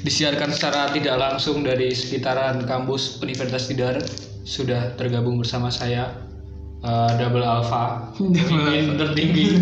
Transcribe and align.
disiarkan 0.00 0.50
secara 0.52 0.88
tidak 0.92 1.16
langsung 1.20 1.60
dari 1.60 1.92
sekitaran 1.92 2.64
kampus 2.64 3.20
Universitas 3.20 3.68
Tidar 3.68 3.96
sudah 4.48 4.96
tergabung 4.96 5.36
bersama 5.36 5.68
saya 5.68 6.16
eh, 6.80 7.10
Double 7.20 7.44
Alpha 7.44 8.08
pemimpin 8.16 8.96
tertinggi 8.96 9.60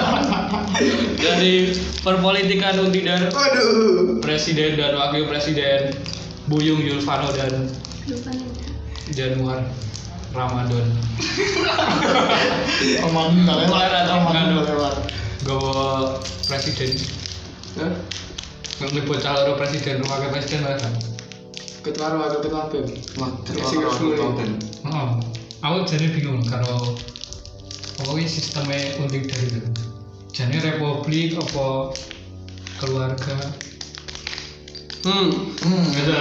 dari 1.24 1.76
perpolitikan 2.00 2.80
Untidar 2.80 3.28
Waduh. 3.28 4.24
Presiden 4.24 4.80
dan 4.80 4.96
Wakil 4.96 5.28
Presiden 5.28 5.92
Buyung 6.48 6.80
Yulvano 6.80 7.28
dan 7.36 7.68
Januar 9.12 9.68
Ramadan 10.32 10.86
Oman 13.06 13.44
kalian. 13.44 13.68
Gawa 15.44 16.20
Presiden 16.48 16.96
Hah? 17.80 17.92
Nggak 18.80 19.04
bocah 19.04 19.32
loro 19.36 19.52
Presiden 19.60 20.00
Wakil 20.08 20.28
Presiden 20.32 20.64
lah 20.64 20.80
kan 20.80 20.92
Ketua 21.80 22.12
wakil 22.12 22.44
ketua 22.44 22.68
BEM. 22.68 22.92
Wah, 23.16 23.30
ketua 23.40 23.64
sing. 23.96 24.52
Oh, 24.84 25.08
aku 25.64 25.78
jadi 25.88 26.12
bingung 26.12 26.44
kalau 26.44 26.92
apa 28.00 28.10
ini 28.20 28.28
sistemnya 28.28 29.00
unik 29.00 29.24
dari 29.32 29.46
itu. 29.48 29.60
Jadi 30.28 30.56
republik 30.60 31.40
apa 31.40 31.96
keluarga? 32.84 33.36
Hmm. 35.08 35.56
Hmm. 35.56 35.84
Gitu. 35.88 36.20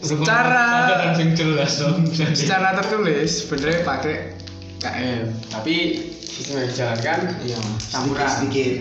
Secara- 0.00 1.12
jelas 1.36 1.72
dong. 1.76 2.08
Secara 2.16 2.72
tertulis 2.80 3.44
sebenarnya 3.44 3.80
pakai 3.84 4.16
KM, 4.80 5.24
tapi 5.52 5.76
yang 6.46 6.70
dijalankan 6.70 7.18
Iya, 7.42 7.58
Campuran. 7.90 8.28
sedikit. 8.30 8.72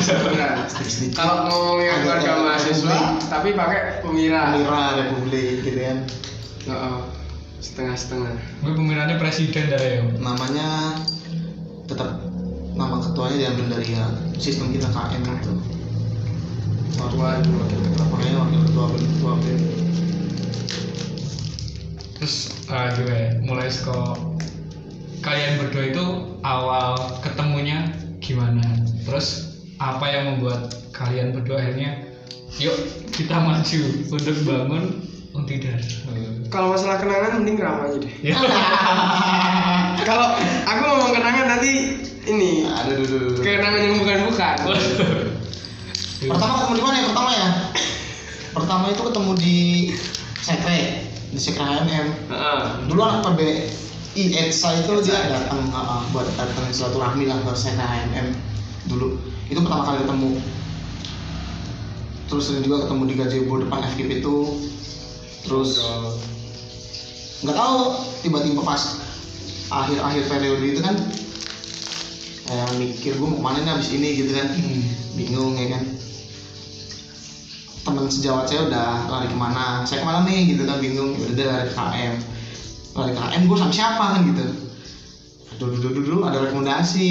Campuran. 0.00 0.52
Sedikit. 0.72 1.12
Kalau 1.12 1.36
ngomongin 1.44 1.92
keluarga 2.00 2.30
mahasiswa, 2.40 2.96
tapi 3.28 3.52
pakai 3.52 4.00
pemira. 4.00 4.56
Mira 4.56 4.96
Republik 4.96 5.60
gitu 5.60 5.76
kan. 5.76 5.98
Heeh. 6.66 6.96
Setengah-setengah. 7.62 8.34
gue 8.64 8.72
pemilihannya 8.74 9.22
presiden 9.22 9.70
dari 9.70 10.00
ya. 10.00 10.02
Namanya 10.18 10.98
tetap 11.86 12.18
nama 12.74 12.98
ketuanya 12.98 13.36
diambil 13.38 13.78
dari 13.78 13.94
ya 13.94 14.06
sistem 14.40 14.72
kita 14.74 14.90
KM 14.90 15.22
itu. 15.22 15.52
Ketua 16.98 17.38
itu 17.38 17.50
wakil 17.54 17.78
ketua. 17.86 18.04
Makanya 18.10 18.34
wakil 18.42 18.60
ketua 18.66 18.84
BEM 18.90 19.04
ketua. 19.06 19.32
Terus 22.18 22.34
eh, 22.66 22.86
gimana 22.98 23.14
ya? 23.14 23.30
Mulai 23.46 23.68
sekolah 23.70 24.31
kalian 25.22 25.62
berdua 25.62 25.84
itu 25.94 26.04
awal 26.42 26.98
ketemunya 27.22 27.94
gimana? 28.18 28.62
Terus 29.06 29.56
apa 29.78 30.04
yang 30.10 30.36
membuat 30.36 30.74
kalian 30.90 31.32
berdua 31.32 31.62
akhirnya 31.62 32.10
yuk 32.60 32.74
kita 33.14 33.38
maju 33.38 33.82
untuk 34.12 34.36
bangun 34.44 34.84
Untidar. 35.32 35.80
Kalau 36.52 36.76
masalah 36.76 37.00
kenangan 37.00 37.40
mending 37.40 37.56
Rama 37.56 37.88
aja 37.88 38.04
deh. 38.04 38.14
Ya. 38.20 38.36
Kalau 40.08 40.36
aku 40.68 40.82
ngomong 40.84 41.12
kenangan 41.16 41.46
nanti 41.56 41.72
ini 42.28 42.68
Ada 42.68 43.00
dulu. 43.00 43.40
kenangan 43.40 43.80
yang 43.80 43.96
bukan-bukan. 43.96 44.56
Pertama 46.28 46.52
ketemu 46.60 46.74
di 46.76 46.82
mana 46.84 46.94
ya? 47.00 47.04
Pertama 47.08 47.30
ya? 47.32 47.48
Pertama 48.60 48.84
itu 48.92 49.02
ketemu 49.08 49.32
di 49.40 49.58
Sekre, 50.44 50.80
di 51.32 51.40
Sekre 51.40 51.64
HMM. 51.64 52.08
Heeh. 52.28 52.60
Dulu 52.92 53.00
anak 53.00 53.32
PBI 53.32 53.56
ETSA 54.12 54.84
itu 54.84 55.08
dia 55.08 55.24
datang 55.32 55.72
uh, 55.72 56.04
buat 56.12 56.28
datang 56.36 56.68
silaturahmi 56.68 57.24
lah 57.24 57.40
ke 57.40 57.52
Sekre 57.56 57.80
HMM 57.80 58.36
dulu. 58.92 59.16
Itu 59.48 59.64
pertama 59.64 59.88
kali 59.88 60.04
ketemu. 60.04 60.30
Terus 62.28 62.44
sering 62.48 62.64
juga 62.64 62.84
ketemu 62.84 63.02
di 63.08 63.14
gazebo 63.16 63.54
depan 63.60 63.80
FKIP 63.96 64.20
itu. 64.20 64.36
Terus 65.48 65.80
nggak 67.40 67.56
tahu 67.56 67.76
tiba-tiba 68.20 68.60
pas 68.62 69.00
akhir-akhir 69.72 70.22
periode 70.28 70.64
itu 70.68 70.80
kan 70.84 70.94
kayak 72.46 72.68
mikir 72.76 73.16
gue 73.16 73.26
mau 73.26 73.40
ke 73.40 73.44
mana 73.44 73.58
nih 73.64 73.72
abis 73.80 73.88
ini? 73.96 74.08
Gitu 74.20 74.32
kan. 74.36 74.48
Bingung 75.16 75.56
ya 75.56 75.80
kan. 75.80 75.84
Teman 77.82 78.12
sejawat 78.12 78.44
saya 78.44 78.68
udah 78.68 79.08
lari 79.08 79.28
ke 79.32 79.36
mana 79.40 79.88
saya 79.88 80.04
ke 80.04 80.06
mana 80.06 80.28
nih? 80.28 80.52
Gitu 80.52 80.68
kan 80.68 80.76
bingung. 80.84 81.16
Ya 81.16 81.32
udah 81.32 81.44
lari 81.48 81.64
ke 81.64 81.74
KM 81.80 82.14
ke 82.20 82.31
KM 82.92 83.42
gue 83.48 83.58
sama 83.58 83.72
siapa 83.72 84.04
kan 84.16 84.20
gitu 84.28 84.44
dulu 85.60 85.74
dulu 85.78 85.98
dulu 86.02 86.18
ada 86.26 86.44
rekomendasi 86.48 87.08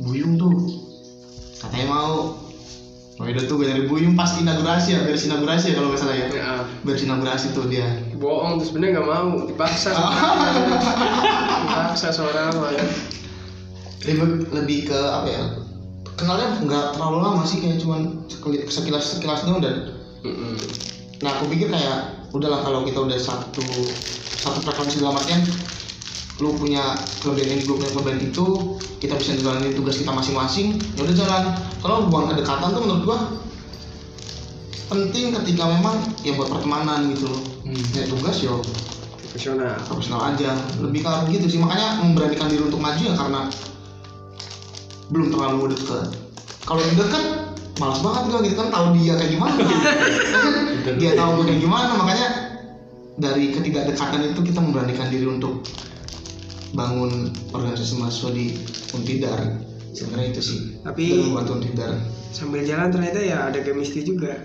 Buyung 0.00 0.40
tuh 0.40 0.54
katanya 1.60 1.86
mau 1.92 2.12
Oh 3.20 3.28
udah 3.28 3.44
tuh 3.44 3.60
gue 3.60 3.68
dari 3.68 3.84
Buyung 3.84 4.16
pas 4.16 4.32
inaugurasi 4.32 4.96
ya, 4.96 5.04
beres 5.04 5.28
inaugurasi 5.28 5.64
ya 5.68 5.74
kalau 5.76 5.92
nggak 5.92 6.00
salah 6.00 6.16
ya. 6.16 6.32
Heeh. 6.32 6.60
Beres 6.88 7.04
inaugurasi 7.04 7.52
tuh 7.52 7.68
dia. 7.68 7.84
Bohong 8.16 8.56
tuh 8.56 8.72
sebenarnya 8.72 8.96
nggak 8.96 9.08
mau 9.12 9.44
dipaksa. 9.44 9.92
dipaksa 11.68 12.16
seorang 12.16 12.56
apa 12.56 12.80
ya? 12.80 12.84
lebih 14.08 14.48
lebih 14.48 14.78
ke 14.88 14.96
apa 14.96 15.28
ya 15.28 15.42
kenalnya 16.16 16.48
nggak 16.64 16.84
terlalu 16.96 17.18
lama 17.20 17.42
sih 17.44 17.60
kayak 17.60 17.80
cuman 17.84 18.24
sekilas 18.68 19.04
sekilas 19.16 19.44
doang 19.44 19.60
dan 19.60 19.92
Mm-mm. 20.24 20.56
nah 21.20 21.36
aku 21.36 21.52
pikir 21.52 21.68
kayak 21.68 22.28
udahlah 22.32 22.64
kalau 22.64 22.84
kita 22.88 23.00
udah 23.00 23.18
satu 23.20 23.64
satu 24.40 24.64
frekuensi 24.64 25.04
dalam 25.04 25.20
artian 25.20 25.44
lu 26.40 26.56
punya 26.56 26.96
kelebihan 27.20 27.60
ini 27.60 27.62
gue 27.68 27.76
punya 27.76 27.92
kelebihan 27.92 28.20
itu 28.32 28.46
kita 29.00 29.16
bisa 29.16 29.36
jalanin 29.40 29.72
tugas 29.72 29.96
kita 29.96 30.12
masing-masing 30.12 30.76
ya 30.96 31.00
udah 31.04 31.16
jalan. 31.16 31.42
Kalau 31.80 31.96
hubungan 32.04 32.36
kedekatan 32.36 32.68
tuh 32.76 32.82
menurut 32.84 33.02
gua 33.08 33.18
penting 34.92 35.32
ketika 35.40 35.64
memang 35.70 35.96
ya 36.20 36.36
buat 36.36 36.52
pertemanan 36.52 37.12
gitu 37.16 37.32
loh. 37.32 37.42
Hmm. 37.64 37.80
ya 37.96 38.04
tugas 38.08 38.36
yo. 38.44 38.60
Profesional. 39.24 39.78
profesional 39.88 40.20
aja. 40.34 40.52
Lebih 40.84 41.00
ke 41.00 41.12
gitu 41.32 41.46
sih. 41.56 41.58
Makanya 41.60 42.04
memberanikan 42.04 42.52
diri 42.52 42.66
untuk 42.68 42.82
maju 42.82 43.00
ya 43.00 43.14
karena 43.16 43.40
belum 45.08 45.26
terlalu 45.32 45.76
deket. 45.76 46.08
Kalau 46.68 46.80
udah 46.84 46.96
deket 47.00 47.24
malas 47.80 47.98
banget 48.04 48.22
gue 48.28 48.38
gitu 48.52 48.56
kan. 48.60 48.68
Tahu 48.68 48.86
dia 49.00 49.12
kayak 49.16 49.30
gimana. 49.32 49.56
Dia 51.00 51.12
tahu 51.16 51.40
gue 51.40 51.44
kayak 51.48 51.60
gimana. 51.60 51.92
Makanya 51.96 52.26
dari 53.20 53.52
ketidakdekatan 53.52 54.32
itu 54.32 54.40
kita 54.40 54.60
memberanikan 54.64 55.12
diri 55.12 55.28
untuk 55.28 55.62
bangun 56.72 57.34
organisasi 57.52 58.00
mahasiswa 58.00 58.30
di 58.32 58.46
Untidar 58.96 59.60
sebenarnya 59.92 60.28
itu 60.34 60.42
sih 60.42 60.58
Tapi- 60.82 61.12
dan 61.12 61.20
membantu 61.30 61.52
Untidar 61.60 61.92
Sambil 62.30 62.62
jalan 62.62 62.94
ternyata 62.94 63.18
ya 63.18 63.50
ada 63.50 63.58
chemistry 63.58 64.06
juga. 64.06 64.38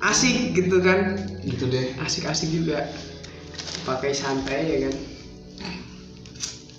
Asik 0.00 0.52
gitu 0.52 0.76
kan? 0.84 1.16
gitu 1.40 1.72
deh 1.72 1.96
Asik-asik 2.04 2.52
juga. 2.52 2.84
Pakai 3.88 4.12
santai 4.12 4.60
ya 4.68 4.76
kan? 4.88 4.94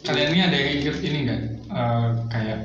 Kalian 0.06 0.30
ini 0.34 0.42
ada 0.46 0.58
yang 0.58 0.72
ikut 0.86 0.98
ini 1.02 1.18
nggak? 1.26 1.42
Eh, 1.66 2.10
kayak 2.30 2.60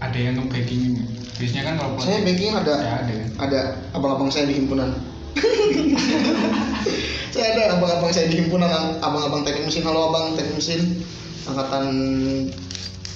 ada 0.00 0.18
yang 0.20 0.34
nge-backing 0.36 1.00
Biasanya 1.40 1.62
kan 1.64 1.74
kalau 1.80 1.96
saya 1.96 2.20
backing 2.20 2.52
ada 2.52 2.74
ya 2.76 2.94
ada 3.00 3.14
ada 3.40 3.60
abang-abang 3.96 4.28
saya 4.28 4.44
di 4.52 4.60
himpunan 4.60 4.92
saya 7.34 7.46
ada 7.54 7.62
abang-abang 7.78 8.10
saya 8.10 8.26
di 8.30 8.42
himpunan 8.42 8.70
abang-abang 9.00 9.46
teknik 9.46 9.70
mesin 9.70 9.84
halo 9.86 10.10
abang 10.10 10.34
teknik 10.34 10.58
mesin 10.58 11.02
angkatan 11.46 11.86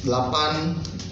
8 0.06 0.10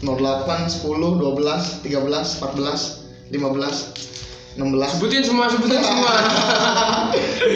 08 0.03 0.07
10 0.07 0.83
12 0.83 1.87
13 1.87 1.87
14 1.87 3.31
15 3.31 4.13
16 4.53 5.01
Sebutin 5.01 5.25
semua, 5.25 5.49
sebutin 5.49 5.81
semua. 5.89 6.13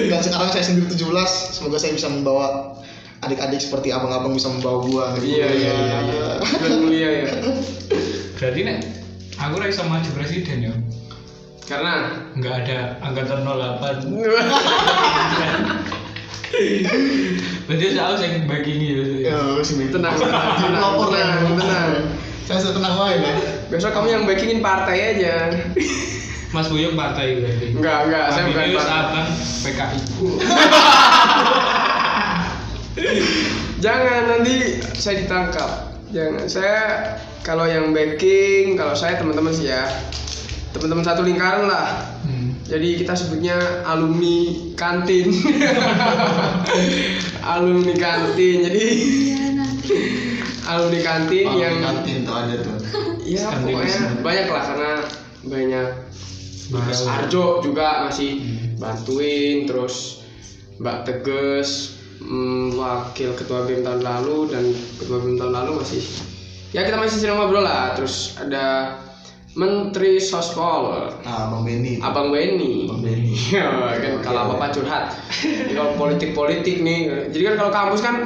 dan 0.08 0.20
sekarang 0.24 0.48
saya 0.48 0.64
sendiri 0.64 0.88
17 0.96 1.12
semoga 1.52 1.76
saya 1.76 1.92
bisa 1.92 2.08
membawa 2.08 2.72
adik-adik 3.24 3.60
seperti 3.60 3.92
abang-abang 3.92 4.32
bisa 4.32 4.48
membawa 4.48 4.78
gua 4.84 5.04
gitu. 5.20 5.36
Iya 5.36 5.48
iya 5.52 5.72
iya. 5.72 5.98
iya. 6.08 6.26
Mulia 6.80 7.10
ya. 7.10 7.26
Berarti 8.40 8.60
nek 8.64 8.78
aku 9.36 9.54
ra 9.60 9.66
iso 9.68 9.84
maju 9.84 10.08
presiden 10.16 10.72
ya. 10.72 10.74
Karena 11.66 12.14
Nggak 12.38 12.54
ada 12.62 12.78
angkatan 13.02 13.42
08. 13.42 14.06
Berarti 17.66 17.84
saya 17.90 18.02
harus 18.06 18.22
yang 18.22 18.46
backing 18.46 18.78
gitu. 18.78 19.02
ya 19.26 19.58
sini 19.66 19.90
tenang, 19.90 20.14
tenang, 20.14 20.62
tenang, 20.62 20.78
Lapor 20.78 21.10
ya. 21.10 21.42
tenang, 21.42 21.58
tenang. 21.58 21.90
saya 22.46 22.62
sudah 22.62 22.78
tenang 22.78 22.94
wae 22.94 23.18
ya 23.18 23.34
Besok 23.66 23.90
kamu 23.90 24.06
yang 24.14 24.22
backingin 24.22 24.62
partai 24.62 25.18
aja. 25.18 25.50
Mas 26.54 26.70
Buyung 26.70 26.94
partai 26.94 27.42
berarti. 27.42 27.74
Enggak, 27.74 27.98
enggak, 28.06 28.26
saya 28.30 28.44
bukan 28.46 28.62
ini 28.62 28.78
partai. 28.78 29.24
PKI. 29.66 29.98
Jangan 33.84 34.20
nanti 34.30 34.54
saya 34.94 35.26
ditangkap. 35.26 35.70
Jangan. 36.14 36.46
Saya 36.46 36.78
kalau 37.42 37.66
yang 37.66 37.90
backing, 37.90 38.78
kalau 38.78 38.94
saya 38.94 39.18
teman-teman 39.18 39.50
sih 39.50 39.66
ya. 39.74 39.90
Teman-teman 40.76 41.04
satu 41.04 41.24
lingkaran 41.24 41.64
lah. 41.64 42.04
Hmm. 42.28 42.52
Jadi 42.68 43.00
kita 43.00 43.16
sebutnya 43.16 43.56
alumni 43.88 44.68
kantin. 44.76 45.32
alumni 47.56 47.94
kantin. 47.96 48.56
Jadi 48.68 48.84
Iya 49.32 49.40
nanti. 49.56 49.96
alumni 50.66 51.00
kantin 51.00 51.46
Yang 51.46 51.58
yang 51.62 51.76
kantin 51.78 52.16
tuh 52.26 52.34
ada 52.34 52.54
tuh 52.58 52.76
ya 53.26 53.46
pokoknya 53.58 53.98
banyak 54.22 54.46
lah 54.50 54.64
karena 54.66 54.92
banyak 55.46 55.88
Mas. 56.66 57.06
Arjo 57.06 57.62
juga 57.62 58.10
masih 58.10 58.42
bantuin 58.78 59.70
terus 59.70 60.26
Mbak 60.82 60.98
Teges 61.06 61.94
mm, 62.18 62.74
wakil 62.74 63.38
ketua 63.38 63.66
BEM 63.70 63.86
tahun 63.86 64.02
lalu 64.02 64.50
dan 64.50 64.64
ketua 64.98 65.22
BEM 65.22 65.38
tahun 65.38 65.52
lalu 65.54 65.70
masih 65.82 66.02
ya 66.74 66.82
kita 66.82 66.98
masih 66.98 67.22
sering 67.22 67.38
ngobrol 67.38 67.62
lah 67.62 67.94
terus 67.94 68.34
ada 68.34 68.98
Menteri 69.56 70.20
Sospol 70.20 71.08
Nah, 71.24 71.48
Bang 71.48 71.64
Benny. 71.64 71.96
Abang 72.04 72.28
Benny 72.28 72.84
Bang 72.84 73.00
Benny. 73.00 73.32
Ya, 73.56 73.96
kan 73.96 74.20
kalau 74.20 74.40
apa-apa 74.52 74.76
curhat. 74.76 75.04
Jadi 75.32 75.72
kalau 75.72 75.96
politik-politik 75.96 76.84
nih. 76.84 77.32
Jadi 77.32 77.42
kan 77.42 77.54
kalau 77.56 77.72
kampus 77.72 78.00
kan 78.04 78.16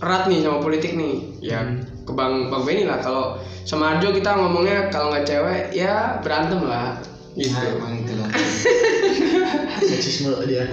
erat 0.00 0.26
nih 0.32 0.40
sama 0.40 0.64
politik 0.64 0.96
nih. 0.96 1.14
Ya 1.44 1.60
ke 2.08 2.12
Bang 2.16 2.48
Bang 2.48 2.64
Benny 2.64 2.88
lah. 2.88 3.04
Kalau 3.04 3.36
sama 3.68 3.96
Arjo 3.96 4.16
kita 4.16 4.32
ngomongnya 4.32 4.88
kalau 4.88 5.12
nggak 5.12 5.28
cewek 5.28 5.76
ya 5.76 6.18
berantem 6.24 6.64
lah. 6.64 6.96
Gitu. 7.36 7.52
Gitu. 7.52 7.68
emang 7.76 7.92
itu 8.00 8.12
lah. 8.16 8.28
Seksisme 9.92 10.32
dia. 10.48 10.64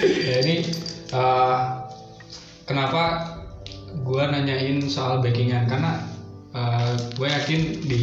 ya 0.00 0.34
ini 0.44 0.64
eh, 1.12 1.56
kenapa 2.68 3.02
gua 4.04 4.32
nanyain 4.32 4.80
soal 4.84 5.24
backingan 5.24 5.68
karena 5.68 6.09
eh, 6.50 6.90
gue 7.14 7.28
yakin 7.28 7.60
di 7.86 8.02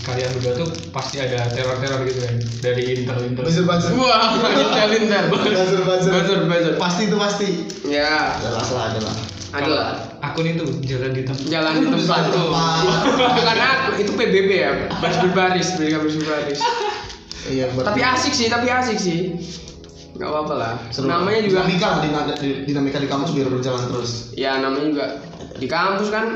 kalian 0.00 0.30
berdua 0.36 0.52
tuh 0.64 0.68
pasti 0.88 1.20
ada 1.20 1.44
teror-teror 1.52 2.00
gitu 2.08 2.20
kan 2.24 2.34
dari 2.60 2.82
intel 2.96 3.18
intel 3.24 3.44
buzzer. 3.44 3.92
Wah, 3.94 4.40
intel 4.64 4.90
intel. 4.96 5.24
Buzzer, 5.28 5.80
buzzer. 5.84 6.10
Buzzer, 6.12 6.38
buzzer. 6.48 6.74
Pasti 6.80 7.02
itu 7.06 7.16
pasti. 7.16 7.48
Ya, 7.84 8.40
Adalah 8.40 8.64
lah, 8.64 8.84
adalah. 8.90 9.14
adalah 9.54 9.88
akun 10.18 10.50
itu 10.50 10.66
jalan 10.82 11.14
di 11.14 11.22
tempat 11.22 11.46
jalan 11.46 11.72
di 11.78 11.86
tempat 11.86 12.20
tuh. 12.26 12.48
tempat. 12.50 12.78
Bukan 13.38 13.58
aku, 13.70 13.90
itu 14.02 14.12
PBB 14.18 14.50
ya, 14.50 14.70
baris 14.98 15.18
berbaris, 15.22 15.66
pendidikan 15.76 16.00
baris 16.02 16.16
berbaris. 16.18 16.60
Iya, 17.44 17.68
Tapi 17.70 18.00
asik 18.00 18.32
sih, 18.32 18.48
tapi 18.48 18.66
asik 18.72 18.96
sih. 18.98 19.36
Gak 20.16 20.26
apa-apa 20.26 20.54
lah. 20.56 20.74
Seru. 20.88 21.06
Namanya 21.06 21.42
juga 21.44 21.66
dinamika 21.66 21.86
lah 21.86 21.98
dinamika, 22.02 22.34
dinamika 22.40 22.98
di 22.98 23.08
kampus 23.10 23.30
biar 23.34 23.46
berjalan 23.50 23.82
terus. 23.90 24.30
ya 24.32 24.58
namanya 24.58 24.86
juga 24.90 25.06
di 25.58 25.66
kampus 25.66 26.08
kan 26.10 26.26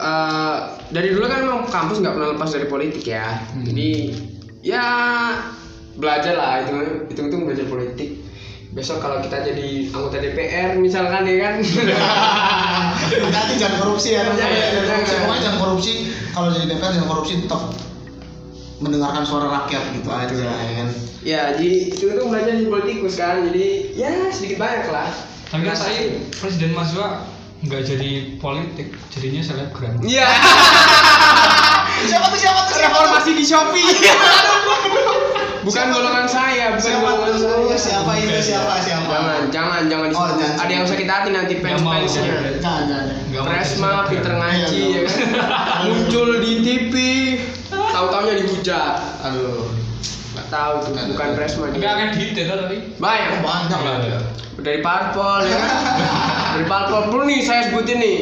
eh, 0.00 0.56
dari 0.88 1.08
dulu 1.10 1.24
kan 1.24 1.38
memang 1.40 1.60
kampus 1.66 2.00
nggak 2.00 2.14
pernah 2.14 2.28
lepas 2.32 2.50
dari 2.50 2.66
politik 2.66 3.04
ya 3.04 3.44
Hmm. 3.52 3.62
jadi 3.62 3.90
ya 4.60 4.86
belajar 5.94 6.34
lah 6.34 6.52
itu 6.62 6.72
itu 7.08 7.20
itu 7.22 7.36
belajar 7.38 7.66
politik 7.66 8.10
besok 8.70 9.02
kalau 9.02 9.18
kita 9.18 9.42
jadi 9.42 9.90
anggota 9.90 10.16
DPR 10.16 10.78
misalkan 10.78 11.26
ya 11.26 11.36
kan 11.42 11.54
Hati-hati 13.00 13.54
jangan 13.58 13.78
korupsi 13.80 14.14
ya, 14.14 14.22
teman-teman. 14.22 14.46
Jangan, 14.46 14.70
Jangan 14.70 14.86
korupsi. 14.86 15.10
jangan. 15.10 15.20
Pokoknya 15.24 15.42
jangan 15.42 15.58
korupsi. 15.58 15.92
Kalau 16.30 16.48
jadi 16.52 16.66
DPR 16.68 16.90
jangan 16.94 17.08
korupsi 17.08 17.32
tetap 17.40 17.62
mendengarkan 18.78 19.24
suara 19.24 19.46
rakyat 19.50 19.82
gitu 19.92 20.08
aja 20.08 20.32
ya 20.32 20.72
kan. 20.78 20.88
ya 21.20 21.40
jadi 21.52 21.70
itu 21.92 22.04
itu 22.08 22.22
belajar 22.24 22.54
di 22.54 22.64
politikus 22.64 23.14
kan 23.14 23.44
jadi 23.44 23.66
ya 23.92 24.08
sedikit 24.32 24.56
banyak 24.56 24.88
lah 24.88 25.04
tapi 25.52 25.68
kan 25.68 25.76
saya 25.76 26.00
presiden 26.32 26.72
mahasiswa 26.72 27.28
nggak 27.60 27.82
jadi 27.84 28.10
politik 28.40 28.88
jadinya 29.08 29.42
selebgram 29.42 30.00
Iya. 30.00 30.24
Siapa 32.00 32.32
tuh 32.32 32.40
siapa 32.40 32.60
tuh 32.64 32.80
Reformasi 32.80 33.30
di 33.36 33.44
Shopee. 33.44 33.92
bukan 35.68 35.92
golongan 35.92 36.24
saya, 36.24 36.72
bukan 36.72 36.80
Siapa 36.80 37.04
golongan 37.12 37.36
saya. 37.36 37.76
Siapa 37.76 38.12
itu 38.16 38.40
siapa 38.40 38.74
siapa? 38.80 39.12
Jangan, 39.52 39.52
jangan, 39.52 39.82
jangan 39.84 40.08
Oh, 40.16 40.32
jangan. 40.32 40.56
Ada 40.64 40.72
yang 40.72 40.86
sakit 40.88 41.04
hati 41.04 41.28
nanti 41.28 41.54
fans 41.60 41.84
fansnya. 41.84 42.22
jangan. 42.56 43.04
Jangan 43.28 43.44
Presma, 43.44 43.92
Peter 44.08 44.32
ngaji, 44.32 44.80
Iya, 44.80 44.96
ya 44.96 45.02
kan? 45.04 45.18
muncul 45.84 46.28
di 46.40 46.52
TV, 46.64 46.94
tahu-taunya 47.68 48.34
dihujat. 48.40 48.94
Aduh. 49.28 49.68
Tahu 50.50 50.74
tuh, 50.82 50.90
Nggak 50.92 51.06
bukan. 51.14 51.28
Presma 51.38 51.64
tapi 51.70 51.86
akan 51.86 52.08
di 52.10 52.24
tapi 52.34 52.76
Banyak, 52.98 53.38
Banyak 53.38 53.80
lah. 53.86 53.96
Dari 54.60 54.80
parpol 54.84 55.46
ya 55.46 55.56
kan? 55.56 55.72
Dari 56.58 56.66
parpol 56.66 57.02
pun 57.08 57.22
nih 57.30 57.40
saya 57.40 57.70
sebutin 57.70 58.02
nih. 58.02 58.18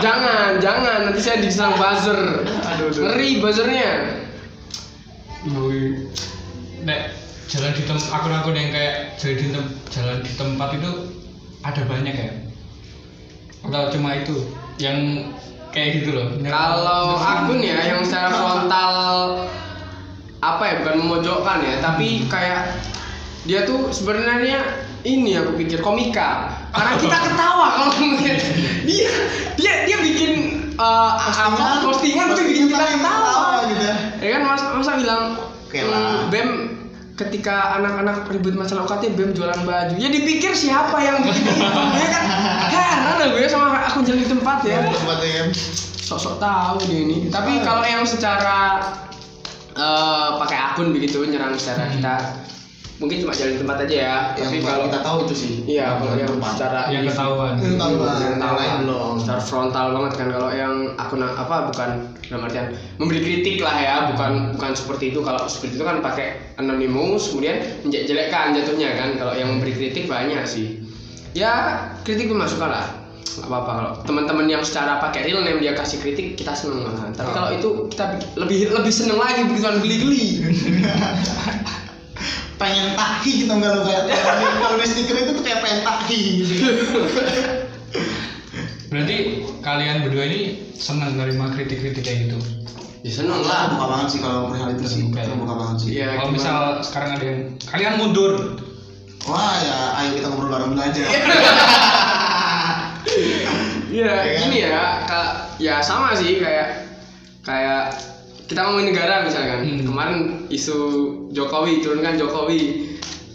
Jangan, 0.00 0.62
jangan 0.62 1.10
nanti 1.10 1.20
saya 1.20 1.42
diserang 1.42 1.74
buzzer. 1.76 2.46
Aduh, 2.46 2.88
aduh. 2.88 3.02
Ngeri 3.04 3.30
buzzernya. 3.42 3.90
Nek 6.86 7.00
jalan 7.48 7.72
di 7.74 7.82
tempat 7.84 8.06
akun-akun 8.12 8.54
yang 8.54 8.70
kayak 8.70 8.94
jalan 9.18 9.36
di, 9.40 9.46
tem- 9.50 9.74
jalan 9.90 10.18
di 10.20 10.32
tempat 10.36 10.68
itu 10.76 10.90
ada 11.64 11.82
banyak 11.88 12.14
ya 12.14 12.30
atau 13.66 13.90
cuma 13.90 14.14
itu 14.14 14.36
yang 14.78 15.28
kayak 15.74 16.00
gitu 16.00 16.14
loh 16.14 16.26
Kalau 16.38 17.18
akun 17.18 17.58
ya 17.60 17.82
yang 17.82 18.00
secara 18.06 18.30
frontal 18.30 18.96
apa 20.38 20.62
ya 20.62 20.74
bukan 20.84 20.94
memojokkan 21.02 21.58
ya, 21.66 21.74
tapi 21.82 22.26
kayak 22.30 22.78
dia 23.48 23.64
tuh 23.66 23.90
sebenarnya 23.90 24.62
ini 25.02 25.34
aku 25.38 25.58
pikir 25.58 25.82
komika. 25.82 26.52
Karena 26.74 26.94
kita 27.00 27.16
ketawa 27.26 27.66
kalau 27.74 27.88
ngeliat 27.96 28.38
dia 28.86 29.08
dia 29.58 29.72
dia 29.88 29.96
bikin 29.98 30.32
uh, 30.78 31.14
apa 31.18 31.82
postingan 31.82 32.34
tuh 32.34 32.44
bikin 32.46 32.70
kita 32.70 32.86
ketawa. 32.98 33.66
gitu 33.66 33.82
ya. 33.82 33.96
Ya 34.22 34.28
kan 34.38 34.42
mas 34.46 34.62
masa 34.74 34.92
bilang 34.98 35.22
Oke 35.68 35.84
"Hmm, 35.84 35.92
lah. 35.92 36.32
Bem 36.32 36.48
ketika 37.18 37.76
anak-anak 37.82 38.30
ribut 38.30 38.54
masalah 38.54 38.86
UKT 38.86 39.18
Bem 39.18 39.34
jualan 39.34 39.66
baju 39.66 39.94
ya 39.98 40.06
dipikir 40.06 40.54
siapa 40.54 41.02
yang 41.02 41.18
bikin 41.26 41.50
itu 41.50 41.66
ya 41.98 42.08
kan 42.14 42.24
heran 42.70 43.14
lah 43.18 43.28
gue 43.34 43.42
sama 43.50 43.74
akun 43.74 44.06
jalan 44.06 44.22
di 44.22 44.28
tempat 44.30 44.62
ya 44.62 44.86
ya 44.86 45.42
sok-sok 46.08 46.40
tahu 46.40 46.76
dia 46.88 47.04
ini. 47.04 47.28
Tapi 47.28 47.60
kalau 47.60 47.84
yang 47.84 48.08
secara 48.08 48.80
eh, 49.78 50.28
pakai 50.36 50.58
akun 50.58 50.90
begitu 50.90 51.22
nyerang 51.22 51.54
secara 51.54 51.86
kita 51.88 52.16
mungkin 52.98 53.22
cuma 53.22 53.30
jalan 53.30 53.62
tempat 53.62 53.86
aja 53.86 53.94
ya. 53.94 54.16
Yang 54.34 54.48
Tapi 54.50 54.58
kalau 54.58 54.80
kita 54.90 54.98
tahu 55.06 55.18
itu 55.22 55.34
sih. 55.38 55.52
iya 55.70 56.02
kalau 56.02 56.18
yang 56.18 56.34
Tempat. 56.34 56.50
secara 56.50 56.80
yang 56.90 57.04
ketahuan 57.06 57.54
Yang 57.54 57.72
ketahuan. 57.78 58.16
yang 58.18 58.34
Yang 58.42 58.54
lain 58.58 58.74
belum. 58.82 59.14
secara 59.22 59.40
frontal 59.40 59.86
banget 59.94 60.12
kan 60.18 60.28
kalau 60.34 60.50
yang 60.50 60.74
akun 60.98 61.22
apa 61.22 61.56
bukan 61.70 61.90
dalam 62.26 62.42
artian 62.42 62.66
memberi 62.98 63.20
kritik 63.22 63.62
lah 63.62 63.76
ya 63.78 63.94
bukan 64.10 64.50
bukan 64.58 64.70
seperti 64.74 65.14
itu 65.14 65.22
kalau 65.22 65.46
seperti 65.46 65.78
itu 65.78 65.86
kan 65.86 66.02
pakai 66.02 66.26
anonymous 66.58 67.30
kemudian 67.30 67.62
menjelekkan 67.86 68.50
jatuhnya 68.52 68.90
kan 68.98 69.14
kalau 69.14 69.32
yang 69.32 69.46
memberi 69.54 69.78
kritik 69.78 70.10
banyak 70.10 70.42
sih 70.42 70.82
ya 71.32 71.86
kritik 72.02 72.26
itu 72.26 72.34
masukan 72.34 72.66
lah 72.66 72.86
nggak 73.38 73.46
apa-apa 73.46 73.70
kalau 73.70 73.92
teman-teman 74.02 74.46
yang 74.50 74.62
secara 74.66 74.98
pakai 74.98 75.30
real 75.30 75.46
name 75.46 75.62
dia 75.62 75.72
kasih 75.76 76.02
kritik 76.02 76.34
kita 76.34 76.52
seneng. 76.56 76.86
Malahan 76.86 77.14
tapi 77.14 77.30
kalau 77.30 77.48
itu 77.54 77.68
kita 77.94 78.04
bi- 78.16 78.32
lebih 78.34 78.58
lebih 78.74 78.92
seneng 78.92 79.18
lagi 79.18 79.46
begituan 79.46 79.78
geli-geli. 79.78 80.26
Pengen 82.60 82.98
tahi 82.98 83.46
gitu 83.46 83.52
nggak 83.54 83.70
lo 83.70 83.86
kayak 83.86 84.04
kalau 84.58 84.76
di 84.82 84.86
stiker 84.90 85.14
itu 85.14 85.30
tuh 85.30 85.44
kayak 85.46 85.62
pengen 85.62 85.80
tahi 85.86 86.20
gitu. 86.42 86.54
berarti 88.90 89.16
kalian 89.62 89.96
berdua 90.08 90.24
ini 90.26 90.40
senang 90.74 91.14
nerima 91.14 91.54
kritik-kritik 91.54 92.02
kayak 92.02 92.18
gitu? 92.26 92.38
Ya 93.06 93.12
seneng 93.14 93.46
lah. 93.46 93.48
Lah 93.48 93.62
buka 93.78 93.86
banget 93.94 94.08
sih 94.10 94.18
kalau 94.18 94.50
perihal 94.50 94.74
itu 94.74 94.84
sih. 94.90 95.02
Terbuka 95.14 95.54
ya. 95.54 95.56
banget 95.60 95.76
sih. 95.78 95.88
Iya, 95.94 96.06
kalau 96.18 96.18
gimana? 96.18 96.34
misal 96.34 96.56
sekarang 96.82 97.10
ada 97.14 97.24
yang 97.30 97.40
kalian 97.70 97.94
mundur. 98.02 98.32
Wah 99.28 99.60
ya 99.60 99.76
ayo 100.00 100.08
kita 100.16 100.26
ngobrol 100.32 100.48
bareng 100.48 100.72
aja 100.78 101.04
Iya, 103.88 104.04
Ya 104.04 104.14
kan? 104.14 104.38
gini 104.38 104.58
ya, 104.62 104.80
Kak, 105.04 105.28
ya 105.56 105.74
sama 105.80 106.12
sih 106.12 106.36
kayak 106.36 106.86
kayak 107.40 107.96
kita 108.44 108.60
ngomongin 108.60 108.92
negara 108.92 109.24
misalkan. 109.24 109.64
Hmm. 109.64 109.80
Kemarin 109.82 110.18
isu 110.48 110.76
Jokowi 111.30 111.80
turunkan 111.80 112.16
Jokowi. 112.16 112.84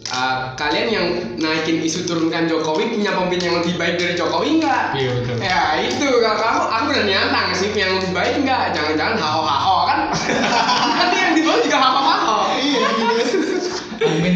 Ah, 0.08 0.54
kalian 0.54 0.88
yang 0.88 1.08
naikin 1.38 1.82
isu 1.82 2.06
turunkan 2.06 2.46
Jokowi 2.46 2.86
punya 2.92 3.12
pemimpin 3.12 3.42
yang 3.42 3.56
lebih 3.58 3.74
baik 3.76 3.98
dari 3.98 4.14
Jokowi 4.14 4.62
enggak? 4.62 4.94
iya 4.94 5.10
betul 5.10 5.36
Ya 5.42 5.62
itu 5.82 6.06
kalau 6.22 6.38
kamu 6.38 6.62
aku 6.70 6.86
udah 6.92 7.06
nyantang 7.08 7.50
sih 7.52 7.70
yang 7.74 7.98
lebih 7.98 8.12
baik 8.14 8.34
enggak? 8.38 8.78
Jangan-jangan 8.78 9.18
hao 9.18 9.42
hao 9.42 9.78
kan? 9.90 10.00
Nanti 10.94 11.18
yang 11.18 11.34
di 11.34 11.42
bawah 11.42 11.60
juga 11.60 11.78
hao 11.82 12.02
hao. 12.04 12.38
iya 12.62 12.82
gitu 12.94 13.16
Amin 14.06 14.36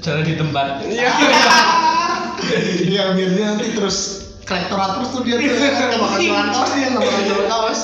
jalan 0.00 0.22
di 0.24 0.34
tempat 0.34 0.66
Iya. 0.86 1.10
iya 2.86 3.02
biar 3.12 3.30
dia 3.34 3.44
nanti 3.52 3.68
terus 3.74 4.27
kolektorat 4.48 4.88
terus 4.96 5.08
tuh 5.12 5.22
dia 5.22 5.36
tuh 5.36 5.46
nggak 5.52 6.00
bakal 6.00 6.18
jualan 6.18 6.48
kaos 6.50 6.70
dia 6.72 6.86
nggak 6.88 7.02
bakal 7.04 7.22
jualan 7.22 7.46
kaos 7.46 7.80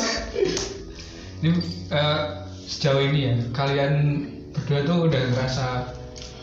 ini 1.45 1.51
eh, 1.93 2.19
sejauh 2.65 3.03
ini 3.05 3.21
ya 3.29 3.35
kalian 3.53 3.93
berdua 4.57 4.81
tuh 4.83 4.99
udah 5.07 5.23
ngerasa 5.35 5.67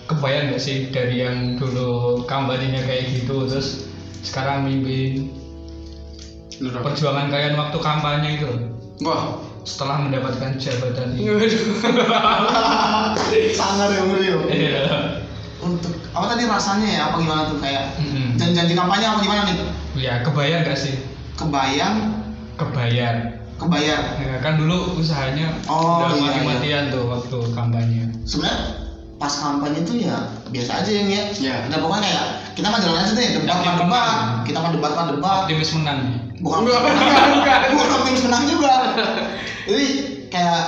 kebayang 0.05 0.51
gak 0.51 0.61
sih 0.61 0.91
dari 0.91 1.23
yang 1.23 1.55
dulu 1.57 2.21
kampanyenya 2.27 2.83
kayak 2.83 3.09
gitu 3.09 3.47
terus 3.47 3.87
sekarang 4.21 4.67
mimpin 4.67 5.31
perjuangan 6.61 7.33
kalian 7.33 7.57
waktu 7.57 7.77
kampanye 7.81 8.29
itu? 8.37 8.49
Wah. 9.01 9.41
setelah 9.61 10.01
mendapatkan 10.01 10.57
jabatan 10.57 11.13
ini. 11.17 11.37
Sangar 13.53 13.93
ya 13.93 14.01
Mario 14.09 14.41
Iya. 14.49 14.81
untuk 15.61 15.93
apa 16.17 16.33
tadi 16.33 16.49
rasanya 16.49 16.87
ya 16.89 17.01
apa 17.13 17.21
gimana 17.21 17.45
tuh? 17.45 17.61
Kayak 17.61 17.93
Mm-mm. 18.01 18.41
janji-janji 18.41 18.73
kampanye 18.73 19.05
apa 19.05 19.21
gimana 19.21 19.41
nih 19.45 19.53
ya 20.01 20.25
kebayang 20.25 20.65
gak 20.65 20.79
sih? 20.81 20.97
Kebayang. 21.37 22.17
Kebayang. 22.57 23.17
Kebayar 23.61 24.17
Ya, 24.17 24.41
kan 24.41 24.57
dulu 24.57 24.97
usahanya 24.97 25.53
Oh, 25.69 26.01
udah 26.01 26.17
iya, 26.17 26.21
mati-matian 26.25 26.83
tuh 26.89 27.05
waktu 27.05 27.37
kampanye. 27.53 28.09
sebenarnya 28.25 28.57
pas 29.21 29.29
kampanye 29.37 29.85
tuh 29.85 30.01
ya 30.01 30.17
biasa 30.49 30.81
aja 30.81 30.89
yang 30.89 31.09
ya. 31.13 31.23
Iya. 31.29 31.55
udah 31.69 31.77
pokoknya 31.77 32.09
kayak 32.09 32.25
kita 32.57 32.67
mah 32.73 32.81
jalan 32.81 33.05
aja 33.05 33.13
deh 33.13 33.27
debat 33.37 33.59
mah 33.61 33.75
debat. 33.77 34.17
kita 34.49 34.57
mah 34.57 34.71
debat 34.73 34.91
mah 34.97 35.05
debat. 35.13 35.37
Optimis 35.45 35.71
menang. 35.77 35.99
bukan 36.41 36.59
bukan, 36.65 36.81
bukan. 36.81 37.59
bukan 37.77 37.89
optimis 38.01 38.21
menang 38.25 38.43
juga. 38.49 38.73
Jadi 39.69 39.87
kayak 40.33 40.61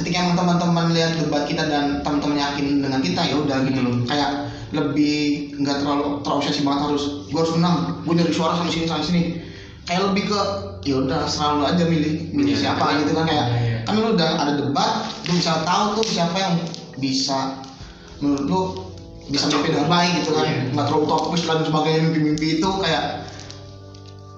ketika 0.00 0.32
teman-teman 0.32 0.96
lihat 0.96 1.12
debat 1.20 1.44
kita 1.44 1.68
dan 1.68 2.00
teman-teman 2.00 2.40
yakin 2.40 2.80
dengan 2.80 3.00
kita 3.04 3.20
ya 3.20 3.36
udah 3.36 3.58
gitu 3.68 3.80
loh. 3.84 3.94
Kayak 4.08 4.48
lebih 4.70 5.50
nggak 5.58 5.82
terlalu 5.82 6.22
terobsesi 6.22 6.62
banget 6.62 6.94
harus 6.94 7.26
gue 7.26 7.38
harus 7.38 7.52
menang 7.58 8.02
gue 8.06 8.14
nyari 8.14 8.30
suara 8.30 8.54
sama 8.54 8.70
sini 8.70 8.86
sama 8.86 9.02
sini 9.02 9.22
kayak 9.84 10.02
lebih 10.12 10.30
ke 10.30 10.40
ya 10.86 10.94
udah 11.02 11.26
selalu 11.26 11.60
aja 11.66 11.84
milih 11.90 12.14
milih 12.30 12.54
Iya, 12.54 12.62
siapa 12.62 12.84
iya. 12.94 12.98
gitu 13.02 13.12
kan 13.18 13.24
kayak 13.26 13.46
Iya, 13.50 13.58
iya. 13.66 13.78
kan 13.82 13.94
lu 13.98 14.08
udah 14.14 14.30
ada 14.38 14.52
debat 14.62 14.90
lu 15.26 15.32
bisa 15.34 15.52
tahu 15.66 15.84
tuh 15.98 16.04
siapa 16.06 16.36
yang 16.38 16.54
bisa 17.02 17.58
menurut 18.22 18.44
lu 18.46 18.60
bisa 19.30 19.46
memimpin 19.50 19.70
dengan 19.74 19.88
baik 19.90 20.10
gitu 20.22 20.30
kan 20.38 20.44
Iya. 20.46 20.60
nggak 20.70 20.84
terlalu 20.86 21.06
topis 21.10 21.42
dan 21.44 21.58
sebagainya 21.66 22.00
mimpi-mimpi 22.06 22.46
itu 22.62 22.68
kayak 22.78 23.04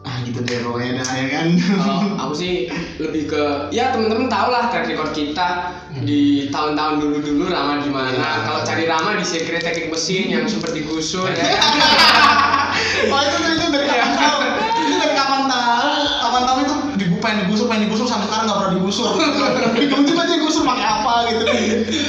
ah 0.02 0.18
gitu 0.26 0.42
deh 0.42 0.58
pokoknya 0.66 0.98
dah 0.98 1.10
ya 1.14 1.26
kan 1.30 1.46
Kalau 1.54 1.98
aku 2.18 2.34
sih 2.34 2.66
lebih 2.98 3.30
ke 3.30 3.42
ya 3.70 3.94
temen-temen 3.94 4.26
tau 4.26 4.50
lah 4.50 4.66
track 4.66 4.90
record 4.90 5.14
kita 5.14 5.78
di 6.02 6.50
tahun-tahun 6.50 6.98
dulu-dulu 6.98 7.52
Rama 7.52 7.84
gimana. 7.84 8.10
Iya. 8.10 8.30
Kalau 8.48 8.60
cari 8.66 8.84
Rama 8.90 9.10
di 9.14 9.24
sekret 9.28 9.62
teknik 9.62 9.94
mesin 9.94 10.26
yang 10.26 10.48
sempat 10.50 10.74
digusur 10.74 11.30
ya 11.30 11.38
kan. 11.38 11.46
Wah 13.12 13.20
itu 13.28 13.36
itu 13.46 13.66
dari 13.70 13.86
kapan 13.86 14.10
tahu? 14.16 14.38
Itu 14.82 14.94
dari 14.98 15.14
kapan 15.14 15.42
tahu? 15.46 15.90
Kapan 16.18 16.42
tahu 16.48 16.58
itu 16.64 16.74
dibu 16.98 17.16
pengen 17.22 17.36
digusur 17.46 17.66
pengen 17.70 17.82
digusur 17.86 18.06
sampai 18.10 18.26
sekarang 18.26 18.44
nggak 18.50 18.58
pernah 18.58 18.74
digusur. 18.74 19.10
Digunting 19.86 20.16
aja 20.18 20.34
digusur 20.34 20.62
pakai 20.66 20.84
apa 20.84 21.14
gitu. 21.30 21.44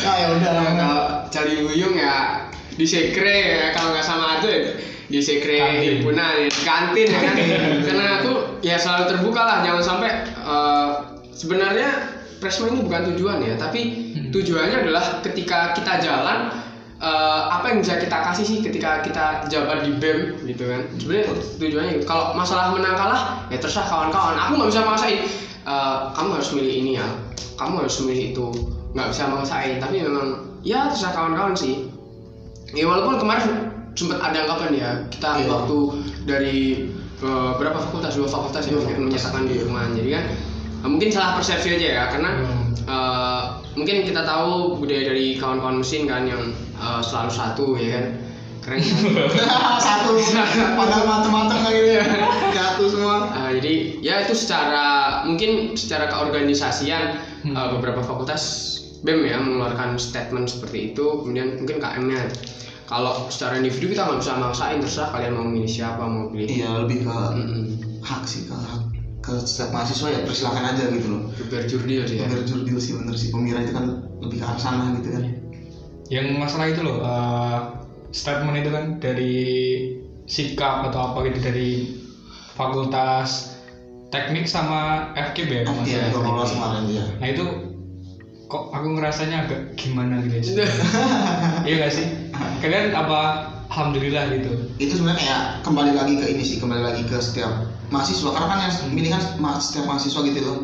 Nah 0.01 0.15
ya 0.17 0.27
udah. 0.33 0.51
Nah, 0.53 0.71
kalau 0.79 1.01
cari 1.29 1.53
Buyung 1.61 1.93
ya 1.93 2.49
di 2.73 2.85
sekre 2.89 3.37
ya 3.53 3.65
kalau 3.77 3.93
nggak 3.93 4.05
sama 4.05 4.41
itu 4.41 4.47
ya 4.49 4.61
di 5.13 5.19
sekre 5.21 5.59
himpunan 5.83 6.41
ya, 6.41 6.49
di 6.49 6.61
kantin 6.65 7.07
ya 7.11 7.19
kan? 7.21 7.35
Karena 7.85 8.05
aku 8.17 8.31
ya 8.65 8.75
selalu 8.81 9.03
terbuka 9.13 9.41
lah 9.45 9.57
jangan 9.61 9.83
sampai 9.83 10.11
eh, 10.25 10.89
sebenarnya 11.35 11.89
Presma 12.41 12.75
ini 12.75 12.83
bukan 12.83 13.15
tujuan 13.15 13.39
ya 13.39 13.55
tapi 13.55 14.11
tujuannya 14.33 14.83
adalah 14.83 15.21
ketika 15.21 15.77
kita 15.77 16.01
jalan 16.01 16.49
eh, 16.97 17.41
apa 17.45 17.65
yang 17.69 17.85
bisa 17.85 18.01
kita 18.01 18.17
kasih 18.31 18.45
sih 18.47 18.57
ketika 18.65 19.05
kita 19.05 19.45
jabat 19.53 19.85
di 19.85 19.93
BEM 20.01 20.41
gitu 20.49 20.65
kan? 20.65 20.81
Sebenarnya 20.97 21.25
tujuannya 21.61 21.91
gitu. 22.01 22.05
kalau 22.09 22.33
masalah 22.33 22.73
menang 22.73 22.97
kalah 22.97 23.21
ya 23.53 23.61
terserah 23.61 23.85
kawan-kawan. 23.85 24.33
Aku 24.39 24.51
nggak 24.57 24.69
bisa 24.73 24.81
maksain 24.81 25.19
eh, 25.67 25.97
kamu 26.17 26.29
harus 26.41 26.49
milih 26.57 26.73
ini 26.73 26.91
ya 26.97 27.07
kamu 27.59 27.85
harus 27.85 28.01
milih 28.01 28.33
itu. 28.33 28.47
Nggak 28.97 29.07
bisa 29.13 29.23
maksain 29.29 29.77
tapi 29.77 30.01
memang 30.01 30.57
ya 30.65 30.89
terserah 30.89 31.13
kawan-kawan 31.13 31.53
sih 31.53 31.92
ya 32.73 32.85
walaupun 32.85 33.15
kemarin 33.17 33.49
sempat 33.93 34.19
ada 34.19 34.37
anggapan 34.43 34.71
ya 34.73 34.89
kita 35.07 35.29
Iya. 35.39 35.47
waktu 35.47 35.77
dari 36.25 36.59
eh, 37.21 37.51
berapa 37.55 37.77
fakultas 37.79 38.17
dua 38.17 38.27
fakultas 38.27 38.65
yang 38.67 38.81
menyatakan 38.99 39.45
di 39.45 39.61
rumah 39.61 39.85
jadi 39.93 40.09
kan 40.17 40.25
eh, 40.83 40.89
mungkin 40.89 41.09
salah 41.09 41.37
persepsi 41.37 41.77
aja 41.77 41.87
ya 41.87 42.03
karena 42.09 42.29
Hmm. 42.41 42.73
eh, 42.83 43.41
mungkin 43.73 44.03
kita 44.03 44.21
tahu 44.21 44.77
budaya 44.77 45.13
dari 45.13 45.37
kawan-kawan 45.37 45.79
mesin 45.79 46.03
kan 46.05 46.25
yang 46.25 46.41
eh, 46.73 47.01
selalu 47.01 47.31
satu 47.31 47.65
ya 47.77 47.89
kan 47.93 48.05
keren 48.63 48.79
kan? 48.79 48.95
Satu 49.83 50.15
padahal 50.79 51.03
macam-macam 51.03 51.57
kayak 51.67 51.75
gitu 51.75 51.91
ya. 51.99 52.05
Jatuh 52.55 52.87
semua. 52.87 53.15
Eh, 53.27 53.59
jadi 53.59 53.73
ya 53.99 54.15
itu 54.23 54.33
secara 54.33 54.85
mungkin 55.27 55.75
secara 55.75 56.07
keorganisasian 56.07 57.19
Hmm. 57.43 57.59
eh, 57.59 57.67
beberapa 57.75 57.99
fakultas 57.99 58.71
BEM 59.03 59.19
ya 59.27 59.37
mengeluarkan 59.43 59.99
statement 59.99 60.47
seperti 60.47 60.95
itu 60.95 61.05
kemudian 61.21 61.59
mungkin 61.59 61.77
KM-nya 61.83 62.21
kalau 62.87 63.27
secara 63.31 63.59
individu 63.59 63.91
kita 63.91 64.07
nggak 64.07 64.19
bisa 64.23 64.33
maksain 64.39 64.79
terserah 64.79 65.09
kalian 65.11 65.33
mau 65.35 65.45
milih 65.47 65.67
siapa 65.71 66.03
mau 66.03 66.27
pilih 66.31 66.47
Iya 66.47 66.69
lebih 66.83 67.03
ke 67.07 67.11
Mm-mm. 67.11 67.63
hak 68.03 68.23
sih 68.27 68.43
ke 68.47 68.55
hak 68.55 68.81
ke 69.23 69.33
setiap 69.47 69.71
mahasiswa 69.71 70.07
ya 70.11 70.19
persilakan 70.27 70.63
aja 70.75 70.83
gitu 70.91 71.07
loh. 71.15 71.21
berjurdil 71.47 72.03
sih 72.03 72.19
ya 72.19 72.27
Biar 72.27 72.43
jurdil 72.43 72.75
sih 72.75 72.91
bener 72.99 73.15
sih 73.15 73.31
pemira 73.31 73.63
itu 73.63 73.71
kan 73.71 74.03
lebih 74.19 74.43
ke 74.43 74.45
arah 74.45 74.59
sana 74.59 74.91
gitu 74.99 75.15
kan. 75.15 75.23
Yang 76.11 76.27
masalah 76.35 76.65
itu 76.67 76.81
loh, 76.83 76.97
eh, 76.99 77.57
statement 78.11 78.55
itu 78.59 78.69
kan 78.69 78.85
dari 78.99 79.35
sikap 80.27 80.91
atau 80.91 80.99
apa 81.11 81.17
gitu 81.31 81.39
dari 81.39 81.69
fakultas 82.53 83.55
teknik 84.11 84.45
sama 84.45 85.09
FKB 85.15 85.49
ya. 85.49 85.63
salah. 85.65 86.11
kalau 86.21 86.43
kemarin 86.45 86.85
ya. 86.91 87.03
Nah 87.17 87.27
itu 87.31 87.43
kok 88.53 88.69
aku 88.69 88.87
ngerasanya 88.93 89.49
agak 89.49 89.73
gimana 89.73 90.21
gitu 90.21 90.61
ya. 90.61 90.69
iya 91.65 91.75
gak 91.81 91.93
sih? 91.97 92.05
Kalian 92.61 92.93
apa 92.93 93.49
alhamdulillah 93.65 94.29
gitu. 94.29 94.69
itu 94.77 94.93
sebenarnya 94.93 95.17
kayak 95.25 95.41
kembali 95.65 95.91
lagi 95.97 96.13
ke 96.21 96.25
ini 96.29 96.43
sih 96.45 96.61
kembali 96.61 96.85
lagi 96.85 97.01
ke 97.09 97.17
setiap 97.17 97.65
mahasiswa 97.89 98.29
karena 98.29 98.45
kan 98.45 98.59
yang 98.61 98.73
milih 98.93 99.09
kan 99.09 99.21
setiap 99.57 99.89
mahasiswa 99.89 100.21
gitu 100.21 100.39
loh 100.45 100.57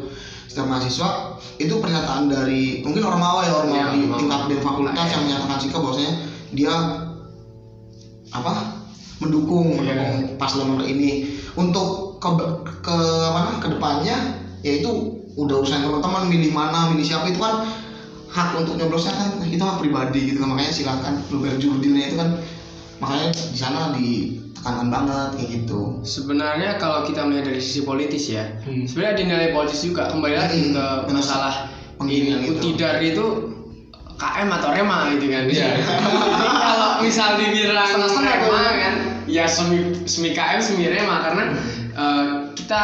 setiap 0.45 0.69
mahasiswa 0.69 1.09
itu 1.57 1.73
pernyataan 1.73 2.29
dari 2.29 2.85
mungkin 2.85 3.01
orang 3.01 3.17
mawa 3.17 3.41
ya 3.41 3.53
orang 3.57 3.69
Ya, 3.73 3.85
di 3.89 4.05
tingkat 4.05 4.41
BEM 4.45 4.61
fakultas 4.61 4.93
ya. 4.93 5.13
yang 5.17 5.21
menyatakan 5.25 5.57
sikap 5.57 5.81
bahwasanya 5.81 6.13
dia 6.53 6.73
apa 8.29 8.53
mendukung 9.19 9.73
Iya. 9.73 9.81
mendukung 9.81 10.37
paslon 10.37 10.77
nomor 10.77 10.85
ini 10.85 11.33
untuk 11.57 12.21
ke 12.21 12.29
ke 12.85 12.97
mana 13.33 13.57
ke 13.57 13.67
depannya 13.73 14.17
yaitu 14.61 15.18
udah 15.35 15.55
urusan 15.59 15.81
teman-teman 15.81 16.23
milih 16.25 16.51
mana 16.51 16.89
milih 16.89 17.05
siapa 17.05 17.27
itu 17.27 17.37
kan 17.37 17.65
hak 18.27 18.49
untuk 18.55 18.75
nyoblosnya 18.75 19.11
kan 19.11 19.27
itu 19.43 19.59
hak 19.59 19.77
pribadi 19.77 20.19
gitu 20.27 20.37
kan 20.39 20.49
makanya 20.49 20.71
silakan 20.71 21.13
lu 21.27 21.37
berjurdilnya 21.39 22.03
itu 22.05 22.15
kan 22.15 22.29
makanya 22.97 23.27
di 23.31 23.57
sana 23.57 23.79
ditekankan 23.91 24.87
banget 24.87 25.29
kayak 25.33 25.49
gitu 25.55 25.79
sebenarnya 26.03 26.69
kalau 26.75 27.01
kita 27.03 27.23
melihat 27.23 27.45
dari 27.47 27.59
sisi 27.59 27.81
politis 27.81 28.23
ya 28.27 28.45
Hmm. 28.61 28.85
sebenarnya 28.85 29.11
ada 29.11 29.23
nilai 29.25 29.49
politis 29.51 29.79
juga 29.81 30.03
kembali 30.07 30.35
lagi 30.35 30.59
Hmm, 30.61 30.73
ke 30.73 30.85
masalah 31.09 31.53
ini 32.01 32.31
gitu. 32.45 32.53
utidar 32.55 32.99
itu 32.99 33.25
KM 34.15 34.49
atau 34.51 34.69
rema 34.69 35.07
gitu 35.11 35.25
kan 35.27 35.43
Iya. 35.47 35.67
Jadi 35.79 36.49
kalau 36.59 36.89
misal 36.99 37.29
dibilang 37.35 37.87
rema 37.87 38.61
kan 38.75 38.93
ya 39.25 39.47
semi 39.47 39.79
semi 40.03 40.31
KM 40.31 40.59
semi 40.59 40.85
rema 40.85 41.23
karena 41.23 41.43
eh, 41.91 42.27
kita 42.53 42.83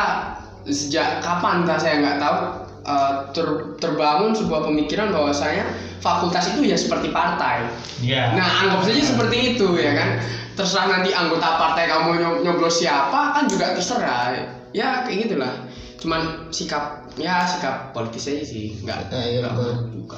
sejak 0.68 1.20
kapan 1.20 1.62
entah 1.62 1.76
saya 1.76 2.00
nggak 2.00 2.18
tahu 2.18 2.36
eh, 2.84 3.12
ter- 3.32 3.64
terbangun 3.78 4.32
sebuah 4.32 4.64
pemikiran 4.64 5.10
bahwasanya 5.10 5.64
fakultas 5.98 6.54
itu 6.54 6.66
ya 6.66 6.76
seperti 6.76 7.10
partai 7.10 7.66
Iya. 7.98 8.34
Nah, 8.34 8.46
anggap 8.62 8.80
saja 8.84 9.02
seperti 9.02 9.54
itu 9.54 9.66
ya 9.76 9.94
kan. 9.94 10.08
Terserah 10.54 10.86
nanti 10.90 11.10
anggota 11.10 11.56
partai 11.56 11.86
kamu 11.86 12.08
nyob- 12.16 12.40
nyoblos 12.42 12.78
siapa 12.78 13.32
kan 13.32 13.44
juga 13.46 13.72
terserah. 13.72 14.32
Ya 14.72 15.02
kayak 15.02 15.26
gitulah. 15.26 15.52
Cuman 15.98 16.50
sikap 16.50 17.08
ya 17.16 17.44
sikap 17.44 17.92
politis 17.92 18.28
aja 18.28 18.44
sih, 18.44 18.76
nggak 18.80 19.10
Ya, 19.10 19.20
iya, 19.26 19.38
nggak 19.42 19.90
juga. 19.90 20.16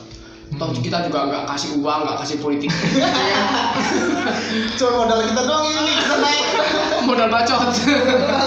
Toh 0.50 0.68
kita 0.74 0.98
juga 1.06 1.26
nggak 1.26 1.44
kasih 1.46 1.70
uang, 1.78 2.00
nggak 2.04 2.18
kasih 2.20 2.36
politik. 2.38 2.68
Cuma 4.78 4.90
modal 4.98 5.20
kita 5.24 5.42
doang 5.44 5.66
ini 5.66 5.92
kita 5.96 6.16
naik 6.18 6.46
Modal 7.04 7.28
bacot. 7.30 7.60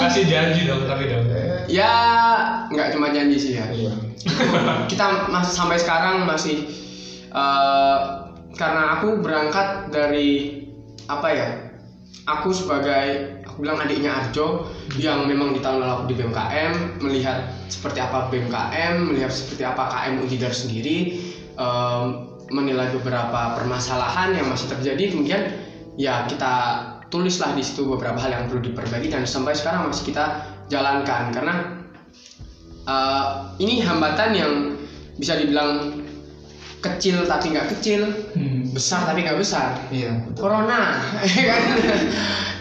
Kasih 0.00 0.24
janji 0.26 0.60
dong 0.64 0.84
tapi 0.84 1.04
dong. 1.06 1.24
Ya 1.70 1.92
nggak 2.68 2.90
cuma 2.94 3.14
janji 3.14 3.38
sih 3.38 3.52
ya. 3.56 3.66
iya 3.70 3.94
kita 4.90 5.30
masih 5.30 5.54
sampai 5.54 5.78
sekarang 5.78 6.26
masih 6.26 6.66
eh, 7.30 7.98
karena 8.58 8.98
aku 8.98 9.22
berangkat 9.22 9.88
dari 9.94 10.60
apa 11.06 11.28
ya 11.30 11.48
aku 12.26 12.50
sebagai 12.52 13.38
aku 13.46 13.66
bilang 13.66 13.80
adiknya 13.82 14.14
Arjo 14.14 14.68
yang 14.98 15.26
memang 15.26 15.54
di 15.56 15.60
tahun 15.62 15.82
lalu 15.82 15.92
aku 15.94 16.04
di 16.10 16.14
BMKM 16.20 16.74
melihat 17.02 17.38
seperti 17.66 17.98
apa 18.02 18.30
BMKM 18.30 18.94
melihat 19.10 19.32
seperti 19.32 19.62
apa 19.66 19.90
KM 19.90 20.22
Udidar 20.22 20.52
sendiri 20.54 21.18
em, 21.58 22.04
menilai 22.50 22.90
beberapa 22.94 23.54
permasalahan 23.58 24.34
yang 24.34 24.50
masih 24.50 24.70
terjadi 24.74 25.14
kemudian 25.14 25.42
ya 25.94 26.26
kita 26.26 26.52
tulislah 27.10 27.54
di 27.58 27.62
situ 27.62 27.86
beberapa 27.86 28.18
hal 28.18 28.30
yang 28.30 28.44
perlu 28.46 28.70
diperbaiki 28.70 29.10
dan 29.10 29.26
sampai 29.26 29.54
sekarang 29.54 29.90
masih 29.90 30.14
kita 30.14 30.46
jalankan. 30.70 31.34
Karena 31.34 31.54
eh, 32.86 33.26
ini 33.58 33.82
hambatan 33.82 34.30
yang 34.32 34.52
bisa 35.20 35.36
dibilang 35.36 36.00
kecil 36.80 37.28
tapi 37.28 37.52
nggak 37.52 37.68
kecil 37.76 38.08
Hmm. 38.32 38.72
besar 38.72 39.04
tapi 39.04 39.20
nggak 39.20 39.36
besar. 39.36 39.76
Iya 39.92 40.16
betul. 40.24 40.48
Corona 40.48 40.96
ya 41.36 41.44
kan? 41.52 41.62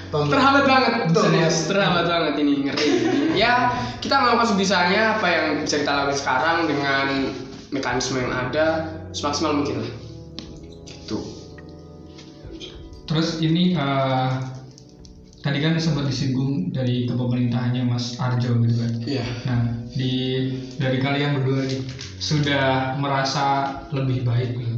Terhambat 0.09 0.65
banget 0.65 0.91
Betul, 1.13 1.29
terhambat 1.69 2.09
banget 2.09 2.33
ini 2.41 2.65
ngeri 2.65 2.89
ya 3.37 3.69
kita 4.01 4.17
melakukan 4.17 4.57
sebisanya 4.57 5.21
apa 5.21 5.27
yang 5.29 5.45
bisa 5.61 5.85
kita 5.85 5.93
lakukan 5.93 6.17
sekarang 6.17 6.57
dengan 6.65 7.29
mekanisme 7.69 8.17
yang 8.17 8.33
ada 8.33 8.89
semaksimal 9.13 9.61
mungkin 9.61 9.85
lah. 9.85 9.91
Gitu. 10.89 11.17
Terus 13.05 13.37
ini 13.39 13.77
eh, 13.77 14.27
tadi 15.49 15.59
kan 15.65 15.73
sempat 15.81 16.05
disinggung 16.05 16.69
dari 16.69 17.09
kepemerintahannya 17.09 17.89
Mas 17.89 18.21
Arjo 18.21 18.61
gitu 18.61 18.75
kan. 18.77 18.91
Iya. 19.01 19.25
Nah, 19.49 19.61
di 19.97 20.13
dari 20.77 21.01
kalian 21.01 21.41
berdua 21.41 21.65
nih 21.65 21.81
sudah 22.21 22.93
merasa 23.01 23.77
lebih 23.89 24.21
baik 24.21 24.53
belum? 24.53 24.77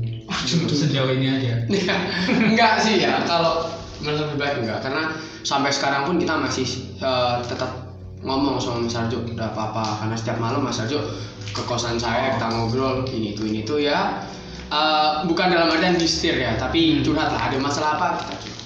Sejauh 0.71 1.11
ini 1.11 1.27
aja. 1.27 1.53
Iya. 1.67 1.95
enggak 2.55 2.73
sih 2.79 3.03
ya 3.03 3.19
kalau 3.27 3.67
menurut 3.99 4.31
lebih 4.31 4.37
baik 4.39 4.55
enggak 4.63 4.79
karena 4.87 5.03
sampai 5.43 5.75
sekarang 5.75 6.07
pun 6.07 6.15
kita 6.15 6.39
masih 6.39 6.65
eh, 7.03 7.35
tetap 7.51 7.91
ngomong 8.23 8.63
sama 8.63 8.87
Mas 8.87 8.95
Arjo 8.95 9.27
udah 9.27 9.51
apa-apa 9.51 10.05
karena 10.05 10.15
setiap 10.15 10.39
malam 10.39 10.63
Mas 10.63 10.79
Arjo 10.79 11.03
ke 11.51 11.61
kosan 11.67 11.99
saya 11.99 12.39
kita 12.39 12.47
ngobrol 12.47 13.03
ini 13.11 13.35
tuh 13.35 13.45
ini 13.49 13.67
tuh 13.67 13.83
ya 13.83 14.23
Eh, 14.71 15.11
bukan 15.27 15.51
dalam 15.51 15.67
artian 15.67 15.99
distir 15.99 16.39
ya 16.39 16.55
tapi 16.55 17.03
curhat 17.03 17.27
lah 17.27 17.51
ada 17.51 17.59
masalah 17.59 17.99
apa 17.99 18.23
kita 18.23 18.33
curhat 18.39 18.39
gitu. 18.47 18.60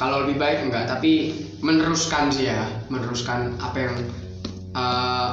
Kalau 0.00 0.24
lebih 0.24 0.40
baik 0.40 0.64
enggak 0.64 0.88
tapi 0.88 1.36
meneruskan 1.60 2.32
sih 2.32 2.48
ya 2.48 2.64
meneruskan 2.88 3.52
apa 3.60 3.76
yang 3.84 3.94
eh, 4.72 5.30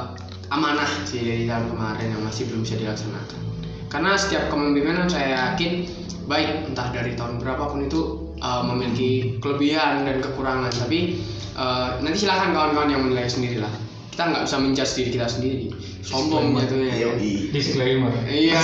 amanah 0.52 0.88
sih 1.08 1.24
dari 1.24 1.48
tahun 1.48 1.72
kemarin 1.72 2.12
yang 2.12 2.20
masih 2.20 2.44
belum 2.52 2.68
bisa 2.68 2.76
dilaksanakan. 2.76 3.40
Karena 3.88 4.20
setiap 4.20 4.52
kepemimpinan 4.52 5.08
saya 5.08 5.56
yakin 5.56 5.88
baik 6.28 6.68
entah 6.68 6.92
dari 6.92 7.16
tahun 7.16 7.40
berapapun 7.40 7.88
itu 7.88 8.28
eh, 8.36 8.62
memiliki 8.68 9.40
kelebihan 9.40 10.04
dan 10.04 10.20
kekurangan. 10.20 10.68
Tapi 10.68 11.16
eh, 11.56 11.88
nanti 12.04 12.28
silahkan 12.28 12.52
kawan-kawan 12.52 12.92
yang 12.92 13.08
menilai 13.08 13.24
sendiri 13.24 13.64
lah 13.64 13.72
kita 14.18 14.34
nggak 14.34 14.50
bisa 14.50 14.58
menjudge 14.58 14.92
diri 14.98 15.10
kita 15.14 15.26
sendiri. 15.30 15.66
Sombong 16.02 16.50
jatuhnya 16.58 16.90
ya. 16.90 17.14
Disclaimer. 17.54 18.10
iya. 18.26 18.58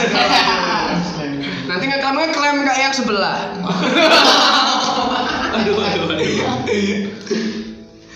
Nanti 1.71 1.85
ngeklaim 1.87 2.19
ngeklaim 2.19 2.59
kayak 2.67 2.81
yang 2.91 2.95
sebelah 2.95 3.39
aduh, 5.61 5.77
aduh, 5.79 6.07
aduh. 6.15 6.27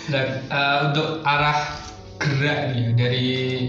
Dan 0.08 0.26
eh, 0.48 0.78
untuk 0.88 1.08
arah 1.22 1.58
gerak 2.18 2.74
nih 2.74 2.80
ya, 2.80 2.88
dari 2.96 3.26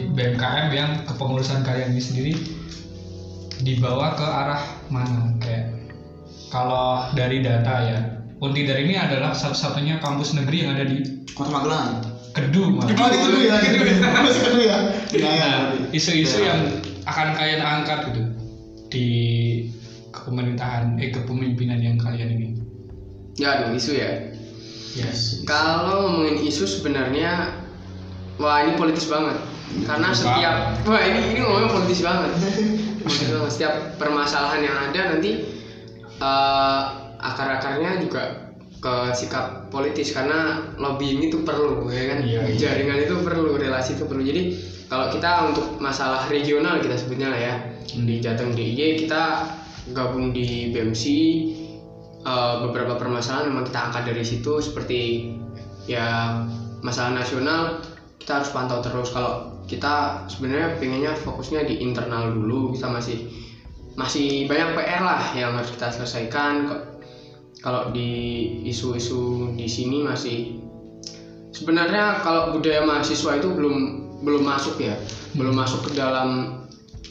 BMKM 0.10 0.68
yang 0.74 0.92
kepengurusan 1.06 1.62
kalian 1.62 1.94
ini 1.94 2.02
sendiri 2.02 2.34
dibawa 3.62 4.16
ke 4.18 4.26
arah 4.26 4.64
mana 4.90 5.36
kayak 5.38 5.70
kalau 6.50 7.06
dari 7.14 7.44
data 7.46 7.76
ya 7.86 8.00
Untidar 8.40 8.80
ini 8.80 8.96
adalah 8.96 9.36
satu-satunya 9.36 10.00
kampus 10.00 10.32
negeri 10.32 10.64
yang 10.64 10.72
ada 10.80 10.88
di 10.88 11.28
Kota 11.36 11.52
Magelang. 11.52 12.00
Kedu 12.32 12.72
malah. 12.72 12.88
Oh, 12.96 13.10
di 13.12 13.18
Kedu 13.20 13.40
ya, 13.44 13.56
Kedu 13.60 13.84
ya. 13.84 13.96
Masih 14.00 14.42
Kedu 14.48 14.60
ya. 14.64 14.78
Ya. 15.12 15.28
Nah, 15.28 15.60
isu-isu 15.92 16.40
yang 16.40 16.80
akan 17.04 17.36
kalian 17.36 17.60
angkat 17.60 18.00
gitu 18.08 18.24
di 18.88 19.08
kepemerintahan 20.16 21.04
eh 21.04 21.12
kepemimpinan 21.12 21.84
yang 21.84 22.00
kalian 22.00 22.32
ini. 22.32 22.48
Ya 23.40 23.48
aduh 23.56 23.74
isu 23.74 23.94
ya 23.96 24.12
Yes. 24.98 25.46
Kalau 25.46 26.10
ngomongin 26.10 26.50
isu 26.50 26.66
sebenarnya 26.66 27.54
wah 28.42 28.66
ini 28.66 28.74
politis 28.74 29.06
banget. 29.06 29.38
Karena 29.86 30.10
setiap 30.10 30.82
wah 30.82 31.02
ini 31.06 31.30
ini 31.30 31.40
ngomongnya 31.46 31.70
politis 31.70 32.02
banget. 32.02 32.32
Politis 33.06 33.30
banget. 33.30 33.52
Setiap 33.54 33.74
permasalahan 34.02 34.66
yang 34.66 34.78
ada 34.90 35.02
nanti 35.14 35.46
eh, 36.18 36.82
akar-akarnya 37.22 38.02
juga 38.02 38.50
ke 38.80 39.12
sikap 39.12 39.68
politis 39.70 40.16
karena 40.16 40.72
lobbying 40.80 41.20
itu 41.28 41.44
perlu 41.44 41.92
ya 41.92 42.16
kan 42.16 42.20
Iya, 42.24 42.42
iya. 42.48 42.56
jaringan 42.56 43.04
itu 43.04 43.16
perlu 43.28 43.60
relasi 43.60 44.00
itu 44.00 44.08
perlu 44.08 44.24
jadi 44.24 44.56
kalau 44.88 45.12
kita 45.12 45.52
untuk 45.52 45.84
masalah 45.84 46.32
regional 46.32 46.80
kita 46.80 46.96
sebutnya 46.96 47.28
lah 47.28 47.40
ya 47.44 47.54
di 47.92 48.24
Jateng 48.24 48.56
DIY 48.56 49.04
kita 49.04 49.52
gabung 49.92 50.32
di 50.32 50.72
BMC 50.72 51.04
eh, 52.24 52.56
beberapa 52.68 53.00
permasalahan 53.00 53.52
memang 53.52 53.66
kita 53.68 53.80
angkat 53.92 54.04
dari 54.10 54.24
situ 54.26 54.60
seperti 54.60 55.00
ya 55.90 56.40
masalah 56.84 57.18
nasional 57.18 57.82
kita 58.30 58.46
harus 58.46 58.54
pantau 58.54 58.78
terus. 58.86 59.10
Kalau 59.10 59.66
kita 59.66 60.28
sebenarnya 60.30 60.78
pengennya 60.78 61.18
fokusnya 61.18 61.66
di 61.66 61.82
internal 61.82 62.30
dulu 62.30 62.78
kita 62.78 62.86
masih 62.86 63.26
masih 63.98 64.46
banyak 64.46 64.78
PR 64.78 65.02
lah 65.02 65.22
yang 65.34 65.58
harus 65.58 65.74
kita 65.74 65.90
selesaikan. 65.90 66.86
Kalau 67.60 67.90
di 67.90 68.12
isu-isu 68.70 69.52
di 69.58 69.66
sini 69.66 70.06
masih 70.06 70.62
sebenarnya 71.52 72.24
kalau 72.24 72.56
budaya 72.56 72.86
mahasiswa 72.86 73.42
itu 73.42 73.50
belum 73.50 73.78
belum 74.22 74.46
masuk 74.46 74.78
ya. 74.78 74.94
Belum 75.34 75.58
masuk 75.58 75.90
ke 75.90 75.98
dalam 75.98 76.62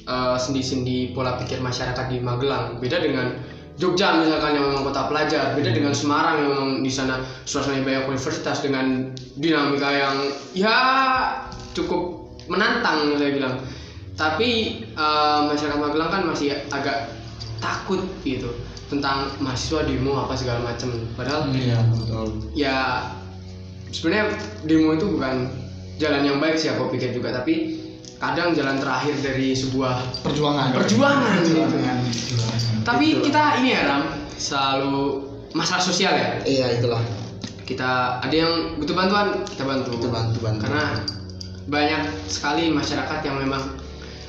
eh, 0.06 0.36
sendi-sendi 0.38 1.18
pola 1.18 1.34
pikir 1.34 1.58
masyarakat 1.58 2.14
di 2.14 2.22
Magelang. 2.22 2.78
Beda 2.78 3.02
dengan 3.02 3.57
Jogja 3.78 4.18
misalkan 4.18 4.58
yang 4.58 4.74
memang 4.74 4.82
kota 4.82 5.06
pelajar 5.06 5.54
beda 5.54 5.70
dengan 5.70 5.94
Semarang 5.94 6.42
yang 6.42 6.48
memang 6.50 6.70
di 6.82 6.90
sana 6.90 7.22
suasananya 7.46 7.86
banyak 7.86 8.04
universitas 8.10 8.58
dengan 8.58 9.14
dinamika 9.38 9.90
yang 9.94 10.14
ya 10.50 10.76
cukup 11.72 12.26
menantang 12.50 13.14
saya 13.14 13.30
bilang 13.30 13.54
tapi 14.18 14.82
eh, 14.82 15.40
masyarakat 15.46 15.78
Magelang 15.78 16.10
kan 16.10 16.22
masih 16.26 16.58
agak 16.74 17.14
takut 17.62 18.02
gitu 18.26 18.50
tentang 18.90 19.30
mahasiswa 19.38 19.86
demo 19.86 20.16
apa 20.18 20.34
segala 20.34 20.64
macam 20.64 20.90
padahal 21.14 21.46
Iya. 21.54 21.78
betul. 21.86 22.26
ya 22.56 22.78
sebenarnya 23.94 24.34
demo 24.66 24.96
itu 24.96 25.06
bukan 25.06 25.34
jalan 26.02 26.22
yang 26.26 26.38
baik 26.42 26.58
sih 26.58 26.72
aku 26.72 26.90
pikir 26.90 27.14
juga 27.14 27.30
tapi 27.30 27.78
kadang 28.16 28.50
jalan 28.50 28.76
terakhir 28.76 29.14
dari 29.20 29.52
sebuah 29.52 30.24
Perjuangan. 30.24 30.72
Perjuangan. 30.72 31.32
Perjuangan. 31.38 31.96
tapi 32.82 33.20
kita 33.20 33.60
ini 33.60 33.68
ya 33.70 33.82
Ram 33.84 34.02
selalu 34.34 35.28
masalah 35.52 35.80
sosial 35.80 36.12
ya 36.12 36.28
Iya, 36.42 36.80
itulah. 36.80 37.04
kita 37.62 38.18
ada 38.18 38.32
yang 38.32 38.52
butuh 38.76 38.96
bantuan 38.96 39.44
kita 39.44 39.62
bantu 39.62 39.92
Kita 39.94 40.08
bantu 40.08 40.38
bantu. 40.40 40.60
karena 40.64 40.84
banyak 41.68 42.02
sekali 42.26 42.72
masyarakat 42.72 43.20
yang 43.22 43.36
memang 43.38 43.60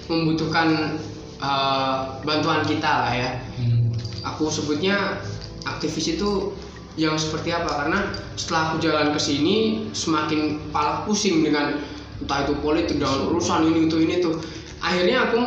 membutuhkan 0.05 0.99
eh, 1.37 1.95
bantuan 2.21 2.61
kita 2.63 2.91
lah 3.07 3.13
ya 3.13 3.31
Hmm. 3.55 3.91
aku 4.23 4.47
sebutnya 4.47 5.19
aktivis 5.63 6.15
itu 6.15 6.55
yang 6.95 7.15
seperti 7.15 7.51
apa 7.51 7.67
karena 7.75 7.99
setelah 8.35 8.71
aku 8.71 8.79
jalan 8.79 9.11
ke 9.11 9.19
sini 9.19 9.57
semakin 9.91 10.59
pala 10.71 11.03
pusing 11.03 11.43
dengan 11.43 11.79
entah 12.19 12.39
itu 12.45 12.53
politik 12.59 12.95
dengan 12.99 13.31
urusan 13.31 13.63
ini 13.71 13.87
itu 13.87 13.97
ini 13.99 14.13
tuh 14.19 14.35
akhirnya 14.83 15.27
aku 15.27 15.39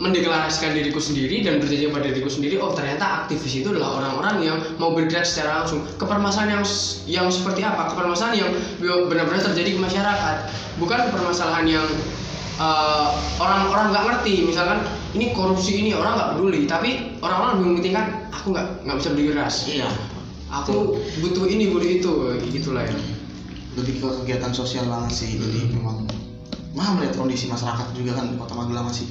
mendeklarasikan 0.00 0.72
diriku 0.72 0.96
sendiri 0.96 1.44
dan 1.44 1.60
berjanji 1.60 1.92
pada 1.92 2.08
diriku 2.08 2.32
sendiri 2.32 2.56
oh 2.56 2.72
ternyata 2.72 3.24
aktivis 3.24 3.60
itu 3.60 3.68
adalah 3.68 4.00
orang-orang 4.00 4.36
yang 4.40 4.56
mau 4.80 4.96
bergerak 4.96 5.28
secara 5.28 5.60
langsung. 5.60 5.84
Ke 6.00 6.08
permasalahan 6.08 6.56
yang 6.56 6.64
yang 7.04 7.26
seperti 7.28 7.60
apa? 7.60 7.92
Ke 7.92 7.94
permasalahan 8.00 8.48
yang 8.48 8.50
benar-benar 8.80 9.44
terjadi 9.52 9.76
ke 9.76 9.80
masyarakat. 9.84 10.36
Bukan 10.80 11.12
permasalahan 11.12 11.68
yang 11.68 11.86
eh, 12.56 13.08
orang-orang 13.36 13.92
nggak 13.92 14.04
ngerti. 14.08 14.34
Misalkan 14.48 14.80
ini 15.12 15.36
korupsi 15.36 15.84
ini 15.84 15.92
orang 15.92 16.16
nggak 16.16 16.30
peduli. 16.32 16.64
Tapi 16.64 17.20
orang-orang 17.20 17.60
lebih 17.60 17.66
mementingkan 17.68 18.06
aku 18.32 18.56
nggak 18.56 18.66
nggak 18.88 18.96
bisa 19.04 19.08
beli 19.12 19.24
beras 19.36 19.56
Iya. 19.68 19.88
aku 20.50 20.98
butuh 21.22 21.44
ini 21.46 21.70
butuh 21.76 21.90
itu 22.00 22.10
gitulah 22.56 22.88
ya. 22.88 22.96
Lebih 23.76 24.00
ke 24.00 24.08
kegiatan 24.24 24.56
sosial 24.56 24.88
banget 24.88 25.12
sih. 25.12 25.36
Jadi 25.36 25.76
memang 25.76 26.08
mah 26.70 26.94
melihat 26.94 27.18
kondisi 27.18 27.50
masyarakat 27.50 27.90
juga 27.92 28.14
kan 28.14 28.30
di 28.30 28.36
Kota 28.38 28.54
Magelang 28.54 28.86
masih 28.86 29.10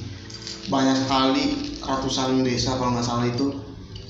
banyak 0.69 0.95
sekali 0.95 1.43
ratusan 1.81 2.43
desa 2.45 2.77
kalau 2.79 2.95
nggak 2.95 3.05
salah 3.05 3.25
itu. 3.27 3.55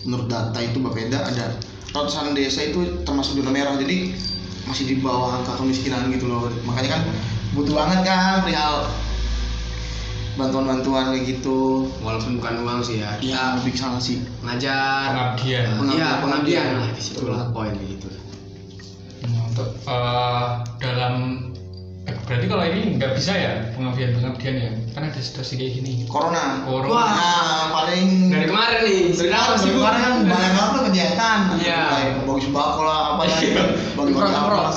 Menurut 0.07 0.31
data 0.31 0.55
itu 0.63 0.79
Bapeda 0.79 1.27
ada 1.27 1.59
ratusan 1.91 2.31
desa 2.31 2.63
itu 2.63 3.03
termasuk 3.03 3.35
zona 3.41 3.51
merah 3.51 3.75
jadi 3.75 4.15
masih 4.63 4.85
di 4.85 4.95
bawah 5.01 5.41
angka 5.41 5.57
kemiskinan 5.59 6.07
gitu 6.13 6.29
loh. 6.29 6.47
Makanya 6.63 6.99
kan 6.99 7.01
butuh 7.57 7.73
banget 7.75 7.99
kan 8.07 8.45
perihal 8.45 8.87
bantuan-bantuan 10.39 11.11
kayak 11.11 11.25
gitu. 11.35 11.89
Walaupun 11.99 12.39
bukan 12.39 12.63
uang 12.63 12.79
sih 12.79 13.03
ya. 13.03 13.11
Ya 13.19 13.59
lebih 13.59 13.75
ke 13.75 13.79
sana 13.81 13.99
sih. 13.99 14.23
Ngajar 14.45 15.35
Pengabdian. 15.35 15.65
iya 15.67 15.75
Pengabdian. 15.75 16.15
pengabdian. 16.23 16.65
Lah 16.79 16.91
di 16.95 17.01
situ 17.03 17.19
Betul. 17.25 17.33
lah 17.35 17.43
poin 17.51 17.73
gitu. 17.75 18.07
Nah, 19.27 19.41
untuk 19.51 19.69
eh, 19.83 20.47
dalam 20.79 21.15
berarti 22.25 22.45
kalau 22.49 22.63
ini 22.65 22.97
nggak 22.97 23.11
bisa 23.15 23.31
ya 23.35 23.51
pengabdian 23.75 24.15
pengabdian 24.17 24.55
ya? 24.55 24.71
Kan 24.95 25.09
ada 25.09 25.19
situasi 25.19 25.59
kayak 25.59 25.71
gini. 25.81 26.05
Corona. 26.05 26.63
Corona. 26.65 26.89
Wah. 26.89 27.09
nah 27.09 27.63
paling 27.73 28.31
dari 28.31 28.45
kemarin 28.47 28.79
nih. 28.85 29.01
Dari 29.13 29.29
kemarin 29.29 29.57
sibuk 29.59 29.81
kemarin 29.81 29.99
kan 30.01 30.13
banyak 30.25 30.51
banget 30.53 30.71
tuh 30.71 30.83
kegiatan. 30.89 31.39
Iya. 31.59 31.81
Bagi 32.25 32.41
sembako 32.47 32.81
lah 32.85 32.99
apa 33.15 33.21
ya. 33.27 33.37
Bagi 33.97 34.11
bagi 34.15 34.33
apa 34.35 34.49
lah, 34.55 34.71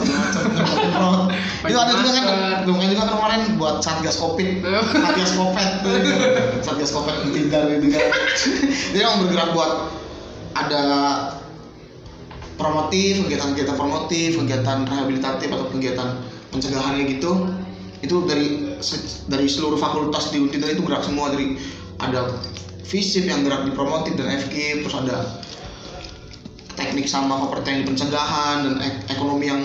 itu 1.62 1.78
ada 1.78 1.92
juga 1.94 2.10
kan 2.10 2.24
bukan 2.66 2.88
juga 2.90 3.00
kan 3.06 3.10
kemarin 3.14 3.40
buat 3.56 3.76
satgas 3.80 4.16
covid. 4.18 4.66
Satgas 5.04 5.32
covid. 5.38 5.68
Satgas 6.60 6.90
covid 6.90 7.16
tidak 7.32 7.62
gitu 7.78 7.86
kan 7.94 8.06
dia 8.92 9.00
emang 9.04 9.24
bergerak 9.24 9.48
buat 9.56 9.72
ada 10.52 10.82
promotif 12.60 13.24
kegiatan-kegiatan 13.26 13.76
promotif 13.76 14.36
kegiatan 14.38 14.84
rehabilitatif 14.84 15.48
atau 15.48 15.66
kegiatan 15.72 16.08
pencegahan 16.52 16.94
kayak 16.94 17.08
gitu 17.12 17.32
itu 17.98 18.16
dari 18.24 18.46
se- 18.78 19.00
dari 19.24 19.46
seluruh 19.46 19.76
fakultas 19.76 20.28
di 20.28 20.38
Untidan 20.38 20.70
itu 20.70 20.82
gerak 20.82 21.00
semua 21.00 21.30
dari 21.30 21.56
ada 21.96 22.28
FISIP 22.82 23.24
yang 23.24 23.42
gerak 23.42 23.62
di 23.62 23.72
promotif 23.72 24.12
dan 24.14 24.28
FK 24.38 24.54
terus 24.80 24.96
ada 24.96 25.40
teknik 26.72 27.06
sama 27.06 27.34
teknik 27.58 27.86
pencegahan 27.86 28.62
dan 28.62 28.74
ek- 28.80 29.06
ekonomi 29.08 29.46
yang 29.46 29.62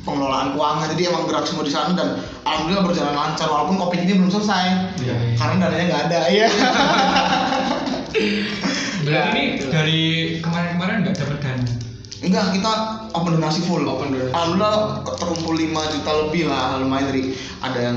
pengelolaan 0.00 0.52
keuangan 0.52 0.88
jadi 0.90 1.02
emang 1.06 1.24
gerak 1.24 1.44
semua 1.44 1.60
di 1.60 1.70
sana 1.70 1.92
dan 1.92 2.08
alhamdulillah 2.42 2.84
berjalan 2.84 3.12
lancar 3.12 3.46
walaupun 3.46 3.76
covid 3.78 4.00
ini 4.00 4.16
belum 4.16 4.32
selesai 4.32 4.96
Iya. 4.98 5.14
karena 5.36 5.54
dananya 5.62 5.84
nggak 5.86 6.02
ada 6.04 6.20
ya 6.30 6.48
Berarti 9.04 9.12
Ya, 9.12 9.36
ini 9.36 9.42
itu. 9.52 9.66
dari 9.68 10.02
kemarin-kemarin 10.40 11.04
nggak 11.04 11.16
dapat 11.18 11.38
dana. 11.38 11.64
Enggak 12.24 12.56
kita 12.56 12.72
open 13.12 13.36
donasi 13.36 13.60
full. 13.68 13.84
Open 13.84 14.16
donasi. 14.16 14.32
alhamdulillah 14.32 15.04
terkumpul 15.20 15.54
5 15.54 15.92
juta 15.94 16.10
lebih 16.24 16.42
lah 16.48 16.80
lumayan 16.80 17.12
dari 17.12 17.22
ada 17.60 17.78
yang 17.78 17.96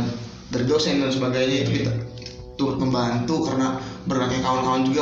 dari 0.52 0.64
dosen 0.68 1.04
dan 1.04 1.12
sebagainya 1.12 1.68
itu 1.68 1.84
kita 1.84 1.92
turut 2.58 2.82
membantu 2.82 3.48
karena 3.48 3.78
berbagai 4.10 4.42
kawan-kawan 4.42 4.82
juga 4.88 5.02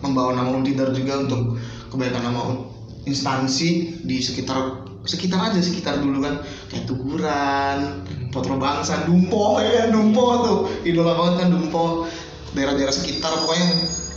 membawa 0.00 0.32
nama 0.34 0.48
Untidar 0.54 0.90
juga 0.94 1.26
untuk 1.26 1.60
kebaikan 1.92 2.22
nama 2.24 2.64
instansi 3.04 4.00
di 4.00 4.18
sekitar 4.24 4.86
sekitar 5.04 5.52
aja 5.52 5.60
sekitar 5.60 6.00
dulu 6.00 6.24
kan. 6.24 6.40
Kayak 6.72 6.84
Tuguran, 6.88 7.78
Potro 8.32 8.56
Bangsa, 8.56 9.04
Dumpo 9.04 9.60
ya 9.60 9.84
kan 9.84 9.88
Dumpo 9.92 10.24
tuh. 10.40 10.58
Idola 10.88 11.12
banget 11.14 11.34
kan 11.44 11.48
Dumpo. 11.52 12.08
Daerah-daerah 12.56 12.94
sekitar 12.94 13.34
pokoknya 13.44 13.68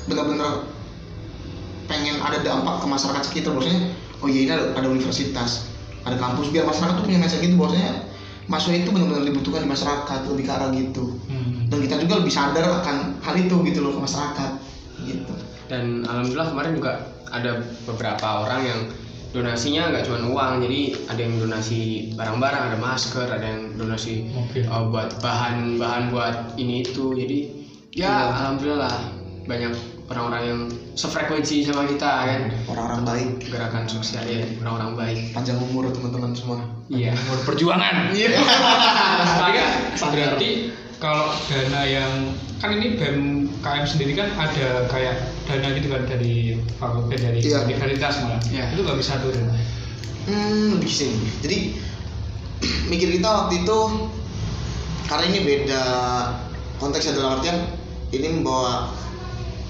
benar-benar 0.07 0.51
pengen 1.91 2.19
ada 2.23 2.39
dampak 2.43 2.83
ke 2.83 2.87
masyarakat 2.87 3.23
sekitar 3.27 3.51
bahwasanya 3.55 4.06
oh 4.19 4.27
iya 4.27 4.39
ini 4.43 4.51
ada, 4.51 4.65
ada 4.75 4.87
universitas 4.87 5.69
ada 6.03 6.15
kampus 6.15 6.49
biar 6.49 6.63
masyarakat 6.63 6.93
tuh 6.95 7.05
punya 7.05 7.19
mindset 7.19 7.41
gitu 7.41 7.55
bahwasanya 7.55 7.93
mahasiswa 8.47 8.79
itu 8.79 8.89
benar-benar 8.89 9.23
dibutuhkan 9.23 9.61
di 9.61 9.69
masyarakat 9.69 10.19
lebih 10.25 10.43
ke 10.43 10.51
arah 10.51 10.69
gitu 10.71 11.05
Hmm. 11.27 11.67
dan 11.67 11.77
kita 11.83 11.95
juga 11.99 12.13
lebih 12.17 12.31
sadar 12.31 12.63
akan 12.79 13.19
hal 13.19 13.35
itu 13.35 13.55
gitu 13.67 13.79
loh 13.83 13.91
ke 13.95 14.01
masyarakat 14.01 14.51
gitu 15.03 15.33
dan 15.67 16.07
alhamdulillah 16.07 16.49
kemarin 16.49 16.71
juga 16.73 16.91
ada 17.27 17.51
beberapa 17.83 18.47
orang 18.47 18.61
yang 18.63 18.79
donasinya 19.27 19.91
nggak 19.91 20.07
cuma 20.07 20.23
uang 20.23 20.63
jadi 20.63 20.79
ada 21.11 21.19
yang 21.19 21.35
donasi 21.37 21.79
barang-barang 22.15 22.63
ada 22.71 22.77
masker 22.79 23.27
ada 23.27 23.43
yang 23.43 23.75
donasi 23.75 24.31
Mobil. 24.31 24.63
uh, 24.63 24.87
buat 24.87 25.19
bahan-bahan 25.19 26.03
buat 26.09 26.35
ini 26.55 26.87
itu 26.87 27.11
jadi 27.11 27.37
ya 27.91 28.07
Iya. 28.07 28.13
alhamdulillah 28.31 28.95
banyak 29.43 29.73
orang-orang 30.07 30.41
yang 30.47 30.61
sefrekuensi 30.95 31.67
sama 31.67 31.83
kita 31.83 32.07
kan 32.07 32.41
orang-orang 32.71 33.01
baik 33.03 33.29
gerakan 33.51 33.85
sosial 33.91 34.23
ya 34.23 34.47
orang-orang 34.63 34.95
baik 34.95 35.19
panjang 35.35 35.59
umur 35.59 35.91
teman-teman 35.91 36.31
semua 36.31 36.63
iya 36.87 37.11
Umur 37.27 37.43
perjuangan. 37.43 38.15
Iya. 38.15 38.39
Tapi 39.39 39.51
kan 39.51 39.69
berarti 40.07 40.49
kalau 40.97 41.29
dana 41.51 41.81
yang 41.83 42.11
kan 42.57 42.73
ini 42.73 42.95
BEM 42.97 43.51
KM 43.61 43.85
sendiri 43.85 44.17
kan 44.17 44.31
ada 44.39 44.87
kayak 44.89 45.29
dana 45.45 45.67
gitu 45.75 45.91
kan 45.91 46.07
dari 46.07 46.57
fakultas 46.79 47.19
dari 47.21 47.39
Iya. 47.43 47.67
universitas 47.67 48.23
malah. 48.23 48.39
Iya. 48.47 48.63
Itu 48.71 48.81
nggak 48.87 48.97
bisa 49.03 49.13
turun. 49.19 49.45
Hmm, 50.27 50.79
sini. 50.87 51.27
Jadi 51.43 51.57
mikir 52.91 53.11
kita 53.19 53.27
waktu 53.27 53.67
itu 53.67 53.79
karena 55.11 55.25
ini 55.29 55.39
beda 55.43 55.83
konteksnya 56.79 57.19
dalam 57.19 57.39
artian 57.39 57.57
ini 58.15 58.39
membawa 58.39 58.91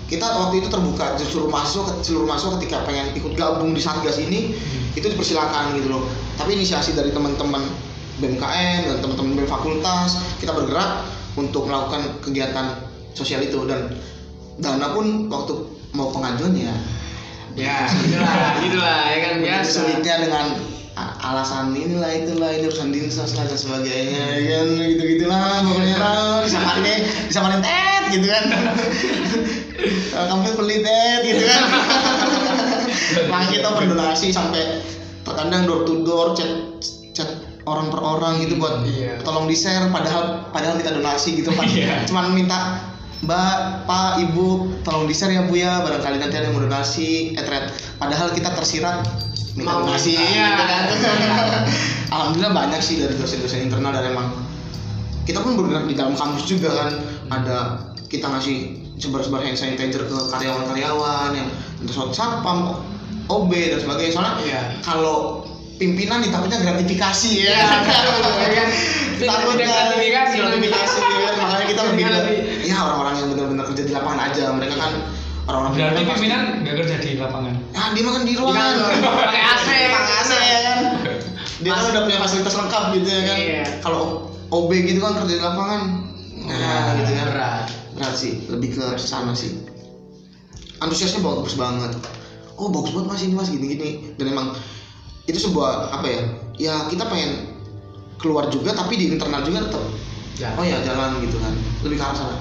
kita 0.08 0.24
waktu 0.24 0.64
itu 0.64 0.68
terbuka 0.72 1.20
seluruh 1.20 1.52
mahasiswa 1.52 2.00
seluruh 2.00 2.28
mahasiswa 2.32 2.56
ketika 2.60 2.88
pengen 2.88 3.12
ikut 3.20 3.36
gabung 3.36 3.76
di 3.76 3.82
satgas 3.84 4.16
ini 4.24 4.56
itu 4.96 5.04
dipersilakan 5.04 5.76
gitu 5.76 5.92
loh. 5.92 6.04
Tapi 6.40 6.56
inisiasi 6.56 6.96
dari 6.96 7.12
teman-teman 7.12 7.60
BMKM 8.24 8.88
dan 8.88 8.98
teman-teman 9.04 9.44
BEM 9.44 9.50
fakultas 9.52 10.24
kita 10.40 10.56
bergerak 10.56 11.06
untuk 11.36 11.68
melakukan 11.68 12.08
kegiatan 12.24 12.88
sosial 13.14 13.44
itu. 13.44 13.68
Dan 13.68 14.00
dana 14.64 14.96
pun 14.96 15.28
waktu 15.28 15.54
mau 15.92 16.10
pengajuan 16.10 16.56
ya 16.56 16.74
ya 17.58 17.90
gitulah 18.06 18.62
gitulah 18.62 19.00
ya 19.10 19.18
kan 19.18 19.34
biasa. 19.42 19.66
sulitnya 19.66 20.16
dengan 20.30 20.46
alasan 20.98 21.74
inilah 21.74 22.10
itulah 22.14 22.50
ini 22.54 22.70
urusan 22.70 22.90
dinsos 22.90 23.34
lah 23.38 23.46
dan 23.46 23.58
sebagainya 23.58 24.24
ya 24.42 24.62
kan 24.62 24.68
gitu 24.78 25.04
gitulah 25.18 25.62
pokoknya. 25.66 25.98
Bisa 26.46 26.60
panen 26.62 27.00
bisa 27.30 27.40
panen 27.42 27.62
tet 27.62 27.97
gitu 28.12 28.28
kan 28.28 28.44
kampus 30.32 30.54
pelit 30.58 30.82
tet 30.84 31.22
gitu 31.24 31.44
kan 31.46 31.62
makanya 33.32 33.50
kita 33.54 33.70
berdonasi 33.78 34.28
sampai 34.34 34.82
terkadang 35.24 35.68
door 35.68 35.84
to 35.84 36.02
door 36.08 36.34
chat 36.34 36.50
chat 37.12 37.30
orang 37.68 37.92
per 37.92 38.00
orang 38.00 38.40
gitu 38.40 38.56
buat 38.56 38.88
Iya. 38.88 39.20
tolong 39.28 39.46
di 39.46 39.56
share 39.56 39.92
padahal 39.92 40.48
padahal 40.56 40.80
kita 40.80 40.96
donasi 40.96 41.36
gitu 41.36 41.52
Pak. 41.52 41.68
Iya. 41.68 42.08
cuman 42.08 42.32
minta 42.32 42.80
Mbak, 43.18 43.90
Pak, 43.90 44.22
Ibu, 44.30 44.78
tolong 44.86 45.10
di 45.10 45.16
share 45.18 45.34
ya 45.34 45.50
Bu 45.50 45.58
ya, 45.58 45.82
barangkali 45.82 46.22
nanti 46.22 46.38
ada 46.38 46.54
yang 46.54 46.54
mau 46.54 46.62
donasi, 46.62 47.34
etret. 47.34 47.74
Padahal 47.98 48.30
kita 48.30 48.54
tersirat 48.54 49.02
minta 49.58 49.74
Mau 49.74 49.90
donasi, 49.90 50.14
gitu 50.14 50.64
kan. 50.70 50.86
Alhamdulillah 52.14 52.54
banyak 52.54 52.78
sih 52.78 53.02
dari 53.02 53.18
dosen-dosen 53.18 53.66
internal 53.66 53.90
dan 53.90 54.14
emang 54.14 54.38
kita 55.26 55.42
pun 55.42 55.58
bergerak 55.58 55.90
di 55.90 55.98
dalam 55.98 56.14
kampus 56.14 56.46
juga 56.46 56.70
kan. 56.78 56.90
Ada 57.34 57.58
kita 58.08 58.26
ngasih 58.26 58.58
sebar-sebar 58.96 59.40
hand 59.42 59.56
sanitizer 59.56 60.04
ke 60.04 60.18
karyawan-karyawan 60.32 61.30
yang 61.32 61.48
untuk 61.78 62.10
satpam, 62.10 62.82
OB 63.28 63.52
dan 63.52 63.80
sebagainya. 63.80 64.12
Soalnya 64.12 64.34
Iya. 64.42 64.62
kalau 64.82 65.44
pimpinan 65.76 66.20
nih 66.20 66.32
takutnya 66.34 66.58
gratifikasi 66.60 67.32
ya. 67.44 67.60
Tidak 69.18 69.36
gratifikasi. 69.44 70.36
gratifikasi 70.38 70.98
ya. 70.98 71.30
makanya 71.38 71.66
kita 71.66 71.82
lebih 71.86 72.06
ya 72.64 72.76
orang-orang 72.78 73.14
yang 73.16 73.28
benar-benar 73.30 73.66
kerja 73.68 73.84
di 73.84 73.94
lapangan 73.94 74.20
aja 74.28 74.44
mereka 74.52 74.76
kan 74.78 74.92
orang-orang 75.46 75.72
Berarti 75.74 76.02
pimpinan 76.06 76.42
nggak 76.62 76.76
kerja 76.78 76.96
di 77.00 77.10
lapangan. 77.16 77.54
ah 77.74 77.88
dia 77.92 78.04
makan 78.04 78.24
di 78.24 78.34
ruangan 78.36 78.74
pakai 79.02 79.42
AC, 79.44 79.68
pakai 79.88 80.14
AC 80.18 80.32
ya 80.34 80.60
kan 80.62 80.80
dia 81.58 81.72
kan 81.72 81.84
udah 81.88 82.02
punya 82.04 82.20
fasilitas 82.20 82.54
lengkap 82.54 82.84
gitu 82.94 83.08
ya 83.08 83.22
kan 83.24 83.38
Iya. 83.38 83.64
kalau 83.82 84.02
OB 84.50 84.70
gitu 84.84 85.00
kan 85.00 85.14
kerja 85.18 85.34
di 85.34 85.44
lapangan 85.44 85.82
nah 86.44 86.94
gitu 86.96 87.12
kan 87.12 87.26
berat 87.28 87.66
berat 87.98 88.16
sih 88.16 88.46
lebih 88.48 88.78
ke 88.78 88.86
sana 89.02 89.34
sih. 89.34 89.66
Antusiasnya 90.80 91.26
bagus 91.26 91.58
banget. 91.58 91.98
Oh 92.58 92.70
bagus 92.70 92.94
banget 92.94 93.08
mas 93.10 93.22
ini 93.26 93.34
mas 93.34 93.50
gini 93.50 93.66
gini 93.74 93.90
dan 94.18 94.26
emang 94.30 94.48
itu 95.28 95.50
sebuah 95.50 95.92
apa 95.92 96.08
ya 96.08 96.22
ya 96.58 96.74
kita 96.88 97.06
pengen 97.10 97.58
keluar 98.18 98.50
juga 98.50 98.74
tapi 98.74 98.98
di 98.98 99.14
internal 99.14 99.44
juga 99.46 99.70
tetap 99.70 99.86
Ya. 100.38 100.54
oh 100.54 100.62
ya 100.62 100.78
jalan 100.86 101.18
gitu 101.26 101.42
kan. 101.42 101.50
Lebih 101.82 101.98
ke 101.98 102.04
arah 102.06 102.14
sana. 102.14 102.38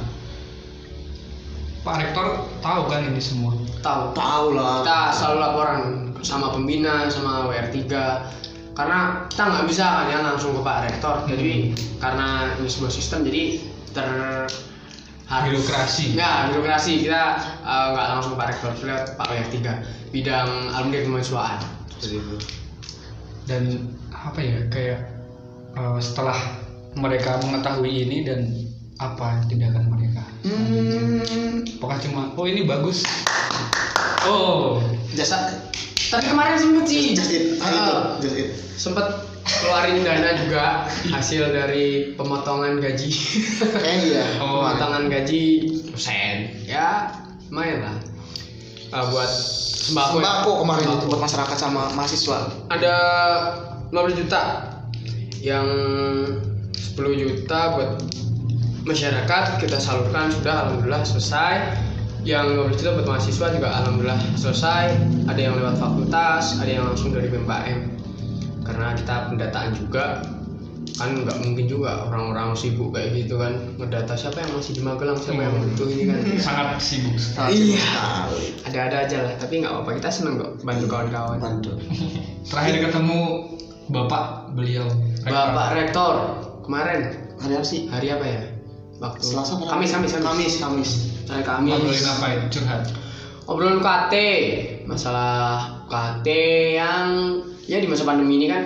Pak 1.80 1.96
Rektor 2.02 2.44
tahu 2.60 2.82
kan 2.92 3.08
ini 3.08 3.22
semua. 3.22 3.56
tahu. 3.80 4.12
Tahu 4.12 4.46
lah. 4.52 4.84
Kita 4.84 5.00
selalu 5.16 5.38
laporan 5.40 5.80
sama 6.20 6.52
pembina 6.52 7.08
sama 7.08 7.48
WR3 7.48 7.88
karena 8.76 9.24
kita 9.32 9.42
nggak 9.48 9.64
bisa 9.64 9.84
kan 9.86 10.06
ya 10.12 10.18
langsung 10.20 10.52
ke 10.52 10.60
Pak 10.60 10.78
Rektor. 10.84 11.24
Jadi 11.24 11.72
karena 11.96 12.52
ini 12.60 12.68
sebuah 12.68 12.92
sistem 12.92 13.24
jadi 13.24 13.42
ter 13.96 14.10
harus 15.26 15.66
Birokrasi. 15.66 16.14
ya 16.14 16.46
birokrasi 16.50 17.02
kita 17.02 17.22
eh, 17.66 17.86
nggak 17.92 18.06
langsung 18.14 18.30
ke 18.34 18.38
Pak 18.38 18.48
Rektor. 18.54 18.72
Lewat 18.86 19.04
Pak 19.18 19.26
WR3 19.26 19.56
bidang 20.14 20.48
alumni 20.70 20.98
kemahasiswaan. 21.02 21.58
Seperti 21.98 22.16
itu. 22.22 22.36
Dan 23.46 23.62
apa 24.14 24.38
ya 24.38 24.58
kayak 24.70 25.00
eh, 25.74 25.98
setelah 25.98 26.38
mereka 26.94 27.42
mengetahui 27.42 28.06
ini 28.06 28.22
dan 28.22 28.40
apa 28.96 29.44
tindakan 29.50 29.92
mereka? 29.92 30.24
hmm, 30.46 31.68
Apakah 31.76 31.98
cuma 32.00 32.32
oh 32.32 32.46
ini 32.48 32.64
bagus? 32.64 33.04
Oh, 34.24 34.80
jasa 35.12 35.60
tapi 36.06 36.22
kemarin 36.22 36.54
sempet 36.54 36.86
sih. 36.86 37.18
Just 37.18 37.34
it. 37.34 37.58
Just 38.22 38.36
it. 38.38 38.48
Sempet 38.78 39.04
keluarin 39.46 40.02
dana 40.02 40.35
juga 40.37 40.64
hasil 41.09 41.54
dari 41.54 42.12
pemotongan 42.14 42.82
gaji. 42.82 43.09
Kayaknya 43.62 43.94
iya 44.02 44.24
Oh, 44.42 44.66
pemotongan 44.66 45.06
gaji. 45.06 45.42
Dosen 45.90 46.37
ya 46.66 47.14
lumayan 47.48 47.87
lah. 47.87 47.96
Eh, 48.87 49.04
buat 49.11 49.30
sembako 49.87 50.18
ya. 50.18 50.22
sembako 50.22 50.50
kemarin 50.62 50.82
itu 50.82 50.90
Sembako. 50.90 51.06
buat 51.09 51.20
masyarakat 51.22 51.56
sama 51.56 51.82
mahasiswa. 51.94 52.38
Ada 52.68 52.94
15 53.94 54.18
juta 54.18 54.42
yang 55.40 55.66
10 56.74 57.22
juta 57.22 57.61
buat 57.78 57.90
masyarakat 58.82 59.42
kita 59.59 59.78
salurkan 59.78 60.30
sudah 60.30 60.66
alhamdulillah 60.66 61.02
selesai. 61.06 61.54
Yang 62.26 62.59
15 62.74 62.78
juta 62.82 62.90
buat 62.98 63.06
mahasiswa 63.09 63.46
juga 63.54 63.68
alhamdulillah 63.70 64.20
selesai. 64.35 64.85
Ada 65.30 65.40
yang 65.40 65.54
lewat 65.54 65.78
fakultas 65.78 66.59
ada 66.59 66.70
yang 66.70 66.85
langsung 66.87 67.14
dari 67.14 67.30
BMKM 67.30 67.95
karena 68.66 68.92
kita 68.98 69.14
pendataan 69.31 69.70
juga 69.72 70.05
kan 70.96 71.12
nggak 71.12 71.38
mungkin 71.44 71.66
juga 71.68 72.09
orang-orang 72.09 72.57
sibuk 72.57 72.96
kayak 72.96 73.12
gitu 73.12 73.37
kan 73.37 73.52
ngedata 73.76 74.16
siapa 74.16 74.40
yang 74.40 74.50
masih 74.57 74.72
di 74.81 74.83
Magelang 74.83 75.18
siapa 75.20 75.44
yang 75.44 75.52
butuh 75.61 75.88
ini 75.92 76.05
kan 76.09 76.20
sangat 76.46 76.81
sibuk. 76.81 77.12
Iya. 77.12 77.20
sekali. 77.20 77.61
ada-ada 78.64 78.96
aja 79.05 79.18
lah 79.29 79.35
tapi 79.37 79.61
nggak 79.61 79.72
apa-apa 79.76 79.90
kita 80.00 80.09
seneng 80.09 80.40
kok 80.40 80.52
bantu 80.64 80.85
kawan-kawan 80.88 81.37
bantu 81.37 81.76
Terakhir 82.50 82.88
ketemu 82.88 83.20
bapak 83.90 84.55
beliau. 84.55 84.87
Rektor. 85.22 85.35
Bapak 85.35 85.68
Rektor 85.74 86.14
kemarin 86.62 87.00
hari 87.42 87.52
apa 87.59 87.66
sih 87.66 87.81
hari 87.90 88.09
apa 88.14 88.26
ya? 88.26 88.42
Waktu 88.96 89.20
Selasa? 89.20 89.61
Kamis 89.61 89.90
Kamis 89.92 90.12
Kamis 90.16 90.55
Kamis 90.62 90.90
Hari 91.29 91.42
Kamis. 91.44 91.70
Ngobrolin 91.74 92.07
apa 92.09 92.26
itu? 92.33 92.44
Curhat. 92.57 92.83
Obrolan 93.46 93.79
KT 93.79 94.14
masalah 94.90 95.87
UKT 95.87 96.26
yang 96.83 97.07
ya 97.66 97.76
di 97.79 97.87
masa 97.87 98.02
pandemi 98.02 98.38
ini 98.38 98.46
kan 98.46 98.62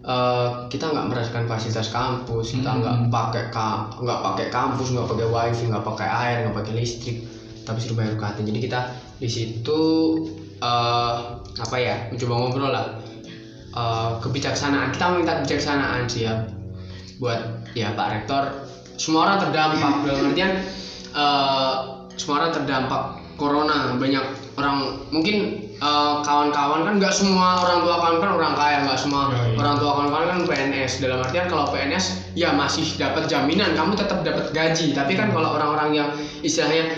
eh, 0.00 0.48
kita 0.72 0.84
nggak 0.88 1.06
merasakan 1.12 1.44
fasilitas 1.44 1.92
kampus 1.92 2.56
kita 2.56 2.70
Hmm. 2.70 2.80
nggak 2.80 2.94
pakai 3.12 3.44
ka- 3.52 3.92
nggak 4.00 4.20
pakai 4.24 4.46
kampus 4.48 4.86
nggak 4.90 5.06
pakai 5.06 5.26
wifi 5.28 5.64
nggak 5.68 5.84
pakai 5.84 6.08
air 6.08 6.36
nggak 6.46 6.56
pakai 6.56 6.72
listrik 6.74 7.16
tapi 7.60 7.76
suruh 7.78 8.00
bayar 8.00 8.16
UKT. 8.16 8.38
Jadi 8.42 8.58
kita 8.58 8.80
di 9.20 9.28
situ 9.28 9.80
eh, 10.58 11.16
apa 11.36 11.76
ya 11.76 12.08
mencoba 12.08 12.34
ngobrol 12.40 12.72
lah. 12.72 12.86
Eh, 13.70 14.10
kebijaksanaan 14.18 14.90
kita 14.90 15.04
minta 15.14 15.32
kebijaksanaan 15.38 16.08
sih 16.08 16.26
ya 16.26 16.48
buat 17.20 17.68
ya 17.76 17.92
Pak 17.92 18.06
Rektor. 18.16 18.42
Semua 18.96 19.28
orang 19.28 19.38
terdampak 19.44 19.92
dalam 20.08 20.24
artian 20.32 20.52
eh, 21.12 21.74
semua 22.16 22.34
orang 22.40 22.52
terdampak 22.56 23.02
corona. 23.36 23.94
Banyak 24.00 24.24
orang 24.56 24.76
mungkin 25.12 25.68
eh, 25.80 26.14
kawan-kawan 26.22 26.80
kan 26.84 26.94
nggak 27.00 27.14
semua 27.14 27.64
orang 27.64 27.80
tua 27.82 27.96
kawan 27.98 28.16
kan 28.20 28.30
orang 28.36 28.52
kaya 28.54 28.76
nggak 28.84 29.00
semua 29.00 29.22
Ya, 29.32 29.40
iya. 29.48 29.56
orang 29.56 29.74
tua 29.80 29.90
kawan-kawan 29.96 30.26
kan 30.28 30.38
PNS 30.44 30.92
dalam 31.00 31.18
artian 31.24 31.46
kalau 31.48 31.66
PNS 31.72 32.04
ya 32.36 32.52
masih 32.52 32.84
dapat 33.00 33.26
jaminan 33.26 33.72
kamu 33.72 33.96
tetap 33.96 34.20
dapat 34.20 34.52
gaji 34.52 34.92
tapi 34.92 35.12
kan 35.16 35.32
kalau 35.32 35.56
orang-orang 35.56 35.90
yang 35.96 36.08
istilahnya 36.44 36.92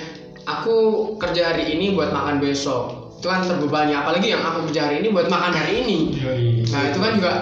aku 0.44 0.74
kerja 1.22 1.54
hari 1.54 1.70
ini 1.78 1.94
buat 1.94 2.10
makan 2.10 2.42
besok 2.42 3.14
itu 3.22 3.30
kan 3.30 3.46
terbebani 3.46 3.94
apalagi 3.94 4.34
yang 4.34 4.42
aku 4.42 4.66
kerja 4.66 4.90
hari 4.90 4.98
ini 4.98 5.14
buat 5.14 5.30
makan 5.30 5.54
hari 5.54 5.86
ini 5.86 5.98
Yoi. 6.18 6.66
Nah 6.74 6.82
itu 6.90 6.98
kan 6.98 7.12
juga 7.14 7.32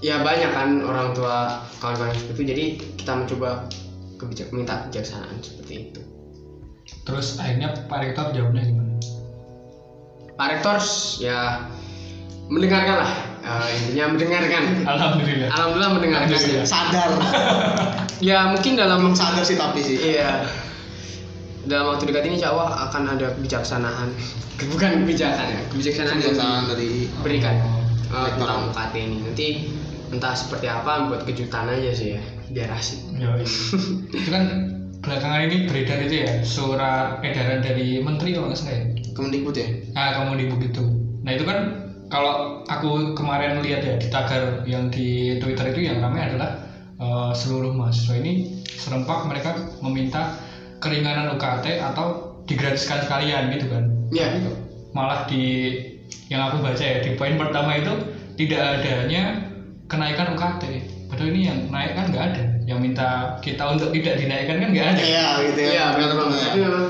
ya 0.00 0.20
banyak 0.24 0.50
kan 0.52 0.68
orang 0.80 1.12
tua 1.12 1.60
kawan-kawan 1.80 2.12
seperti 2.16 2.32
itu 2.32 2.42
jadi 2.48 2.64
kita 2.96 3.12
mencoba 3.12 3.50
kebijak 4.16 4.48
minta 4.52 4.88
kebijaksanaan 4.88 5.36
seperti 5.44 5.88
itu. 5.90 6.00
terus 7.04 7.36
akhirnya 7.36 7.72
Pak 7.84 8.00
Rektor 8.00 8.32
jawabnya 8.32 8.64
gimana 8.64 8.83
Pak 10.34 10.46
Rektor 10.50 10.76
ya 11.22 11.62
mendengarkan 12.50 12.96
lah. 13.06 13.12
Eh, 13.44 13.68
intinya 13.76 14.16
mendengarkan. 14.16 14.62
Alhamdulillah. 14.88 15.48
Alhamdulillah 15.52 15.92
mendengarkan. 16.00 16.28
Alhamdulillah. 16.32 16.68
sadar. 16.68 17.10
Ya 18.22 18.46
mungkin 18.48 18.78
dalam 18.78 19.04
belum 19.04 19.12
sadar 19.18 19.44
sih 19.44 19.58
tapi 19.58 19.84
sih. 19.84 20.00
Iya. 20.00 20.48
Dalam 21.66 21.92
waktu 21.92 22.08
dekat 22.08 22.24
ini 22.30 22.40
insya 22.40 22.56
Allah 22.56 22.88
akan 22.88 23.18
ada 23.18 23.36
kebijaksanaan. 23.36 24.08
Bukan 24.72 25.04
kebijakan 25.04 25.46
ya. 25.50 25.60
Kebijaksanaan 25.68 26.22
yang 26.22 26.32
kebiasaan 26.32 26.62
dari 26.72 26.88
diberikan 27.10 27.54
eh, 28.08 28.30
tentang 28.38 28.70
UKT 28.72 28.94
ini. 28.96 29.18
Nanti 29.28 29.48
entah 30.14 30.32
seperti 30.32 30.70
apa 30.70 31.10
buat 31.10 31.26
kejutan 31.28 31.68
aja 31.68 31.90
sih 31.92 32.16
ya. 32.16 32.22
Biar 32.48 32.70
asik. 32.72 33.02
Yoi. 33.18 33.44
itu 34.16 34.28
kan 34.30 34.44
belakangan 35.04 35.40
ini 35.46 35.56
beredar 35.68 35.98
itu 36.02 36.14
ya 36.24 36.32
surat 36.40 37.20
edaran 37.20 37.60
dari 37.60 38.00
menteri 38.00 38.32
kalau 38.32 38.48
nggak 38.50 38.58
salah 38.58 38.74
ya. 38.74 38.84
Kemendikbud 39.14 39.54
ya? 39.54 39.68
Kamu 39.94 40.34
di 40.40 40.46
begitu 40.50 40.84
nah 41.24 41.32
itu 41.32 41.44
kan 41.48 41.58
kalau 42.12 42.60
aku 42.68 43.16
kemarin 43.16 43.64
lihat 43.64 43.80
ya 43.80 43.96
di 43.96 44.12
tagar 44.12 44.60
yang 44.68 44.92
di 44.92 45.40
twitter 45.40 45.72
itu 45.72 45.88
yang 45.88 46.04
ramai 46.04 46.28
adalah 46.28 46.60
eh, 47.00 47.32
seluruh 47.32 47.72
mahasiswa 47.72 48.20
ini 48.20 48.60
serempak 48.68 49.24
mereka 49.24 49.56
meminta 49.80 50.36
keringanan 50.84 51.32
UKT 51.40 51.80
atau 51.80 52.36
digratiskan 52.44 53.08
sekalian 53.08 53.48
gitu 53.56 53.72
kan. 53.72 53.84
Iya. 54.12 54.36
malah 54.94 55.26
di 55.26 55.74
yang 56.30 56.46
aku 56.46 56.62
baca 56.62 56.78
ya 56.78 57.02
di 57.02 57.18
poin 57.18 57.34
pertama 57.34 57.74
itu 57.74 57.90
tidak 58.38 58.78
adanya 58.78 59.42
kenaikan 59.90 60.38
UKT 60.38 60.62
padahal 61.10 61.28
ini 61.34 61.40
yang 61.50 61.58
naik 61.66 61.98
kan 61.98 62.06
nggak 62.14 62.24
ada 62.30 62.42
yang 62.64 62.80
minta 62.80 63.36
kita 63.44 63.76
untuk 63.76 63.92
tidak 63.92 64.16
dinaikkan 64.16 64.56
kan 64.60 64.68
nggak 64.72 64.86
ada? 64.96 65.00
Iya 65.04 65.26
gitu 65.52 65.60
ya. 65.60 65.70
Iya 65.70 65.84
benar 65.96 66.12
banget. 66.16 66.38
Ya. 66.38 66.44
Tapi 66.44 66.58
memang 66.64 66.86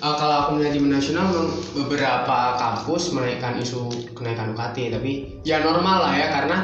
uh, 0.00 0.14
kalau 0.16 0.34
aku 0.44 0.50
di 0.62 0.80
nasional 0.80 1.24
memang 1.28 1.48
beberapa 1.76 2.38
kampus 2.56 3.02
menaikkan 3.12 3.60
isu 3.60 3.80
kenaikan 4.16 4.56
UKT 4.56 4.96
tapi 4.96 5.40
ya 5.44 5.60
normal 5.60 6.08
lah 6.08 6.12
ya 6.16 6.26
karena 6.32 6.58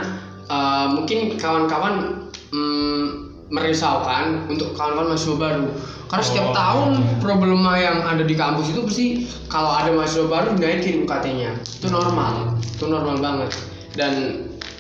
uh, 0.49 0.87
mungkin 0.97 1.37
kawan-kawan 1.37 2.25
mm, 2.53 3.05
merisaukan 3.53 4.49
untuk 4.49 4.73
kawan-kawan 4.73 5.13
mahasiswa 5.13 5.37
baru. 5.37 5.67
Karena 6.09 6.25
setiap 6.25 6.47
Oh, 6.53 6.55
tahun 6.55 6.89
iya. 6.95 7.17
problema 7.21 7.73
yang 7.77 7.99
ada 8.07 8.23
di 8.23 8.37
kampus 8.39 8.71
itu 8.71 8.81
pasti 8.87 9.07
kalau 9.51 9.73
ada 9.73 9.91
mahasiswa 9.93 10.27
baru 10.31 10.57
dinaikin 10.57 11.05
UKT-nya 11.05 11.53
itu 11.61 11.87
normal. 11.93 12.57
Itu 12.65 12.89
normal 12.89 13.21
banget. 13.21 13.51
Dan 13.95 14.13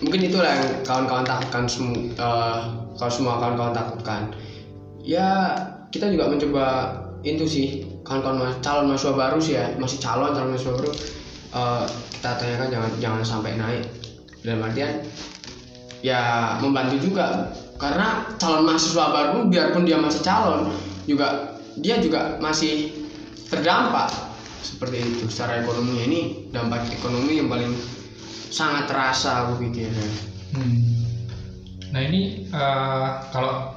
mungkin 0.00 0.20
itulah 0.26 0.56
yang 0.56 0.64
kawan-kawan 0.84 1.24
takutkan 1.26 1.64
semua 1.68 2.83
kalau 2.98 3.12
semua 3.12 3.40
kawan-kawan 3.40 3.74
takutkan 3.74 4.22
ya 5.04 5.54
kita 5.90 6.10
juga 6.10 6.30
mencoba 6.30 6.66
itu 7.24 7.44
sih 7.48 7.66
kawan-kawan 8.04 8.60
calon 8.60 8.92
mahasiswa 8.92 9.14
baru 9.16 9.38
sih 9.40 9.54
ya 9.56 9.72
masih 9.80 9.98
calon 10.00 10.32
calon 10.36 10.54
mahasiswa 10.54 10.74
baru 10.76 10.90
eh, 11.54 11.84
kita 12.18 12.30
tanyakan 12.40 12.68
jangan 12.70 12.90
jangan 13.00 13.20
sampai 13.24 13.52
naik 13.56 13.84
dalam 14.44 14.64
artian 14.64 15.04
ya 16.04 16.54
membantu 16.60 17.00
juga 17.00 17.52
karena 17.80 18.28
calon 18.36 18.68
mahasiswa 18.68 19.04
baru 19.08 19.38
biarpun 19.48 19.84
dia 19.88 19.96
masih 19.96 20.20
calon 20.20 20.72
juga 21.08 21.56
dia 21.80 21.98
juga 21.98 22.38
masih 22.38 22.92
terdampak 23.48 24.12
seperti 24.64 25.04
itu 25.04 25.28
secara 25.28 25.60
ekonomi 25.60 25.94
ini 26.08 26.20
dampak 26.48 26.88
ekonomi 26.92 27.40
yang 27.40 27.52
paling 27.52 27.72
sangat 28.54 28.86
terasa 28.86 29.44
aku 29.44 29.66
pikir. 29.66 29.90
Hmm. 30.54 30.93
Nah 31.94 32.02
ini 32.02 32.20
eh, 32.50 33.08
kalau 33.30 33.70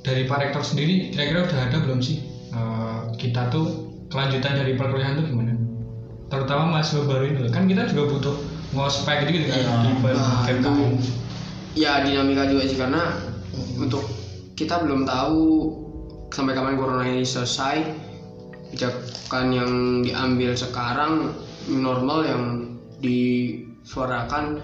dari 0.00 0.22
Pak 0.22 0.38
Rektor 0.38 0.62
sendiri 0.62 1.10
kira-kira 1.10 1.44
udah 1.44 1.60
ada 1.66 1.76
belum 1.82 1.98
sih 1.98 2.22
eh, 2.54 3.00
kita 3.18 3.50
tuh 3.50 3.66
kelanjutan 4.06 4.54
dari 4.54 4.78
perkuliahan 4.78 5.18
tuh 5.18 5.26
gimana? 5.26 5.52
Terutama 6.26 6.62
mahasiswa 6.72 7.02
baru 7.04 7.24
ini 7.26 7.38
loh. 7.42 7.50
kan 7.50 7.66
kita 7.66 7.90
juga 7.90 8.02
butuh 8.14 8.36
ngospek 8.70 9.26
gitu 9.26 9.42
gitu 9.42 9.46
kan 9.50 9.58
Iya. 9.58 9.70
di 9.82 9.90
Nah, 10.14 10.42
BMKM. 10.46 10.94
ya 11.74 11.92
dinamika 12.02 12.46
juga 12.46 12.62
sih 12.66 12.78
karena 12.78 13.02
untuk 13.76 14.02
kita 14.54 14.80
belum 14.80 15.04
tahu 15.04 15.42
sampai 16.30 16.54
kapan 16.54 16.74
corona 16.74 17.04
ini 17.04 17.22
selesai 17.22 17.82
kebijakan 18.66 19.46
yang 19.54 19.70
diambil 20.02 20.52
sekarang 20.52 21.30
new 21.66 21.80
normal 21.80 22.26
yang 22.26 22.42
disuarakan 22.98 24.58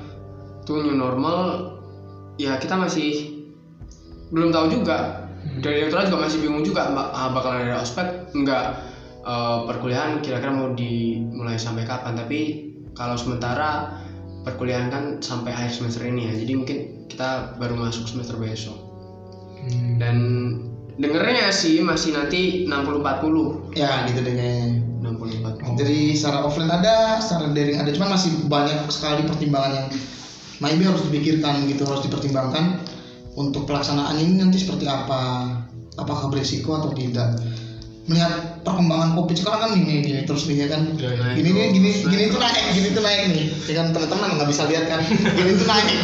itu 0.62 0.72
new 0.82 0.96
normal 0.96 1.38
ya 2.36 2.56
kita 2.56 2.76
masih 2.76 3.42
belum 4.32 4.52
tahu 4.52 4.80
juga. 4.80 5.28
Dari 5.42 5.84
direkturat 5.84 6.06
juga 6.06 6.30
masih 6.30 6.38
bingung 6.38 6.62
juga 6.62 6.86
ah, 6.94 7.28
bakal 7.34 7.58
ada 7.58 7.82
ospek 7.82 8.32
enggak 8.32 8.78
eh, 9.26 9.58
perkuliahan 9.68 10.22
kira-kira 10.22 10.54
mau 10.54 10.72
dimulai 10.72 11.58
sampai 11.58 11.84
kapan. 11.84 12.14
Tapi 12.16 12.40
kalau 12.94 13.18
sementara 13.18 14.00
perkuliahan 14.42 14.88
kan 14.90 15.04
sampai 15.22 15.54
akhir 15.54 15.70
semester 15.82 16.02
ini 16.02 16.30
ya 16.30 16.32
jadi 16.34 16.52
mungkin 16.58 16.78
kita 17.06 17.58
baru 17.58 17.78
masuk 17.78 18.06
semester 18.08 18.38
besok. 18.38 18.92
Hmm. 19.62 19.94
dan 19.94 20.16
dengernya 20.98 21.54
sih 21.54 21.78
masih 21.86 22.18
nanti 22.18 22.66
60-40 22.66 23.78
ya 23.78 24.10
gitu 24.10 24.20
deh 24.26 24.34
kayaknya. 24.34 24.82
60-40 25.02 25.78
jadi 25.82 25.98
secara 26.14 26.38
offline 26.46 26.70
ada 26.70 27.18
secara 27.18 27.50
daring 27.50 27.78
ada 27.78 27.90
cuman 27.90 28.14
masih 28.14 28.30
banyak 28.46 28.78
sekali 28.90 29.22
pertimbangan 29.26 29.72
yang 29.82 29.86
maybe 30.62 30.87
harus 30.87 31.03
dipikirkan 31.11 31.66
gitu 31.66 31.83
harus 31.83 32.07
dipertimbangkan 32.07 32.79
untuk 33.35 33.66
pelaksanaan 33.66 34.14
ini 34.22 34.38
nanti 34.38 34.62
seperti 34.62 34.87
apa 34.87 35.51
apakah 35.98 36.31
berisiko 36.31 36.79
atau 36.79 36.94
tidak. 36.94 37.42
Melihat 38.03 38.66
perkembangan 38.66 39.14
covid 39.14 39.37
sekarang 39.38 39.61
kan 39.62 39.70
gini 39.79 40.03
gini 40.03 40.20
terus 40.27 40.46
nih 40.51 40.66
ya 40.66 40.68
kan? 40.70 40.83
Ya, 40.98 41.11
gini 41.38 41.51
nih 41.55 41.70
gini 41.70 41.90
gini 42.03 42.25
tuh 42.31 42.38
naik 42.42 42.75
gini 42.75 42.88
tuh 42.94 43.03
naik 43.03 43.20
nih. 43.31 43.46
Ya 43.70 43.75
kan 43.83 43.87
teman-teman 43.94 44.29
nggak 44.38 44.48
bisa 44.51 44.62
lihat 44.66 44.85
kan? 44.90 45.01
Gini 45.38 45.51
tuh 45.55 45.66
naik. 45.66 45.87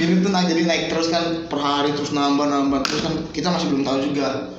Gini 0.00 0.12
tuh 0.24 0.30
naik 0.32 0.46
jadi 0.48 0.62
naik 0.64 0.84
terus 0.88 1.12
kan 1.12 1.46
per 1.52 1.60
hari 1.60 1.92
terus 1.92 2.16
nambah 2.16 2.48
nambah 2.48 2.80
terus 2.88 3.00
kan 3.04 3.14
kita 3.30 3.52
masih 3.52 3.68
belum 3.68 3.84
tahu 3.84 3.98
juga 4.08 4.56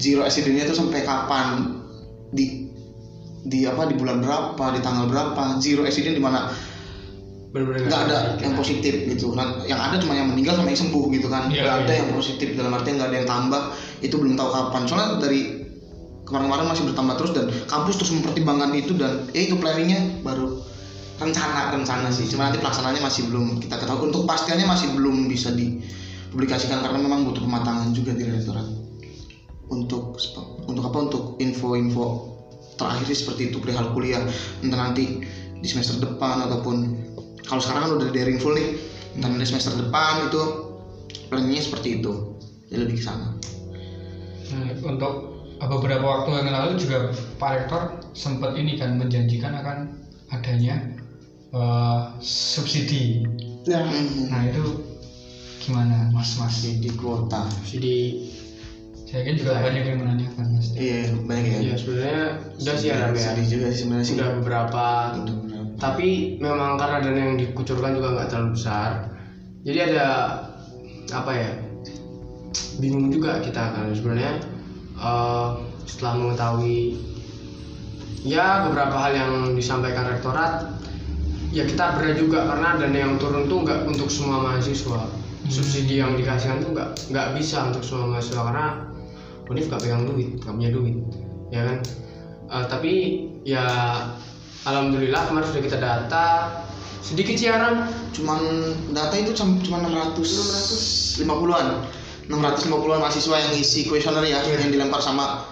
zero 0.00 0.24
accident-nya 0.24 0.64
tuh 0.66 0.76
sampai 0.80 1.04
kapan 1.04 1.76
di 2.32 2.65
di 3.46 3.62
apa 3.62 3.86
di 3.86 3.94
bulan 3.94 4.18
berapa 4.18 4.74
di 4.74 4.80
tanggal 4.82 5.06
berapa 5.06 5.62
zero 5.62 5.86
accident 5.86 6.18
di 6.18 6.22
mana. 6.22 6.50
Nggak 7.56 8.00
ada 8.10 8.36
yang 8.42 8.52
positif 8.52 9.06
gitu. 9.08 9.32
Kan 9.32 9.64
yang 9.64 9.80
ada 9.80 9.96
cuma 9.96 10.12
yang 10.12 10.28
meninggal 10.28 10.60
sama 10.60 10.68
yang 10.68 10.80
sembuh 10.82 11.04
gitu 11.14 11.30
kan. 11.32 11.48
Iya, 11.48 11.62
nggak 11.64 11.76
ada 11.86 11.92
iya. 11.94 12.00
yang 12.04 12.08
positif 12.12 12.48
dalam 12.52 12.74
artian 12.74 13.00
nggak 13.00 13.08
ada 13.08 13.16
yang 13.22 13.28
tambah. 13.28 13.62
Itu 14.04 14.20
belum 14.20 14.36
tahu 14.36 14.48
kapan. 14.52 14.82
Soalnya 14.84 15.08
dari 15.22 15.40
kemarin-kemarin 16.26 16.66
masih 16.68 16.84
bertambah 16.90 17.14
terus 17.16 17.32
dan 17.32 17.46
kampus 17.70 17.94
terus 18.02 18.12
mempertimbangkan 18.12 18.70
itu 18.74 18.92
dan 18.98 19.30
ya 19.30 19.46
itu 19.46 19.54
planningnya 19.56 20.20
baru 20.20 20.60
rencana 21.16 21.72
rencana 21.72 22.12
sih. 22.12 22.28
Cuma 22.28 22.52
nanti 22.52 22.60
pelaksanaannya 22.60 23.00
masih 23.00 23.32
belum 23.32 23.62
kita 23.62 23.80
ketahui. 23.80 24.12
Untuk 24.12 24.28
pastiannya 24.28 24.66
masih 24.68 24.92
belum 24.92 25.30
bisa 25.30 25.54
dipublikasikan 25.56 26.84
karena 26.84 26.98
memang 27.00 27.24
butuh 27.24 27.40
pematangan 27.40 27.94
juga 27.96 28.12
di 28.12 28.28
rektorat. 28.28 28.68
Untuk 29.72 30.20
untuk 30.68 30.82
apa 30.84 30.98
untuk 31.08 31.40
info-info 31.40 32.35
terakhir 32.76 33.04
sih 33.12 33.18
seperti 33.24 33.52
itu 33.52 33.58
perihal 33.60 33.92
kuliah 33.96 34.22
entah 34.62 34.78
nanti 34.78 35.24
di 35.56 35.66
semester 35.68 35.98
depan 36.00 36.44
ataupun 36.46 36.76
kalau 37.48 37.60
sekarang 37.60 37.82
kan 37.88 37.92
udah 38.00 38.08
daring 38.12 38.38
full 38.38 38.54
nih 38.54 38.76
entah 39.16 39.28
nanti 39.32 39.48
semester 39.48 39.74
depan 39.76 40.28
itu 40.28 40.42
planningnya 41.32 41.64
seperti 41.64 42.00
itu 42.00 42.12
ya 42.70 42.76
lebih 42.80 43.00
ke 43.00 43.04
sana 43.04 43.36
Nah, 44.46 44.78
untuk 44.86 45.14
beberapa 45.58 46.04
waktu 46.06 46.38
yang 46.38 46.54
lalu 46.54 46.78
juga 46.78 47.10
Pak 47.40 47.50
Rektor 47.50 47.82
sempat 48.14 48.54
ini 48.54 48.78
kan 48.78 48.94
menjanjikan 48.94 49.58
akan 49.58 49.78
adanya 50.30 50.94
eh, 51.50 52.00
subsidi. 52.22 53.26
Ya. 53.66 53.82
Hmm. 53.82 54.30
Nah 54.30 54.42
itu 54.46 54.64
gimana 55.66 56.14
Mas 56.14 56.38
Mas? 56.38 56.62
masih 56.62 56.78
di 56.78 56.94
kuota 56.94 57.50
Jadi 57.66 58.22
Saya 59.16 59.32
kan 59.32 59.34
juga 59.40 59.52
banyak 59.64 59.84
yang 59.88 59.98
menanyakan 60.04 60.44
Mas. 60.52 60.66
iya 60.76 61.08
banyak 61.08 61.44
ya. 61.48 61.58
Ya 61.72 61.74
sebenarnya 61.80 62.22
udah 62.60 62.74
sih 62.76 62.88
ya 62.92 62.96
Ram 63.00 63.12
ya. 63.16 63.32
juga 63.48 63.66
sih 63.72 63.78
sebenarnya 63.80 64.04
sih 64.04 64.12
Sudah 64.12 64.28
beberapa. 64.36 64.86
Udah 65.24 65.34
beberapa. 65.40 65.72
tapi 65.80 66.08
memang 66.36 66.76
karena 66.76 66.96
dana 67.00 67.20
yang 67.32 67.36
dikucurkan 67.40 67.96
juga 67.96 68.08
nggak 68.12 68.28
terlalu 68.28 68.50
besar. 68.60 68.90
Jadi 69.64 69.78
ada 69.88 70.06
apa 71.16 71.32
ya 71.32 71.50
bingung 72.76 73.08
juga 73.08 73.40
kita 73.40 73.72
kan. 73.72 73.88
Sebenarnya 73.96 74.36
eh, 75.00 75.48
setelah 75.88 76.12
mengetahui 76.20 77.00
ya 78.20 78.68
beberapa 78.68 79.00
hal 79.00 79.12
yang 79.16 79.32
disampaikan 79.56 80.12
rektorat 80.12 80.76
ya 81.56 81.64
kita 81.64 81.96
berat 81.96 82.20
juga 82.20 82.52
karena 82.52 82.76
dana 82.76 82.98
yang 83.00 83.16
turun 83.16 83.48
tuh 83.48 83.64
nggak 83.64 83.88
untuk 83.88 84.12
semua 84.12 84.44
mahasiswa. 84.44 85.08
Subsidi 85.48 86.04
yang 86.04 86.20
dikasihkan 86.20 86.60
tuh 86.60 86.76
nggak 86.76 86.90
nggak 87.16 87.28
bisa 87.40 87.64
untuk 87.72 87.80
semua 87.80 88.12
mahasiswa 88.12 88.44
karena 88.44 88.85
Unif 89.46 89.66
nggak 89.66 89.82
pegang 89.82 90.04
duit 90.04 90.38
nggak 90.38 90.54
punya 90.54 90.70
duit 90.70 90.96
ya 91.48 91.62
kan? 91.62 91.78
Eh, 92.46 92.64
tapi 92.66 92.92
ya 93.42 93.66
alhamdulillah 94.62 95.26
kemarin 95.26 95.46
sudah 95.46 95.62
kita 95.62 95.78
data 95.78 96.26
sedikit 97.00 97.38
sih 97.38 97.46
Aram 97.46 97.86
cuman 98.10 98.38
data 98.90 99.14
itu 99.14 99.30
cuma 99.32 99.62
cuma 99.62 99.78
600 100.10 101.22
650-an 101.22 101.66
650-an 102.26 102.98
mahasiswa 102.98 103.36
yang 103.38 103.52
isi 103.54 103.86
kuesioner 103.86 104.26
ya 104.26 104.42
Iya. 104.42 104.66
yang 104.66 104.74
dilempar 104.74 104.98
sama 104.98 105.46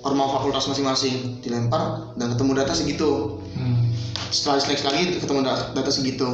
orma 0.00 0.28
fakultas 0.30 0.64
masing-masing. 0.66 1.40
Dilempar 1.40 2.12
dan 2.16 2.36
ketemu 2.36 2.52
data 2.56 2.72
segitu. 2.72 3.40
Hmm. 3.56 3.88
setelah 4.30 4.62
seleksi 4.62 4.84
lagi 4.86 5.02
ketemu 5.18 5.40
da- 5.42 5.74
data 5.74 5.90
segitu. 5.90 6.28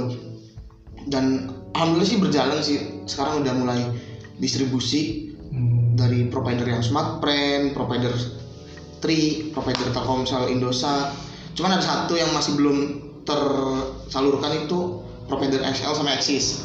Dan 1.07 1.49
alhamdulillah 1.73 2.05
sih 2.05 2.19
berjalan 2.21 2.59
sih. 2.61 2.79
Sekarang 3.07 3.41
udah 3.41 3.55
mulai 3.57 3.81
distribusi. 4.37 5.33
Hmm. 5.49 5.86
Dari 5.97 6.29
provider 6.29 6.69
yang 6.69 6.85
Smartfren, 6.85 7.73
provider 7.73 8.13
Tri, 9.01 9.51
provider 9.51 9.89
Telkomsel 9.91 10.53
Indosat. 10.53 11.13
Cuman 11.57 11.75
ada 11.75 11.85
satu 11.85 12.15
yang 12.15 12.29
masih 12.31 12.55
belum 12.55 12.77
tersalurkan 13.25 14.69
itu 14.69 15.01
provider 15.27 15.65
XL 15.65 15.93
sama 15.93 16.15
Axis. 16.15 16.63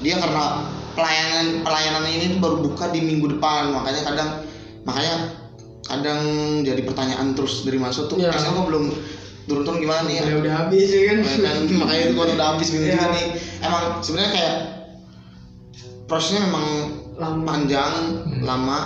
Dia 0.00 0.20
karena 0.20 0.68
pelayanan 0.92 1.64
pelayanan 1.64 2.04
ini 2.06 2.36
baru 2.36 2.60
buka 2.60 2.92
di 2.92 3.00
minggu 3.00 3.36
depan, 3.36 3.72
makanya 3.72 4.02
kadang 4.04 4.30
makanya 4.84 5.14
kadang 5.82 6.20
jadi 6.62 6.82
pertanyaan 6.82 7.32
terus 7.32 7.64
dari 7.64 7.80
masuk 7.80 8.08
tuh 8.08 8.16
Iya. 8.18 8.30
XL 8.32 8.54
kok 8.54 8.66
belum 8.66 8.84
turun-turun 9.46 9.78
gimana 9.78 10.02
nih 10.10 10.18
ya? 10.18 10.22
udah 10.26 10.36
udah 10.42 10.54
habis 10.66 10.88
ya 10.90 11.02
kan 11.06 11.16
Ya 11.22 11.38
kan 11.38 11.56
makanya 11.78 12.02
itu 12.02 12.14
kan 12.14 12.28
udah 12.34 12.46
habis 12.54 12.68
Iya. 12.68 12.78
juga 12.92 13.06
nih. 13.14 13.26
Emang 13.62 13.84
sebenarnya 14.02 14.30
kayak 14.34 14.56
prosesnya 16.06 16.40
memang 16.44 16.66
Lama. 17.16 17.42
panjang, 17.48 17.92
Hmm. 18.24 18.40
lama 18.44 18.78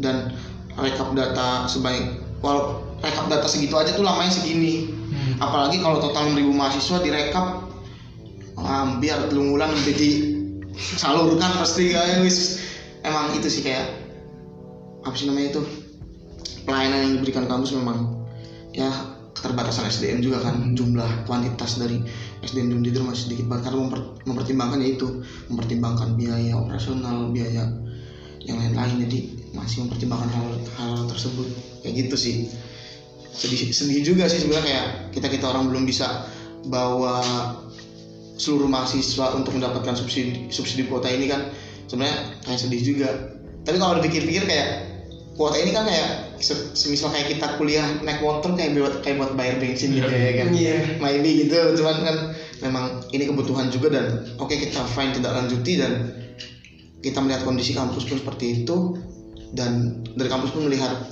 dan 0.00 0.36
rekap 0.76 1.12
data 1.16 1.64
sebaik 1.68 2.20
walau 2.44 2.84
rekap 3.00 3.28
data 3.32 3.48
segitu 3.48 3.76
aja 3.76 3.96
tuh 3.96 4.04
lamanya 4.04 4.32
segini. 4.32 4.88
Hmm. 4.88 5.40
Apalagi 5.40 5.80
kalau 5.80 6.00
total 6.00 6.32
6000 6.32 6.52
mahasiswa 6.52 6.98
direkap 7.00 7.72
hampir 8.60 9.16
telung 9.28 9.56
bulan 9.56 9.72
jadi 9.84 10.36
salurkan 10.96 11.52
pasti 11.60 11.92
kayak 11.92 12.24
wis 12.24 12.62
emang 13.04 13.32
itu 13.36 13.48
sih 13.48 13.62
kayak 13.64 13.88
apa 15.02 15.14
sih 15.18 15.26
namanya 15.26 15.58
itu 15.58 15.62
pelayanan 16.62 16.98
yang 17.02 17.12
diberikan 17.20 17.44
kampus 17.50 17.74
memang 17.74 18.22
ya 18.72 18.88
keterbatasan 19.42 19.90
SDM 19.90 20.22
juga 20.22 20.38
kan 20.38 20.54
jumlah 20.78 21.26
kuantitas 21.26 21.82
dari 21.82 21.98
SDM 22.46 22.70
di 22.70 22.74
Undidir 22.78 23.02
masih 23.02 23.26
sedikit 23.26 23.50
banget. 23.50 23.74
Karena 23.74 23.78
memper- 23.82 24.22
mempertimbangkan 24.22 24.78
yaitu 24.78 25.06
mempertimbangkan 25.50 26.14
biaya 26.14 26.54
operasional 26.54 27.34
biaya 27.34 27.66
yang 28.46 28.56
lain-lain. 28.62 29.02
Jadi 29.02 29.18
masih 29.50 29.82
mempertimbangkan 29.82 30.30
hal 30.30 30.46
hal 30.78 30.94
tersebut. 31.10 31.50
Kayak 31.82 32.06
gitu 32.06 32.16
sih. 32.16 32.34
Sedih 33.34 33.74
sedih 33.74 33.98
juga 34.06 34.30
sih 34.30 34.46
sebenarnya 34.46 34.62
kayak 34.70 34.86
kita 35.18 35.26
kita 35.26 35.44
orang 35.50 35.66
belum 35.74 35.90
bisa 35.90 36.30
bawa 36.70 37.18
seluruh 38.38 38.70
mahasiswa 38.70 39.34
untuk 39.34 39.58
mendapatkan 39.58 39.98
subsidi 39.98 40.46
subsidi 40.54 40.86
kuota 40.86 41.10
ini 41.10 41.26
kan. 41.26 41.50
Sebenarnya 41.90 42.38
kayak 42.46 42.60
sedih 42.62 42.80
juga. 42.86 43.10
Tapi 43.66 43.76
kalau 43.82 43.98
dipikir-pikir 43.98 44.46
kayak 44.46 44.91
kuota 45.42 45.58
ini 45.58 45.74
kan 45.74 45.82
kayak 45.82 46.38
se- 46.38 46.70
semisal 46.78 47.10
kayak 47.10 47.34
kita 47.34 47.58
kuliah 47.58 47.98
naik 47.98 48.22
motor 48.22 48.54
kayak 48.54 48.78
buat 48.78 49.02
kayak 49.02 49.18
buat 49.18 49.32
bayar 49.34 49.58
bensin 49.58 49.90
gitu 49.90 50.06
ya 50.06 50.38
kan? 50.38 50.54
Iya. 50.54 51.02
maybe 51.02 51.42
gitu. 51.42 51.58
Cuman 51.74 51.96
kan 51.98 52.16
memang 52.62 52.84
ini 53.10 53.26
kebutuhan 53.26 53.66
juga 53.66 53.90
dan 53.90 54.06
oke 54.38 54.54
kita 54.54 54.86
fine 54.86 55.10
tidak 55.10 55.34
lanjuti 55.34 55.82
dan 55.82 56.14
kita 57.02 57.18
melihat 57.18 57.42
kondisi 57.42 57.74
kampus 57.74 58.06
pun 58.06 58.22
seperti 58.22 58.62
itu 58.62 58.94
dan 59.50 59.98
dari 60.14 60.30
kampus 60.30 60.54
pun 60.54 60.70
melihat 60.70 61.10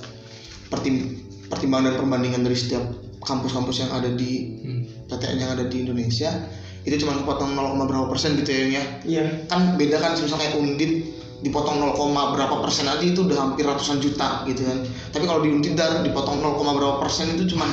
pertim- 0.71 1.19
pertimbangan 1.51 1.91
dan 1.91 1.95
perbandingan 1.99 2.41
dari 2.47 2.55
setiap 2.55 2.87
kampus-kampus 3.19 3.83
yang 3.83 3.91
ada 3.91 4.07
di 4.07 4.31
Hmm. 4.63 4.81
PTN 5.11 5.37
yang 5.37 5.51
ada 5.51 5.67
di 5.67 5.83
Indonesia 5.83 6.31
itu 6.81 6.95
cuma 6.97 7.13
kepotong 7.13 7.53
0, 7.53 7.83
berapa 7.83 8.07
persen 8.07 8.39
gitu 8.39 8.49
ya 8.49 8.79
ya 8.79 8.83
iya. 9.03 9.23
Kan 9.45 9.75
beda 9.75 9.99
kan 9.99 10.15
misalnya 10.15 10.47
kayak 10.47 10.55
undip 10.57 10.91
dipotong 11.41 11.81
0, 11.81 11.97
berapa 12.37 12.55
persen 12.61 12.85
aja 12.85 13.01
itu 13.01 13.25
udah 13.25 13.37
hampir 13.49 13.65
ratusan 13.65 13.97
juta 13.97 14.45
gitu 14.45 14.61
kan. 14.65 14.77
Tapi 15.09 15.23
kalau 15.25 15.41
di 15.41 15.49
Untidar 15.49 16.05
dipotong 16.05 16.41
0, 16.41 16.57
berapa 16.57 16.97
persen 17.01 17.33
itu 17.33 17.57
cuma 17.57 17.65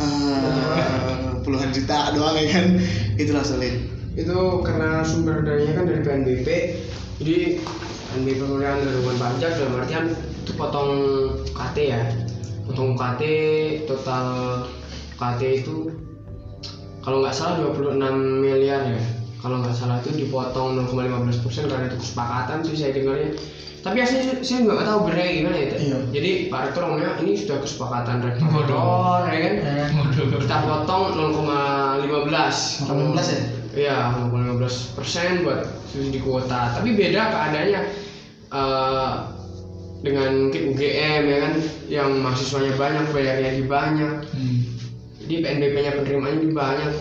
eh, 0.00 1.40
puluhan 1.44 1.72
juta 1.72 2.12
doang 2.12 2.36
ya 2.36 2.46
kan. 2.52 2.66
Itulah 3.16 3.44
sulit 3.44 3.94
itu 4.14 4.62
karena 4.62 5.02
sumber 5.02 5.42
dananya 5.42 5.74
kan 5.74 5.84
dari 5.90 6.00
PNBP 6.06 6.48
jadi 7.18 7.58
PNBP 8.14 8.38
pemilihan 8.46 8.78
dari 8.78 8.94
hubungan 9.02 9.18
pajak 9.18 9.50
dalam 9.58 9.74
artian 9.82 10.04
itu 10.14 10.52
potong 10.54 10.90
KT 11.50 11.76
ya. 11.82 12.02
Potong 12.64 12.94
KT 12.94 13.22
total 13.90 14.26
KT 15.18 15.42
itu 15.66 15.90
kalau 17.02 17.20
nggak 17.20 17.34
salah 17.34 17.60
26 17.74 17.98
miliar 18.40 18.86
ya 18.86 19.02
kalau 19.44 19.60
nggak 19.60 19.76
salah 19.76 20.00
itu 20.00 20.24
dipotong 20.24 20.80
0,15 20.88 21.44
persen 21.44 21.68
karena 21.68 21.92
itu 21.92 22.00
kesepakatan 22.00 22.64
sih 22.64 22.74
saya 22.80 22.96
dengarnya 22.96 23.36
tapi 23.84 24.00
aslinya 24.00 24.40
saya 24.40 24.58
nggak 24.64 24.88
tahu 24.88 24.98
benernya 25.04 25.28
gimana 25.36 25.56
ya 25.60 25.66
Teh. 25.68 25.78
Iya. 25.84 25.98
jadi 26.08 26.30
Pak 26.48 26.60
Rektor 26.72 26.82
ngomongnya 26.88 27.12
ini 27.20 27.32
sudah 27.36 27.60
kesepakatan 27.60 28.16
rektor 28.24 28.64
ya 29.28 29.38
kan 29.44 29.54
Waduh. 29.92 30.40
kita 30.40 30.56
potong 30.64 31.04
0,15 31.12 32.88
18 32.88 33.36
ya 33.36 33.42
Iya, 33.74 34.14
0,15 34.30 34.94
persen 34.94 35.42
buat 35.42 35.66
subsidi 35.90 36.22
kuota. 36.22 36.78
Tapi 36.78 36.94
beda 36.94 37.22
keadaannya 37.26 37.80
eh, 38.54 39.12
dengan 40.06 40.30
mungkin 40.46 40.62
UGM 40.70 41.22
ya 41.26 41.38
kan, 41.42 41.54
yang 41.90 42.10
mahasiswanya 42.22 42.78
banyak, 42.78 43.04
bayarnya 43.10 43.58
lebih 43.58 43.66
banyak. 43.66 44.14
Hmm. 44.30 44.58
Jadi 45.26 45.34
PNBP-nya 45.42 45.92
penerimaannya 45.98 46.38
lebih 46.38 46.54
banyak. 46.54 46.92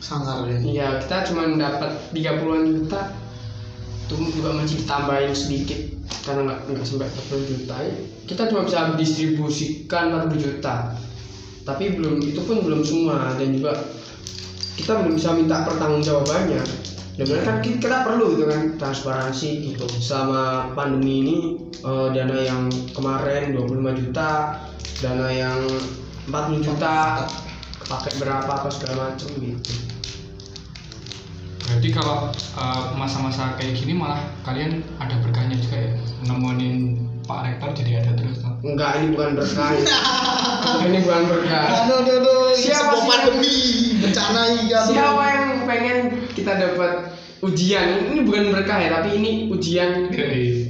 Sangar 0.00 0.48
ya 0.48 0.58
Iya, 0.58 0.86
kita 1.04 1.16
cuma 1.30 1.46
dapat 1.54 1.92
30-an 2.10 2.64
juta. 2.66 3.00
Itu 4.08 4.18
juga 4.34 4.58
masih 4.58 4.82
ditambahin 4.82 5.30
sedikit 5.36 5.80
karena 6.26 6.50
nggak 6.50 6.60
nggak 6.74 6.84
sampai 6.88 7.06
40 7.06 7.52
juta. 7.54 7.74
ya. 7.78 7.94
Kita 8.26 8.42
cuma 8.50 8.66
bisa 8.66 8.78
distribusikan 8.98 10.04
40 10.26 10.40
juta. 10.40 10.74
Tapi 11.62 11.94
belum 11.94 12.18
itu 12.24 12.40
pun 12.42 12.64
belum 12.64 12.82
semua 12.82 13.36
dan 13.38 13.54
juga 13.54 13.76
kita 14.74 15.04
belum 15.04 15.14
bisa 15.14 15.30
minta 15.36 15.62
pertanggungjawabannya. 15.62 16.62
Dan 17.20 17.24
benar 17.28 17.44
kan 17.44 17.56
kita, 17.60 17.96
perlu 18.00 18.32
itu 18.32 18.48
kan 18.48 18.60
transparansi 18.80 19.48
gitu. 19.70 19.84
Selama 20.00 20.72
pandemi 20.72 21.20
ini 21.20 21.36
eh, 21.84 22.08
dana 22.16 22.38
yang 22.40 22.72
kemarin 22.96 23.52
25 23.52 24.00
juta, 24.00 24.56
dana 25.04 25.28
yang 25.28 25.60
40 26.32 26.64
juta 26.64 27.28
pakai 27.90 28.12
berapa 28.22 28.46
apa 28.46 28.70
segala 28.70 29.12
macam 29.12 29.28
gitu. 29.36 29.89
Berarti 31.70 31.88
kalau 31.94 32.16
uh, 32.58 32.82
masa-masa 32.98 33.54
kayak 33.54 33.78
gini 33.78 33.94
malah 33.94 34.18
kalian 34.42 34.82
ada 34.98 35.14
berkahnya 35.22 35.54
juga 35.62 35.78
ya 35.78 35.90
nemenin 36.26 36.98
Pak 37.30 37.46
Rektor 37.46 37.70
jadi 37.78 38.02
ada 38.02 38.18
terus 38.18 38.42
toh. 38.42 38.58
Enggak, 38.66 38.98
ini 38.98 39.14
bukan 39.14 39.38
berkah. 39.38 39.70
ini 40.90 40.98
bukan 41.06 41.22
berkah. 41.30 41.64
aduh 41.70 42.02
aduh 42.02 42.14
aduh 42.18 42.42
Siapa 42.58 42.94
sih? 42.98 43.06
pandemi 43.06 43.58
bencana 44.02 44.42
iya. 44.66 44.80
Siapa 44.82 45.22
yang 45.30 45.46
pengen 45.70 45.98
kita 46.34 46.52
dapat 46.58 46.92
ujian? 47.46 47.86
Ini 48.10 48.20
bukan 48.26 48.50
berkah 48.50 48.78
ya, 48.82 48.88
tapi 48.98 49.14
ini 49.14 49.46
ujian 49.46 50.10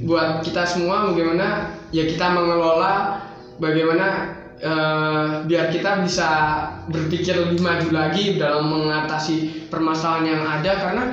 buat 0.05 0.45
kita 0.45 0.69
semua 0.69 1.09
bagaimana 1.09 1.73
ya 1.97 2.05
kita 2.05 2.29
mengelola 2.29 3.25
bagaimana 3.57 4.37
eh, 4.61 5.27
biar 5.49 5.67
kita 5.73 6.05
bisa 6.05 6.29
berpikir 6.93 7.35
lebih 7.37 7.65
maju 7.65 7.89
lagi 7.91 8.37
dalam 8.37 8.69
mengatasi 8.69 9.67
permasalahan 9.73 10.25
yang 10.29 10.43
ada 10.45 10.73
karena 10.79 11.05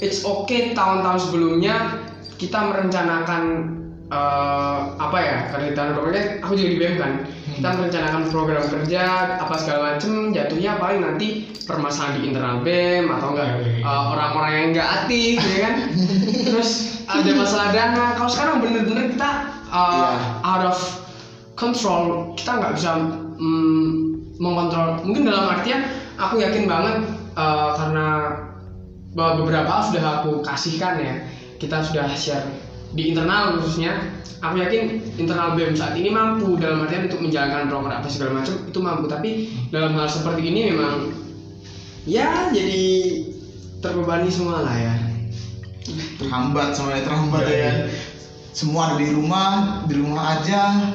it's 0.00 0.24
okay 0.24 0.72
tahun-tahun 0.72 1.30
sebelumnya 1.30 2.00
kita 2.40 2.58
merencanakan 2.58 3.42
eh, 4.08 4.78
apa 4.96 5.18
ya 5.20 5.36
kita 5.52 5.80
kan 5.80 5.88
aku 6.42 6.52
juga 6.56 6.68
di 6.72 6.76
BEM 6.80 6.94
kan 6.96 7.12
kita 7.58 7.74
merencanakan 7.74 8.22
program 8.30 8.64
kerja 8.70 9.02
apa 9.42 9.54
segala 9.58 9.98
macem 9.98 10.30
jatuhnya 10.30 10.78
paling 10.78 11.02
nanti 11.02 11.50
permasalahan 11.66 12.14
di 12.16 12.20
internal 12.30 12.56
BEM 12.62 13.10
atau 13.10 13.28
enggak 13.34 13.48
eh, 13.82 13.84
orang-orang 13.84 14.50
yang 14.54 14.66
enggak 14.72 14.88
aktif 15.04 15.36
ya 15.42 15.58
kan? 15.66 15.74
Terus 16.48 16.70
ada 17.08 17.30
masalah 17.34 17.68
dana 17.74 18.04
kalau 18.14 18.30
sekarang 18.30 18.56
bener-bener 18.62 19.12
kita 19.12 19.30
eh, 19.68 19.76
Iya. 19.76 20.10
out 20.46 20.64
of 20.70 20.78
control 21.58 22.32
kita 22.38 22.62
nggak 22.62 22.72
bisa 22.78 22.90
mm, 23.34 23.90
mengontrol. 24.38 25.02
Mungkin 25.02 25.26
dalam 25.26 25.50
artian 25.50 25.90
aku 26.14 26.38
yakin 26.38 26.70
banget 26.70 26.96
eh, 27.34 27.70
karena 27.74 28.06
bahwa 29.18 29.42
beberapa 29.42 29.82
sudah 29.90 30.22
aku 30.22 30.46
kasihkan 30.46 31.02
ya 31.02 31.14
kita 31.58 31.82
sudah 31.82 32.06
share 32.14 32.46
di 32.94 33.10
internal 33.10 33.58
khususnya 33.58 33.98
aku 34.38 34.62
yakin 34.62 35.02
internal 35.18 35.58
BEM 35.58 35.74
saat 35.74 35.98
ini 35.98 36.14
mampu 36.14 36.54
dalam 36.62 36.86
artian 36.86 37.10
untuk 37.10 37.26
menjalankan 37.26 37.66
program 37.66 37.98
apa 37.98 38.08
segala 38.08 38.38
macam 38.40 38.54
itu 38.62 38.78
mampu. 38.78 39.04
Tapi 39.10 39.30
dalam 39.74 39.98
hal 39.98 40.06
seperti 40.06 40.42
ini 40.46 40.70
memang 40.70 41.10
ya 42.06 42.54
jadi 42.54 42.86
terbebani 43.82 44.30
semua 44.30 44.62
lah 44.62 44.76
ya. 44.78 44.94
Terhambat 46.20 46.76
semuanya 46.76 47.02
terhambat 47.08 47.42
Iya, 47.48 47.56
ya. 47.56 47.64
kan 47.64 47.76
semua 48.52 48.92
ada 48.92 48.96
di 49.00 49.08
rumah 49.14 49.50
di 49.88 49.94
rumah 49.96 50.36
aja 50.36 50.92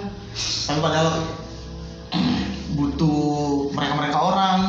tapi 0.67 0.79
padahal 0.81 1.09
butuh 2.73 3.69
mereka 3.73 3.93
mereka 3.97 4.17
orang. 4.19 4.59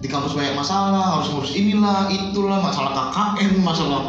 Di 0.00 0.08
kampus 0.08 0.32
banyak 0.32 0.56
masalah 0.56 1.20
harus 1.20 1.28
ngurus 1.28 1.52
inilah 1.52 2.08
itulah 2.08 2.56
masalah 2.64 3.12
KKN 3.12 3.60
masalah 3.60 4.08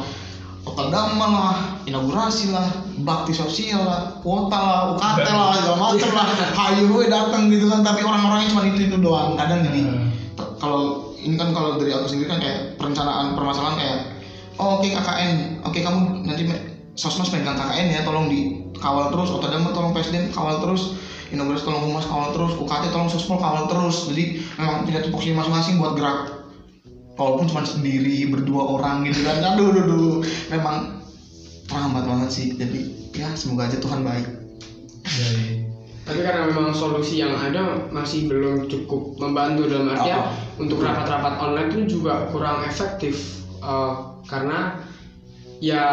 otadama 0.64 1.26
lah 1.28 1.56
inaugurasi 1.84 2.48
lah 2.48 2.64
bakti 3.04 3.36
sosial 3.36 3.84
lah 3.84 4.16
kuota 4.24 4.56
lah 4.56 4.80
UKT 4.96 5.28
lah 5.28 5.52
segala 5.52 5.78
macem 5.92 6.10
lah. 6.16 6.32
Hayu 6.32 6.96
we 6.96 7.12
datang 7.12 7.52
gitu 7.52 7.68
kan 7.68 7.84
tapi 7.84 8.08
orang-orangnya 8.08 8.56
cuma 8.56 8.64
itu 8.72 8.88
itu 8.88 8.96
doang. 9.04 9.36
Kadang 9.36 9.68
gini 9.68 9.84
t- 10.32 10.52
kalau 10.64 11.12
ini 11.20 11.36
kan 11.36 11.52
kalau 11.52 11.76
dari 11.76 11.92
aku 11.92 12.08
sendiri 12.08 12.32
kan 12.32 12.40
kayak 12.40 12.80
perencanaan 12.80 13.36
permasalahan 13.36 13.76
kayak 13.76 13.98
oh, 14.64 14.80
oke 14.80 14.88
KKN 14.88 15.60
oke 15.68 15.76
kamu 15.76 16.24
nanti 16.24 16.44
me- 16.48 16.64
sosmas 16.96 17.28
pegang 17.28 17.60
KKN 17.60 17.88
ya 17.92 18.00
tolong 18.08 18.32
dikawal 18.82 19.14
terus 19.14 19.30
otadama 19.30 19.70
tolong 19.70 19.94
presiden 19.94 20.34
kawal 20.34 20.58
terus 20.58 20.98
inaugurasi 21.30 21.70
tolong 21.70 21.86
humas 21.86 22.10
kawal 22.10 22.34
terus 22.34 22.58
UKT 22.58 22.90
tolong 22.90 23.14
sospol 23.14 23.38
kawal 23.38 23.70
terus 23.70 24.10
jadi 24.10 24.42
memang 24.58 24.90
punya 24.90 25.06
tupoksi 25.06 25.38
masing-masing 25.38 25.78
buat 25.78 25.94
gerak 25.94 26.50
walaupun 27.14 27.46
cuma 27.46 27.62
sendiri 27.62 28.26
berdua 28.26 28.66
orang 28.74 29.06
gitu 29.06 29.22
kan 29.22 29.54
aduh 29.54 29.70
aduh, 29.70 29.84
aduh. 29.86 30.18
memang 30.50 30.98
terhambat 31.70 32.10
banget 32.10 32.30
sih 32.34 32.46
jadi 32.58 32.80
ya 33.14 33.30
semoga 33.38 33.70
aja 33.70 33.78
Tuhan 33.78 34.02
baik 34.02 34.42
Iya, 35.02 35.28
iya. 35.30 35.54
tapi 36.02 36.20
karena 36.26 36.50
memang 36.50 36.74
solusi 36.74 37.22
yang 37.22 37.38
ada 37.38 37.86
masih 37.94 38.26
belum 38.26 38.66
cukup 38.66 39.22
membantu 39.22 39.70
dalam 39.70 39.94
artian 39.94 40.26
Oh. 40.26 40.34
untuk 40.58 40.82
rapat-rapat 40.82 41.38
online 41.38 41.70
itu 41.70 42.02
juga 42.02 42.26
kurang 42.34 42.66
efektif 42.66 43.42
Eh, 43.62 43.94
karena 44.26 44.82
ya 45.62 45.86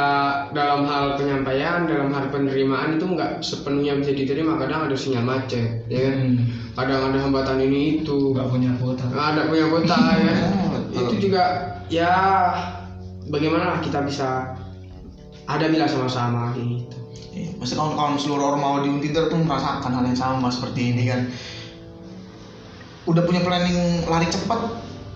dalam 0.57 0.89
hal 0.89 1.21
penyampaian 1.21 1.85
dalam 1.85 2.09
hal 2.09 2.33
penerimaan 2.33 2.97
itu 2.97 3.05
nggak 3.05 3.45
sepenuhnya 3.45 4.01
bisa 4.01 4.17
diterima 4.17 4.57
kadang 4.57 4.89
ada 4.89 4.97
sinyal 4.97 5.29
macet 5.29 5.85
ya 5.93 6.09
kan 6.09 6.17
Hmm. 6.25 6.49
kadang 6.73 7.13
ada 7.13 7.19
hambatan 7.29 7.61
ini 7.61 8.01
itu 8.01 8.33
nggak 8.33 8.49
punya 8.49 8.73
kuota 8.81 9.05
nggak 9.13 9.27
ada 9.37 9.41
punya 9.45 9.67
kota 9.69 9.97
ya 10.25 10.35
betul. 10.73 11.01
itu 11.05 11.15
juga 11.29 11.45
ya 11.93 12.13
bagaimana 13.29 13.85
kita 13.85 14.09
bisa 14.09 14.57
ada 15.45 15.65
bila 15.69 15.85
sama-sama 15.85 16.57
gitu 16.57 16.97
Iya, 17.29 17.55
Pasti 17.61 17.77
kalau 17.77 17.93
kalau 17.95 18.17
seluruh 18.19 18.51
orang 18.51 18.63
mau 18.65 18.77
di 18.81 18.89
Untider 18.89 19.29
tuh 19.29 19.39
merasakan 19.39 19.93
hal 19.95 20.05
yang 20.11 20.17
sama 20.17 20.49
seperti 20.51 20.91
ini 20.91 21.07
kan. 21.07 21.29
Udah 23.07 23.23
punya 23.23 23.45
planning 23.45 24.03
lari 24.05 24.27
cepat, 24.27 24.59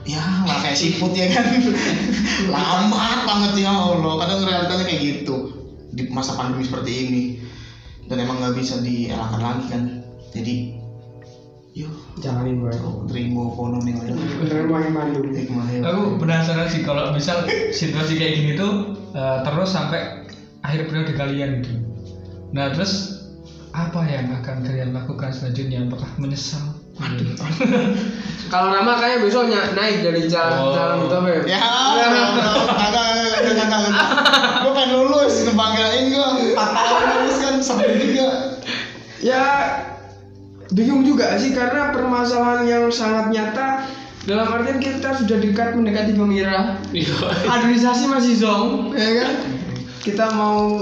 ya 0.02 0.22
nggak 0.44 0.58
kayak 0.66 0.78
siput 0.78 1.12
ya 1.14 1.26
kan. 1.30 1.46
Lama 2.54 3.24
banget 3.26 3.66
ya 3.66 3.72
Allah. 3.72 4.12
Kadang 4.26 4.38
realitanya 4.46 4.84
kayak 4.86 5.02
gitu 5.02 5.36
di 5.92 6.08
masa 6.10 6.36
pandemi 6.36 6.66
seperti 6.66 6.92
ini. 7.08 7.22
Dan 8.06 8.22
emang 8.22 8.42
nggak 8.42 8.58
bisa 8.58 8.82
dielakkan 8.82 9.40
lagi 9.40 9.66
kan. 9.70 9.82
Jadi, 10.32 10.82
yuk 11.72 11.92
jalanin 12.20 12.60
gue 12.60 12.72
terima 13.08 13.48
ekonomi 13.48 13.96
aja. 13.96 14.12
beneran 14.12 14.66
mau 14.68 15.64
yang 15.72 15.80
ya. 15.80 15.88
aku 15.88 16.20
penasaran 16.20 16.68
sih 16.68 16.84
kalau 16.84 17.16
misal 17.16 17.48
situasi 17.72 18.20
kayak 18.20 18.32
gini 18.36 18.52
tuh 18.60 18.92
eh, 19.16 19.38
terus 19.40 19.72
sampai 19.72 20.28
akhir 20.60 20.92
periode 20.92 21.12
kalian 21.16 21.64
gitu 21.64 21.80
nah 22.52 22.68
terus 22.76 23.24
apa 23.72 24.04
yang 24.04 24.28
akan 24.36 24.60
kalian 24.68 24.92
lakukan 24.92 25.32
selanjutnya 25.32 25.88
apakah 25.88 26.12
menyesal 26.20 26.71
Waduh. 27.02 27.34
Kalau 28.52 28.68
nama 28.68 29.00
kayaknya 29.00 29.24
besok 29.24 29.48
naik 29.48 30.04
dari 30.04 30.28
jalan 30.28 30.56
Oh. 30.60 30.76
jalan 30.76 30.96
itu 31.08 31.16
Beb. 31.24 31.42
Ya, 31.48 31.58
kagak 32.68 33.06
kagak 33.42 33.66
kagak. 33.66 34.06
Gue 34.60 34.72
pengen 34.76 34.90
lulus, 34.92 35.34
ngebanggain 35.42 36.04
gue. 36.12 36.28
Empat 36.52 36.68
tahun 36.70 37.04
lulus 37.16 37.36
kan 37.40 37.54
sampai 37.64 37.96
juga. 37.96 38.28
Ya 39.24 39.42
bingung 40.72 41.04
juga 41.04 41.36
sih 41.36 41.52
karena 41.52 41.92
permasalahan 41.92 42.64
yang 42.64 42.84
sangat 42.88 43.28
nyata 43.28 43.84
dalam 44.24 44.48
artian 44.48 44.80
kita 44.80 45.18
sudah 45.18 45.36
dekat 45.36 45.76
mendekati 45.76 46.16
pemirah 46.16 46.80
kaderisasi 47.44 48.08
masih 48.08 48.40
zong 48.40 48.94
ya 48.96 49.20
kan 49.20 49.32
kita 50.00 50.26
mau 50.32 50.80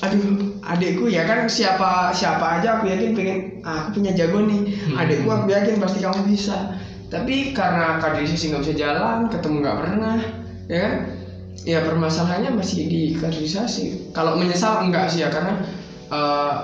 aduh 0.00 0.55
adikku 0.66 1.06
ya 1.06 1.22
kan 1.24 1.46
siapa 1.46 2.10
siapa 2.10 2.58
aja 2.58 2.78
aku 2.78 2.90
yakin 2.90 3.14
pengen 3.14 3.38
ah, 3.62 3.86
aku 3.86 4.02
punya 4.02 4.12
jago 4.18 4.42
nih. 4.42 4.74
Adikku 4.98 5.28
aku 5.30 5.46
yakin 5.54 5.78
pasti 5.78 5.98
kamu 6.02 6.20
bisa. 6.26 6.74
Tapi 7.06 7.54
karena 7.54 8.02
kaderisasi 8.02 8.50
nggak 8.50 8.62
bisa 8.66 8.74
jalan 8.74 9.30
ketemu 9.30 9.56
nggak 9.62 9.78
pernah 9.78 10.18
ya 10.66 10.78
kan? 10.82 10.94
Ya 11.66 11.78
permasalahannya 11.82 12.54
masih 12.58 12.86
di 12.86 13.02
kaderisasi 13.16 14.10
kalau 14.10 14.38
menyesal 14.38 14.82
enggak 14.86 15.10
sih 15.10 15.22
ya 15.22 15.30
karena 15.30 15.62
eh, 16.10 16.54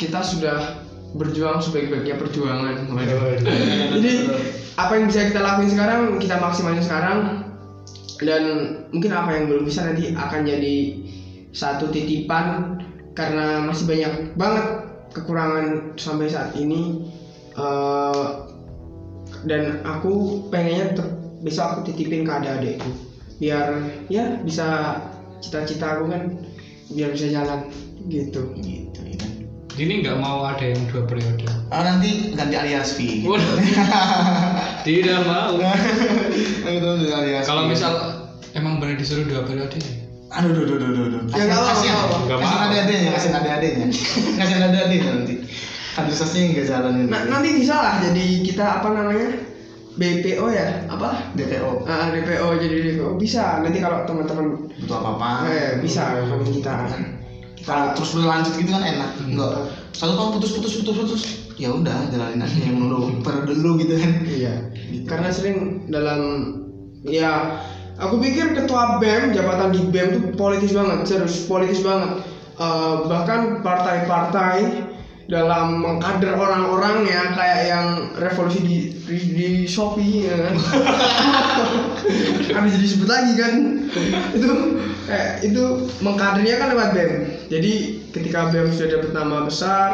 kita 0.00 0.24
sudah 0.24 0.88
berjuang 1.12 1.60
sebaik-baiknya 1.60 2.16
perjuangan. 2.16 2.88
Jadi 3.94 4.12
apa 4.80 4.92
yang 4.96 5.12
bisa 5.12 5.28
kita 5.28 5.40
lakuin 5.44 5.70
sekarang 5.70 6.00
kita 6.16 6.36
maksimalin 6.40 6.84
sekarang. 6.84 7.20
Dan 8.20 8.44
mungkin 8.92 9.16
apa 9.16 9.32
yang 9.32 9.48
belum 9.48 9.64
bisa 9.64 9.80
nanti 9.80 10.12
akan 10.12 10.44
jadi 10.44 10.76
satu 11.56 11.88
titipan 11.88 12.76
karena 13.12 13.66
masih 13.66 13.84
banyak 13.86 14.14
banget 14.38 14.66
kekurangan 15.10 15.94
sampai 15.98 16.30
saat 16.30 16.54
ini 16.54 17.10
Eh, 17.50 18.26
dan 19.44 19.82
aku 19.82 20.44
pengennya 20.48 20.94
tetap 20.94 21.08
besok 21.42 21.66
aku 21.66 21.80
titipin 21.92 22.24
ke 22.24 22.32
adik-adikku 22.32 22.90
biar 23.40 23.84
ya 24.12 24.36
bisa 24.44 24.96
cita-cita 25.40 25.96
aku 25.98 26.12
kan 26.12 26.22
biar 26.92 27.10
bisa 27.12 27.26
jalan 27.32 27.66
gitu 28.06 28.52
Gitu 28.60 29.00
ya 29.02 29.16
kan. 29.18 29.30
ini 29.80 30.04
nggak 30.04 30.20
mau 30.20 30.44
ada 30.44 30.62
yang 30.62 30.80
dua 30.92 31.04
periode 31.08 31.44
Ah, 31.70 31.86
nanti 31.86 32.34
ganti 32.34 32.54
alias 32.58 32.98
V. 32.98 33.24
Waduh. 33.30 33.56
tidak 34.86 35.22
mau 35.26 35.54
kalau 37.46 37.66
misal 37.70 37.92
emang 38.54 38.82
benar 38.82 38.98
disuruh 38.98 39.26
dua 39.26 39.42
periode 39.46 39.78
Aduh, 40.30 40.50
duh, 40.54 40.64
duh, 40.64 40.78
duh, 40.78 40.90
duh, 40.94 41.06
duh. 41.10 41.22
Ya, 41.34 41.42
nggak 41.50 41.58
apa-apa, 41.58 41.82
nggak 41.82 41.98
apa-apa. 41.98 42.34
Apa-apa. 42.38 42.64
ada-adanya, 42.70 43.08
kasihan 43.18 43.36
ada-adanya. 43.42 43.86
Kasihan 44.38 44.62
ada-adanya 44.70 45.10
nanti. 45.18 45.34
Kaderisasinya 45.90 46.46
nggak 46.54 46.66
jalan 46.70 46.92
ini. 47.02 47.08
Nah, 47.10 47.20
nanti 47.26 47.48
bisa 47.58 47.74
lah 47.74 47.94
jadi 47.98 48.24
kita 48.46 48.64
apa 48.78 48.88
namanya 48.94 49.28
BPO 49.90 50.46
ya 50.54 50.86
apa 50.86 51.34
DPO 51.34 51.82
ah, 51.82 52.14
DPO 52.14 52.46
jadi 52.62 52.76
DPO 52.94 53.18
bisa 53.18 53.58
nanti 53.58 53.82
kalau 53.82 54.06
teman-teman 54.06 54.70
butuh 54.78 54.96
apa-apa. 55.02 55.50
eh, 55.50 55.70
bisa 55.82 56.14
kalau 56.14 56.46
kita 56.46 56.88
Kalau 57.60 57.92
terus 57.92 58.16
berlanjut 58.16 58.56
gitu 58.56 58.72
kan 58.72 58.80
enak. 58.86 59.10
Enggak. 59.20 59.68
Satu 59.92 60.16
tahun 60.16 60.30
putus-putus 60.38 60.80
putus-putus. 60.80 61.22
Ya 61.60 61.68
udah, 61.68 62.08
jalanin 62.08 62.40
aja 62.40 62.56
yang 62.56 62.80
dulu 62.80 63.20
per 63.20 63.44
dulu 63.44 63.76
gitu 63.84 64.00
kan. 64.00 64.12
iya 64.24 64.54
karena 65.04 65.28
sering 65.28 65.84
dalam 65.92 66.20
ya 67.04 67.60
aku 68.00 68.16
pikir 68.18 68.56
ketua 68.56 68.98
BEM 68.98 69.36
jabatan 69.36 69.70
di 69.76 69.80
BEM 69.92 70.08
tuh 70.16 70.22
politis 70.34 70.72
banget 70.72 71.06
serius 71.06 71.44
politis 71.44 71.84
banget. 71.84 72.24
Eh, 72.60 72.96
bahkan 73.08 73.64
partai-partai 73.64 74.84
dalam 75.30 75.80
mengkader 75.86 76.34
orang-orang 76.34 77.06
ya 77.06 77.30
kayak 77.38 77.60
yang 77.70 77.86
revolusi 78.18 78.60
di 78.66 78.76
di, 79.06 79.16
di 79.32 79.48
Shopee 79.64 80.26
ya 80.26 80.36
kan? 80.36 80.56
Harus 82.58 82.74
disebut 82.82 83.08
lagi 83.08 83.32
kan? 83.38 83.52
Itu 84.34 84.50
kayak 85.06 85.46
itu 85.46 85.62
mengkadernya 86.02 86.54
kan 86.58 86.68
lewat 86.74 86.88
BEM 86.92 87.12
jadi 87.48 87.72
ketika 88.10 88.50
BEM 88.50 88.74
sudah 88.74 88.88
dapat 88.98 89.10
nama 89.14 89.36
besar 89.46 89.90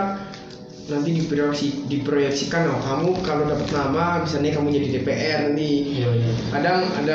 nanti 0.86 1.10
diproyeksi 1.18 1.90
diproyeksikan 1.90 2.70
oh 2.70 2.78
kamu 2.78 3.10
kalau 3.26 3.42
dapat 3.50 3.68
nama 3.74 4.22
bisa 4.22 4.38
nih 4.38 4.54
kamu 4.54 4.70
jadi 4.70 4.88
DPR 4.98 5.38
nanti. 5.50 5.70
Iya 5.98 6.08
iya. 6.14 6.32
Kadang 6.54 6.78
ada 6.94 7.14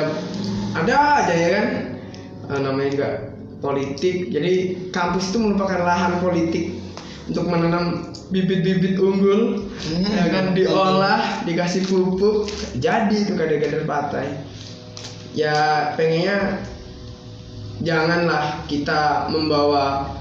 ada 0.72 1.24
aja 1.24 1.34
ya 1.34 1.48
kan? 1.52 1.66
Eh, 2.52 2.58
namanya 2.60 2.90
juga 2.92 3.10
politik. 3.62 4.32
Jadi 4.32 4.52
kampus 4.90 5.30
itu 5.30 5.38
merupakan 5.38 5.80
lahan 5.84 6.18
politik 6.18 6.82
untuk 7.30 7.46
menanam 7.46 8.12
bibit-bibit 8.32 8.96
unggul 8.96 9.68
Hmm, 9.82 10.08
ya 10.08 10.26
kan? 10.32 10.44
diolah 10.56 11.42
dikasih 11.44 11.84
pupuk 11.90 12.48
jadi 12.78 13.12
itu 13.12 13.34
kader-kader 13.34 13.84
partai 13.84 14.40
ya 15.36 15.90
pengennya 15.98 16.62
janganlah 17.82 18.62
kita 18.70 19.26
membawa 19.28 20.16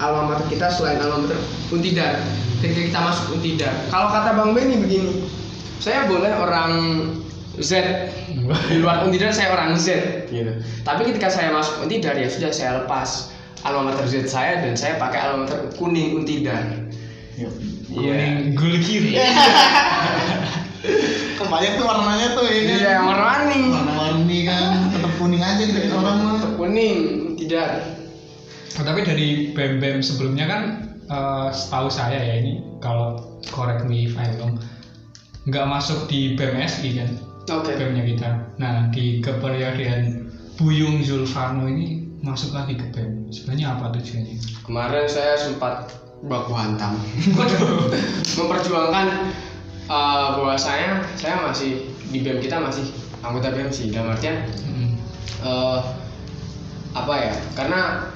alma 0.00 0.32
mater 0.32 0.46
kita 0.48 0.72
selain 0.74 0.98
alma 1.00 1.28
mater 1.28 1.38
Untidar. 1.70 2.18
Ketika 2.60 2.92
kita 2.92 3.00
masuk 3.00 3.40
Untidar. 3.40 3.72
Kalau 3.88 4.08
kata 4.12 4.30
Bang 4.36 4.52
Benny 4.52 4.80
begini 4.80 5.28
saya 5.80 6.08
boleh 6.08 6.32
orang 6.34 6.72
Z. 7.60 7.72
Di 8.68 8.76
luar 8.80 9.04
Untidar 9.06 9.30
saya 9.30 9.52
orang 9.54 9.76
Z 9.76 9.88
gitu. 10.28 10.52
Tapi 10.82 11.06
ketika 11.06 11.28
saya 11.30 11.52
masuk 11.54 11.84
Untidar 11.84 12.16
ya 12.16 12.26
sudah 12.26 12.50
saya 12.50 12.82
lepas 12.82 13.30
alma 13.62 13.92
mater 13.92 14.08
Z 14.08 14.26
saya 14.26 14.64
dan 14.64 14.74
saya 14.74 14.96
pakai 14.96 15.20
alma 15.20 15.44
mater 15.46 15.70
kuning 15.76 16.16
Untidar. 16.16 16.64
Kuning 17.88 18.56
gul 18.56 18.76
kiri. 18.80 19.16
kan 21.40 21.46
banyak 21.48 21.72
tuh 21.76 21.84
warnanya 21.84 22.36
tuh 22.36 22.46
ini 22.48 22.80
Iya, 22.80 23.00
warna-warni. 23.04 23.60
warna-warni 23.68 24.38
kan 24.44 24.62
tetap 24.92 25.12
kuning 25.16 25.40
aja 25.40 25.62
gitu 25.64 25.78
kan 25.88 25.92
orang 26.00 26.16
mah. 26.20 26.38
Kuning, 26.56 26.98
tidak. 27.40 27.68
Oh, 28.76 28.84
tapi 28.84 29.04
dari 29.04 29.28
BEM 29.52 29.80
BEM 29.80 29.98
sebelumnya 30.00 30.46
kan 30.48 30.62
eh, 31.04 31.48
setahu 31.52 31.88
saya 31.92 32.16
ya 32.16 32.34
ini 32.40 32.60
kalau 32.80 33.36
correct 33.50 33.84
me 33.84 34.08
if 34.08 34.16
I'm 34.16 34.36
wrong 34.40 34.56
nggak 35.48 35.66
masuk 35.66 36.04
di 36.06 36.36
BMSI 36.36 37.00
kan 37.00 37.10
Oke. 37.48 37.72
BEM-nya 37.72 38.04
kita. 38.04 38.28
Nah 38.60 38.92
di 38.92 39.24
keperiodean 39.24 40.28
Buyung 40.60 41.00
Zulfano 41.00 41.64
ini 41.64 42.04
masuk 42.20 42.52
lagi 42.52 42.76
ke 42.76 42.84
BEM. 42.92 43.32
Sebenarnya 43.32 43.76
apa 43.78 43.96
tujuannya? 43.96 44.36
Kemarin 44.68 45.06
saya 45.08 45.40
sempat 45.40 45.88
baku 46.20 46.52
hantam. 46.52 47.00
Memperjuangkan 48.38 49.06
eh, 49.88 50.26
bahwasanya 50.36 51.00
saya 51.16 51.40
masih 51.40 51.88
di 52.12 52.20
BEM 52.20 52.44
kita 52.44 52.60
masih 52.60 52.84
anggota 53.24 53.48
BEM 53.50 53.72
sih 53.72 53.88
dalam 53.88 54.12
artian 54.12 54.44
Hmm. 54.68 54.94
eh, 55.40 55.80
apa 56.92 57.14
ya? 57.16 57.34
Karena 57.56 58.10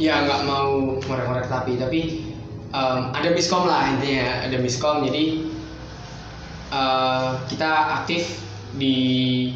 ya 0.00 0.24
nggak 0.24 0.48
mau 0.48 0.96
ngorek-ngorek 1.04 1.52
tapi 1.52 1.76
tapi 1.76 2.00
em, 2.72 3.00
ada 3.12 3.28
miskom 3.36 3.68
lah 3.68 3.92
intinya 3.92 4.48
ada 4.48 4.56
miskom 4.56 5.04
jadi 5.04 5.24
eh, 6.72 7.28
kita 7.52 7.70
aktif 8.00 8.40
di 8.76 9.50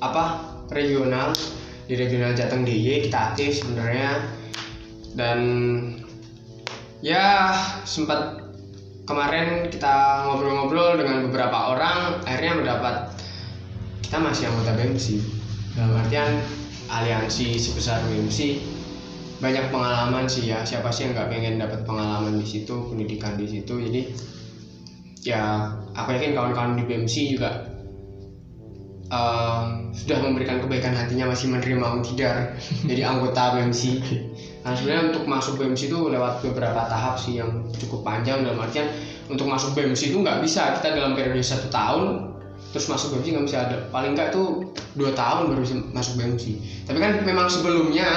apa 0.00 0.40
regional 0.72 1.34
di 1.90 1.94
regional 1.98 2.32
Jateng 2.32 2.62
DIY 2.62 3.10
kita 3.10 3.34
aktif 3.34 3.62
sebenarnya. 3.62 4.22
Dan 5.10 5.38
ya 7.02 7.50
sempat 7.82 8.46
kemarin 9.10 9.66
kita 9.74 10.26
ngobrol-ngobrol 10.30 11.02
dengan 11.02 11.26
beberapa 11.26 11.74
orang 11.74 12.22
akhirnya 12.22 12.54
mendapat 12.62 12.94
kita 14.06 14.22
masih 14.22 14.46
anggota 14.46 14.74
BMC 14.78 15.06
dalam 15.74 15.98
artian 15.98 16.30
aliansi 16.90 17.58
sebesar 17.58 18.02
BMC 18.06 18.62
banyak 19.40 19.72
pengalaman 19.72 20.28
sih 20.28 20.52
ya. 20.52 20.62
Siapa 20.62 20.92
sih 20.92 21.08
yang 21.08 21.16
nggak 21.16 21.30
pengen 21.32 21.54
dapat 21.58 21.82
pengalaman 21.82 22.38
di 22.38 22.46
situ 22.46 22.86
pendidikan 22.86 23.34
di 23.34 23.46
situ? 23.48 23.74
Jadi 23.80 24.02
ya 25.24 25.74
aku 25.96 26.14
yakin 26.14 26.36
kawan-kawan 26.36 26.78
di 26.78 26.84
BMC 26.86 27.38
juga 27.38 27.69
eh, 29.10 29.62
sudah 29.90 30.18
memberikan 30.22 30.62
kebaikan 30.62 30.94
hatinya 30.94 31.34
masih 31.34 31.50
menerima 31.50 31.86
Untidar 31.98 32.54
jadi 32.90 33.02
anggota 33.10 33.58
BMC 33.58 33.82
nah 34.60 34.76
sebenarnya 34.76 35.16
untuk 35.16 35.24
masuk 35.24 35.58
BMC 35.58 35.88
itu 35.88 35.98
lewat 36.12 36.44
beberapa 36.44 36.84
tahap 36.86 37.16
sih 37.16 37.40
yang 37.40 37.64
cukup 37.80 38.04
panjang 38.04 38.44
dalam 38.44 38.60
artian 38.60 38.92
untuk 39.30 39.46
masuk 39.46 39.78
BMC 39.78 40.10
itu 40.10 40.18
nggak 40.20 40.42
bisa. 40.42 40.74
Kita 40.76 40.98
dalam 40.98 41.14
periode 41.14 41.40
satu 41.40 41.70
tahun 41.70 42.34
terus 42.74 42.90
masuk 42.90 43.16
BMC 43.16 43.26
nggak 43.38 43.46
bisa. 43.46 43.58
Ada 43.70 43.76
paling 43.94 44.12
nggak 44.18 44.34
tuh 44.34 44.74
dua 44.98 45.14
tahun 45.14 45.54
baru 45.54 45.62
bisa 45.62 45.76
masuk 45.94 46.18
BMC 46.18 46.44
tapi 46.90 46.98
kan 46.98 47.22
memang 47.22 47.46
sebelumnya 47.46 48.10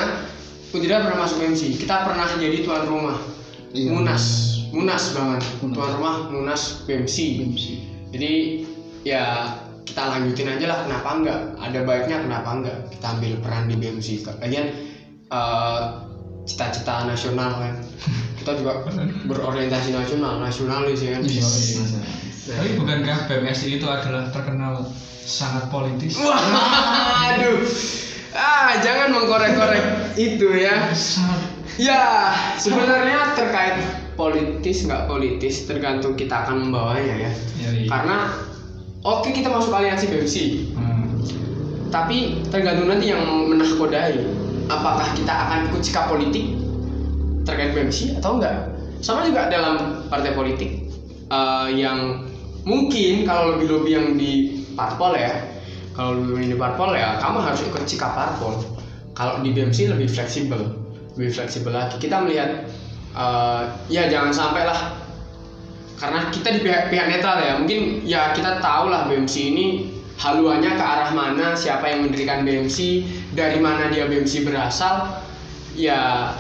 Untidar 0.73 1.05
pernah 1.05 1.29
masuk 1.29 1.37
BMC 1.37 1.85
kita 1.85 2.01
pernah 2.01 2.25
jadi 2.33 2.65
tuan 2.65 2.89
rumah. 2.89 3.21
Iya. 3.77 3.93
Munas. 3.93 4.25
Munas 4.73 5.13
banget. 5.13 5.45
Munas. 5.61 5.75
tuan 5.77 5.91
rumah 6.01 6.15
Munas 6.33 6.61
BMC 6.89 7.17
jadi 8.09 8.65
ya 9.05 9.53
kita 9.84 10.01
lanjutin 10.03 10.47
aja 10.47 10.65
lah 10.67 10.77
kenapa 10.88 11.09
enggak? 11.19 11.39
Ada 11.59 11.79
baiknya 11.84 12.17
kenapa 12.23 12.49
enggak? 12.55 12.77
Kita 12.91 13.05
ambil 13.19 13.34
peran 13.43 13.63
di 13.67 13.75
BMC. 13.79 14.07
Kalian 14.25 14.67
eh, 15.29 15.79
cita-cita 16.47 17.07
nasional 17.07 17.51
kan. 17.59 17.75
Kita 18.43 18.59
juga 18.59 18.84
berorientasi 19.23 19.95
nasional 19.95 20.43
nasionalis 20.43 20.99
ya 20.99 21.15
kan? 21.15 21.23
Iya, 21.23 21.47
Tapi 22.43 22.69
bukankah 22.75 23.17
BMSI 23.31 23.79
itu 23.79 23.88
adalah 23.88 24.27
terkenal 24.36 24.84
sangat 25.23 25.71
politis? 25.71 26.19
wah 26.19 26.36
aduh 27.31 27.63
ah 28.36 28.75
jangan 28.84 29.15
mengkorek-korek 29.15 29.86
itu 30.19 30.47
ya. 30.59 30.91
Ya 31.79 32.36
sebenarnya 32.59 33.34
terkait 33.34 33.79
politis 34.19 34.86
nggak 34.86 35.07
politis 35.07 35.65
tergantung 35.65 36.19
kita 36.19 36.43
akan 36.43 36.67
membawanya 36.67 37.29
ya. 37.29 37.31
Ya, 37.63 37.69
iya. 37.71 37.88
karena 37.88 38.17
oke 39.03 39.29
kita 39.29 39.51
masuk 39.51 39.75
aliansi 39.75 40.07
BMC 40.09 40.35
Hmm. 40.73 41.19
tapi 41.91 42.41
tergantung 42.49 42.89
nanti 42.89 43.11
yang 43.13 43.23
menahkodai 43.51 44.17
apakah 44.71 45.07
kita 45.13 45.31
akan 45.31 45.59
ikut 45.71 45.81
sikap 45.83 46.07
politik 46.09 46.55
terkait 47.43 47.75
BMC 47.75 48.17
atau 48.23 48.39
enggak? 48.39 48.71
Sama 49.03 49.27
juga 49.27 49.51
dalam 49.51 50.07
partai 50.07 50.31
politik. 50.31 50.87
Eh, 51.27 51.67
yang 51.75 52.23
mungkin 52.63 53.27
kalau 53.27 53.59
lebih 53.59 53.67
lebih 53.67 53.91
yang 53.91 54.07
di 54.15 54.63
parpol 54.79 55.11
ya 55.19 55.43
kalau 55.91 56.23
lebih 56.23 56.55
di 56.55 56.57
parpol 56.57 56.95
ya 56.95 57.19
kamu 57.19 57.37
harus 57.43 57.61
ikut 57.67 57.83
sikap 57.83 58.15
parpol. 58.15 58.63
Kalau 59.13 59.43
di 59.43 59.53
BMC 59.53 59.91
lebih 59.93 60.07
fleksibel 60.09 60.73
lebih 61.19 61.31
fleksibel 61.35 61.75
lagi. 61.75 61.99
Kita 61.99 62.23
melihat 62.23 62.63
eh, 63.13 63.61
ya 63.91 64.07
jangan 64.07 64.31
sampai 64.31 64.63
lah 64.63 64.79
karena 65.97 66.29
kita 66.33 66.47
di 66.57 66.59
pihak, 66.65 66.89
pihak 66.89 67.07
netral 67.09 67.37
ya. 67.39 67.53
Mungkin 67.61 67.81
ya 68.05 68.33
kita 68.33 68.59
tahu 68.59 68.89
lah 68.89 69.05
BMC 69.09 69.35
ini 69.53 69.65
haluannya 70.17 70.77
ke 70.77 70.83
arah 70.83 71.09
mana 71.13 71.57
siapa 71.57 71.89
yang 71.89 72.09
mendirikan 72.09 72.45
BMC 72.45 73.05
dari 73.33 73.57
mana 73.61 73.89
dia 73.93 74.09
BMC 74.09 74.45
berasal. 74.45 75.21
Ya 75.73 76.33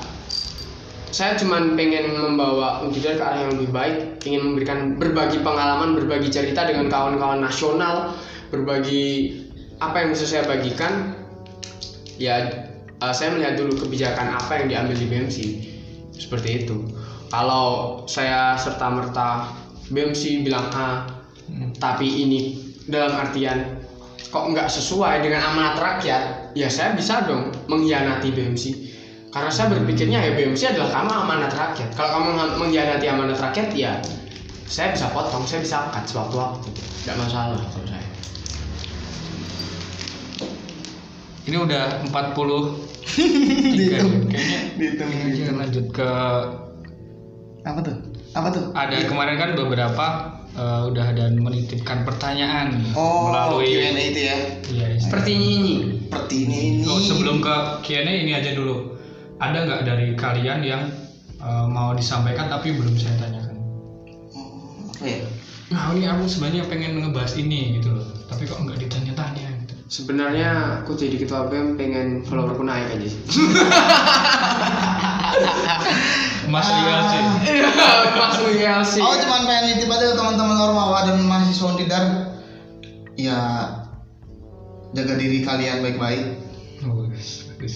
saya 1.13 1.37
cuman 1.37 1.77
pengen 1.77 2.09
membawa 2.17 2.81
Untidar 2.81 3.17
ke 3.17 3.23
arah 3.23 3.39
yang 3.45 3.53
lebih 3.57 3.69
baik 3.69 3.97
ingin 4.25 4.41
memberikan 4.41 4.97
berbagi 4.97 5.41
pengalaman 5.45 5.93
berbagi 5.97 6.33
cerita 6.33 6.65
dengan 6.65 6.89
kawan-kawan 6.89 7.41
nasional 7.41 8.17
berbagi 8.49 9.37
apa 9.77 10.05
yang 10.05 10.09
bisa 10.13 10.25
saya 10.25 10.43
bagikan. 10.49 11.13
Ya 12.17 12.65
eh, 12.97 13.13
saya 13.13 13.33
melihat 13.33 13.57
dulu 13.57 13.85
kebijakan 13.85 14.37
apa 14.37 14.61
yang 14.61 14.67
diambil 14.69 14.95
di 14.97 15.05
BMC 15.09 15.37
seperti 16.13 16.65
itu 16.65 17.02
kalau 17.33 17.97
saya 18.05 18.53
serta 18.53 18.93
merta 18.93 19.49
BMC 19.89 20.45
bilang 20.45 20.69
A 20.69 21.09
tapi 21.81 22.05
ini 22.05 22.61
dalam 22.85 23.17
artian 23.17 23.81
kok 24.29 24.45
nggak 24.53 24.69
sesuai 24.69 25.25
dengan 25.25 25.41
amanat 25.49 25.81
rakyat? 25.81 26.23
Ya 26.53 26.69
saya 26.69 26.93
bisa 26.93 27.25
dong 27.25 27.49
mengkhianati 27.65 28.29
BMC 28.29 28.63
karena 29.33 29.49
saya 29.49 29.73
berpikirnya 29.73 30.21
ya 30.21 30.37
BMC 30.37 30.77
adalah 30.77 30.93
kamu 30.93 31.11
amanat 31.25 31.53
rakyat. 31.57 31.89
Kalau 31.97 32.21
kamu 32.21 32.29
meng- 32.37 32.57
mengkhianati 32.61 33.05
amanat 33.09 33.41
rakyat 33.41 33.73
ya 33.73 33.97
saya 34.69 34.93
bisa 34.93 35.09
potong 35.09 35.41
saya 35.49 35.65
bisa 35.65 35.89
cut 35.89 36.05
sewaktu-waktu. 36.05 36.69
Nggak 37.09 37.17
masalah 37.17 37.57
kalau 37.57 37.87
saya. 37.89 38.07
Ini 41.43 41.57
udah 41.59 41.83
40 42.13 42.13
tiga 43.75 43.97
ya. 43.99 44.03
Kayaknya 44.05 44.59
Dihitung. 44.79 45.09
kita 45.11 45.51
lanjut 45.59 45.85
ke 45.91 46.09
apa 47.63 47.79
tuh 47.79 47.95
apa 48.33 48.47
tuh 48.49 48.63
ada 48.73 48.95
kemarin 49.03 49.35
kan 49.35 49.49
beberapa 49.55 50.05
eh, 50.51 50.81
udah 50.89 51.05
ada 51.11 51.23
menitipkan 51.31 52.03
pertanyaan 52.03 52.75
oh 52.91 53.29
melalui 53.29 53.71
Q&A 53.71 54.03
itu 54.11 54.21
ya 54.21 54.37
Iya, 54.63 54.85
seperti 54.99 55.29
ini 55.31 55.73
seperti 56.03 56.35
ini 56.43 56.55
ini 56.59 56.79
Oh, 56.83 56.99
sebelum 56.99 57.39
ke 57.39 57.55
Q&A 57.81 58.03
ini 58.03 58.31
aja 58.33 58.51
dulu. 58.51 58.97
Ada 59.37 59.57
nggak 59.63 59.81
dari 59.85 60.07
kalian 60.13 60.59
yang 60.61 60.81
eh, 61.37 61.65
mau 61.67 61.93
disampaikan 61.93 62.47
tapi 62.47 62.73
belum 62.73 62.93
saya 62.95 63.15
tanyakan? 63.17 63.55
Oh, 64.33 64.89
apa 64.89 65.03
ya 65.05 65.19
Nah, 65.71 65.89
ini 65.89 66.05
aku 66.05 66.29
sebenarnya 66.29 66.69
pengen 66.69 67.01
ngebahas 67.01 67.33
ini 67.33 67.81
gitu 67.81 67.97
loh. 67.97 68.05
Tapi 68.29 68.45
kok 68.45 68.61
nggak 68.61 68.77
ditanya-tanya 68.77 69.47
gitu. 69.63 69.73
sebenarnya 69.89 70.49
aku 70.81 70.93
jadi 70.93 71.17
ketua 71.17 71.49
BEM 71.49 71.77
pengen 71.77 72.07
followerku 72.25 72.61
naik 72.61 72.93
aja 72.93 73.07
sih 73.09 73.21
Mas 76.45 76.65
Ah. 76.65 76.75
Rial 76.77 77.01
sih. 77.03 77.21
Iya, 77.53 77.69
Mas 78.75 78.89
sih. 78.89 79.01
Aku 79.03 79.15
cuma 79.19 79.43
pengen 79.43 79.63
nitip 79.71 79.87
aja 79.87 80.05
ke 80.05 80.15
teman-teman 80.15 80.57
Ormawa 80.59 80.99
dan 81.05 81.21
mahasiswa 81.21 81.67
Untidar 81.69 82.03
ya 83.13 83.39
jaga 84.91 85.13
diri 85.15 85.41
kalian 85.41 85.79
baik-baik 85.79 86.23
Oh, 86.83 86.99
bagus, 86.99 87.47
bagus. 87.47 87.75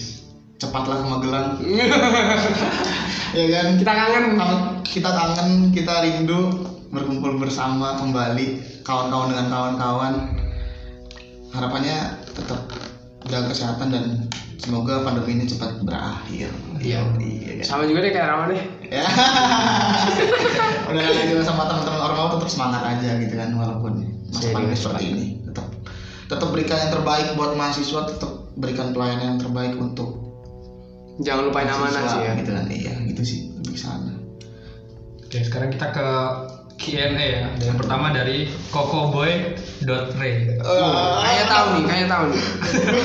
cepatlah 0.56 0.98
ke 0.98 1.06
Magelang 1.06 1.48
ya 3.38 3.44
kan 3.48 3.66
Kita 3.76 3.92
kangen. 3.92 4.24
Kangen- 4.34 4.66
kita 4.82 5.10
kangen 5.10 5.48
kita 5.70 5.94
rindu 6.00 6.40
berkumpul 6.88 7.36
bersama 7.36 7.94
kembali 7.94 8.46
kawan-kawan 8.82 9.28
dengan 9.30 9.46
kawan-kawan 9.48 10.14
harapannya 11.50 11.98
tetap 12.30 12.60
jaga 13.28 13.48
kesehatan 13.48 13.88
dan 13.88 14.04
semoga 14.58 15.00
pandemi 15.00 15.36
ini 15.36 15.44
cepat 15.44 15.80
berakhir 15.80 16.48
Iya. 16.78 17.00
iya? 17.18 17.60
Sama 17.60 17.84
juga 17.84 18.00
deh 18.00 18.10
kayak 18.10 18.28
Rama 18.28 18.44
deh. 18.48 18.62
ya 18.88 19.04
udah 20.88 21.02
juga 21.28 21.42
sama 21.44 21.68
teman-teman 21.68 22.00
ormawa 22.00 22.28
tetap 22.34 22.48
semangat 22.48 22.82
aja 22.86 23.20
gitu 23.20 23.34
kan 23.36 23.50
walaupun 23.52 23.92
masa 24.28 24.48
pandemi 24.50 24.72
seperti 24.72 25.04
ini 25.12 25.26
tetap 25.44 25.66
tetap 26.28 26.48
berikan 26.48 26.78
yang 26.78 26.92
terbaik 26.92 27.26
buat 27.34 27.52
mahasiswa 27.54 28.00
tetap 28.08 28.32
berikan 28.56 28.92
pelayanan 28.92 29.36
yang 29.36 29.40
terbaik 29.40 29.76
untuk 29.76 30.24
Jangan 31.18 31.50
lupain 31.50 31.66
amanah 31.66 32.02
sih 32.06 32.20
ya. 32.22 32.32
gitu 32.38 32.50
kan 32.54 32.64
iya 32.70 32.94
gitu 33.04 33.22
sih 33.22 33.38
lebih 33.58 33.74
sana 33.74 34.14
Oke, 35.20 35.44
sekarang 35.44 35.68
kita 35.68 35.92
ke 35.92 36.06
Q&A 36.78 37.10
ya. 37.18 37.50
Dan 37.58 37.74
yang 37.74 37.78
pertama 37.78 38.14
dari 38.14 38.48
kokoboy.re. 38.70 40.32
Kayaknya 40.56 41.46
tahu 41.50 41.66
nih, 41.74 41.82
kayaknya 41.84 42.08
tahu 42.08 42.24
nih. 42.30 42.42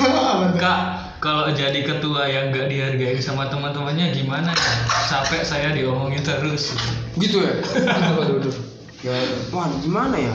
Kak, 0.62 0.80
kalau 1.18 1.50
jadi 1.50 1.80
ketua 1.82 2.30
yang 2.30 2.54
gak 2.54 2.70
dihargai 2.70 3.18
sama 3.18 3.50
teman-temannya 3.50 4.14
gimana 4.14 4.54
ya? 4.54 4.72
Capek 5.10 5.42
saya 5.42 5.74
diomongin 5.74 6.22
terus. 6.22 6.72
Gitu 7.18 7.42
ya. 7.42 7.52
Aduh, 7.98 8.22
aduh, 8.22 8.36
aduh. 8.40 8.54
Gimana 9.02 9.22
tuh? 9.26 9.38
Wah, 9.52 9.68
gimana 9.82 10.16
ya? 10.16 10.34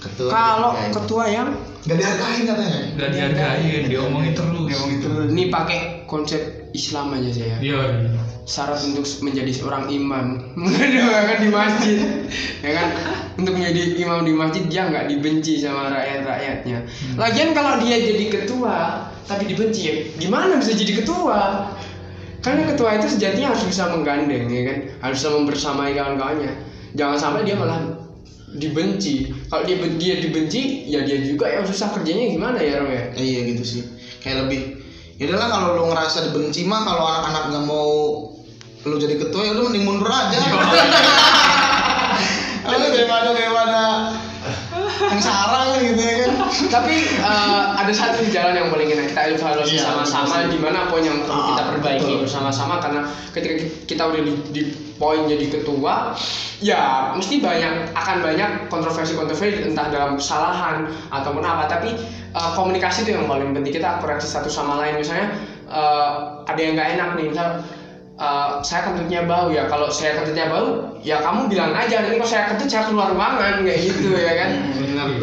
ketua 0.00 0.30
Kalau 0.32 0.72
ketua 0.90 1.24
yang 1.28 1.48
nggak 1.80 1.96
dihargain 1.96 2.42
katanya 2.44 2.80
Gak 2.96 3.10
dihargain, 3.16 3.82
diomongin 3.88 4.32
terus. 4.36 4.52
diomongin 4.68 4.98
terus 5.00 5.26
ini 5.32 5.44
pakai 5.48 5.78
konsep 6.08 6.59
Islam 6.72 7.14
aja 7.18 7.30
saya. 7.34 7.56
Iya. 7.58 7.80
Syarat 8.46 8.82
untuk 8.86 9.06
menjadi 9.22 9.52
seorang 9.54 9.90
imam. 9.90 10.54
Dia 10.92 11.06
kan 11.06 11.38
di 11.42 11.50
masjid. 11.50 11.98
Ya 12.62 12.70
kan? 12.74 12.88
Untuk 13.38 13.54
menjadi 13.56 13.96
imam 14.00 14.26
di 14.26 14.32
masjid 14.36 14.64
dia 14.68 14.82
nggak 14.90 15.06
dibenci 15.08 15.62
sama 15.62 15.88
rakyat 15.88 16.20
rakyatnya. 16.28 16.78
Lagian 17.16 17.56
kalau 17.56 17.80
dia 17.80 17.96
jadi 17.96 18.24
ketua 18.28 19.08
tapi 19.24 19.46
dibenci 19.48 19.80
ya 19.86 19.94
gimana 20.20 20.60
bisa 20.60 20.76
jadi 20.76 21.00
ketua? 21.00 21.70
Karena 22.40 22.68
ketua 22.72 22.96
itu 22.96 23.06
sejatinya 23.16 23.52
harus 23.52 23.64
bisa 23.68 23.88
menggandeng 23.92 24.48
ya 24.48 24.62
kan? 24.68 24.78
Harus 25.04 25.16
bisa 25.24 25.30
membersamai 25.32 25.92
kawan-kawannya. 25.96 26.52
Jangan 26.96 27.16
sampai 27.16 27.48
dia 27.48 27.56
malah 27.56 28.00
dibenci. 28.56 29.30
Kalau 29.46 29.62
dia 29.62 29.76
dia 30.00 30.18
dibenci 30.18 30.90
ya 30.90 31.06
dia 31.06 31.22
juga 31.22 31.46
yang 31.46 31.62
susah 31.62 31.94
kerjanya 31.94 32.34
gimana 32.34 32.58
ya 32.58 32.82
Rom 32.82 32.90
ya? 32.90 33.04
Eh, 33.14 33.24
iya 33.24 33.40
gitu 33.54 33.62
sih. 33.62 33.82
Kayak 34.20 34.48
lebih 34.48 34.79
ya 35.20 35.28
udahlah 35.28 35.48
kalau 35.52 35.68
lu 35.76 35.84
ngerasa 35.92 36.32
dibenci 36.32 36.64
mah 36.64 36.80
kalau 36.88 37.04
anak-anak 37.04 37.42
nggak 37.52 37.64
mau 37.68 37.92
lu 38.88 38.96
jadi 38.96 39.20
ketua 39.20 39.44
ya 39.44 39.52
udah 39.52 39.64
mending 39.68 39.84
mundur 39.84 40.08
aja. 40.08 40.40
Aduh, 42.70 42.88
daripada 42.92 43.36
daripada 43.36 43.69
yang 45.10 45.20
sarang 45.20 45.68
gitu 45.82 45.98
ya 46.00 46.14
kan. 46.22 46.32
Tapi 46.70 46.94
eh, 47.18 47.62
ada 47.76 47.92
satu 47.92 48.22
jalan 48.30 48.54
yang 48.54 48.68
paling 48.70 48.88
enak. 48.90 49.10
Kita 49.10 49.22
evaluasi 49.34 49.74
Iya, 49.76 49.82
sama-sama 49.90 50.46
di 50.46 50.58
mana 50.58 50.86
poin 50.86 51.02
yang 51.02 51.18
perlu 51.26 51.34
Ah, 51.34 51.46
kita 51.52 51.62
perbaiki 51.74 52.12
betul. 52.14 52.22
bersama-sama. 52.26 52.78
Karena 52.78 53.00
ketika 53.34 53.54
kita 53.90 54.02
udah 54.06 54.20
di, 54.22 54.32
di 54.54 54.62
poin 55.00 55.24
jadi 55.24 55.46
ketua 55.48 56.12
ya 56.60 57.10
mesti 57.16 57.40
banyak 57.40 57.96
akan 57.96 58.16
banyak 58.20 58.50
kontroversi-kontroversi 58.68 59.72
entah 59.72 59.88
dalam 59.88 60.20
kesalahan 60.20 60.86
ataupun 61.10 61.42
apa. 61.42 61.66
Tapi 61.66 61.90
eh, 62.30 62.50
komunikasi 62.54 63.02
itu 63.02 63.18
yang 63.18 63.26
paling 63.26 63.50
penting. 63.50 63.74
Kita 63.74 63.98
koreksi 63.98 64.30
satu 64.30 64.46
sama 64.46 64.78
lain. 64.78 65.02
Misalnya 65.02 65.34
eh, 65.66 66.14
ada 66.46 66.60
yang 66.60 66.78
nggak 66.78 66.88
enak 66.94 67.08
nih. 67.18 67.26
Misal 67.34 67.48
eh, 68.20 68.50
saya 68.62 68.80
kentutnya 68.86 69.24
bau 69.26 69.48
ya. 69.50 69.66
Kalau 69.66 69.88
saya 69.90 70.20
kentutnya 70.20 70.46
bau 70.46 70.94
ya 71.00 71.16
kamu 71.24 71.48
bilang 71.48 71.72
aja. 71.72 72.04
Nanti 72.04 72.20
kalau 72.20 72.28
saya 72.28 72.44
kentut 72.52 72.68
saya 72.68 72.84
keluar 72.86 73.08
ruangan. 73.10 73.64
Kayak 73.64 73.80
gitu 73.88 74.12
ya 74.12 74.32
kan 74.36 74.39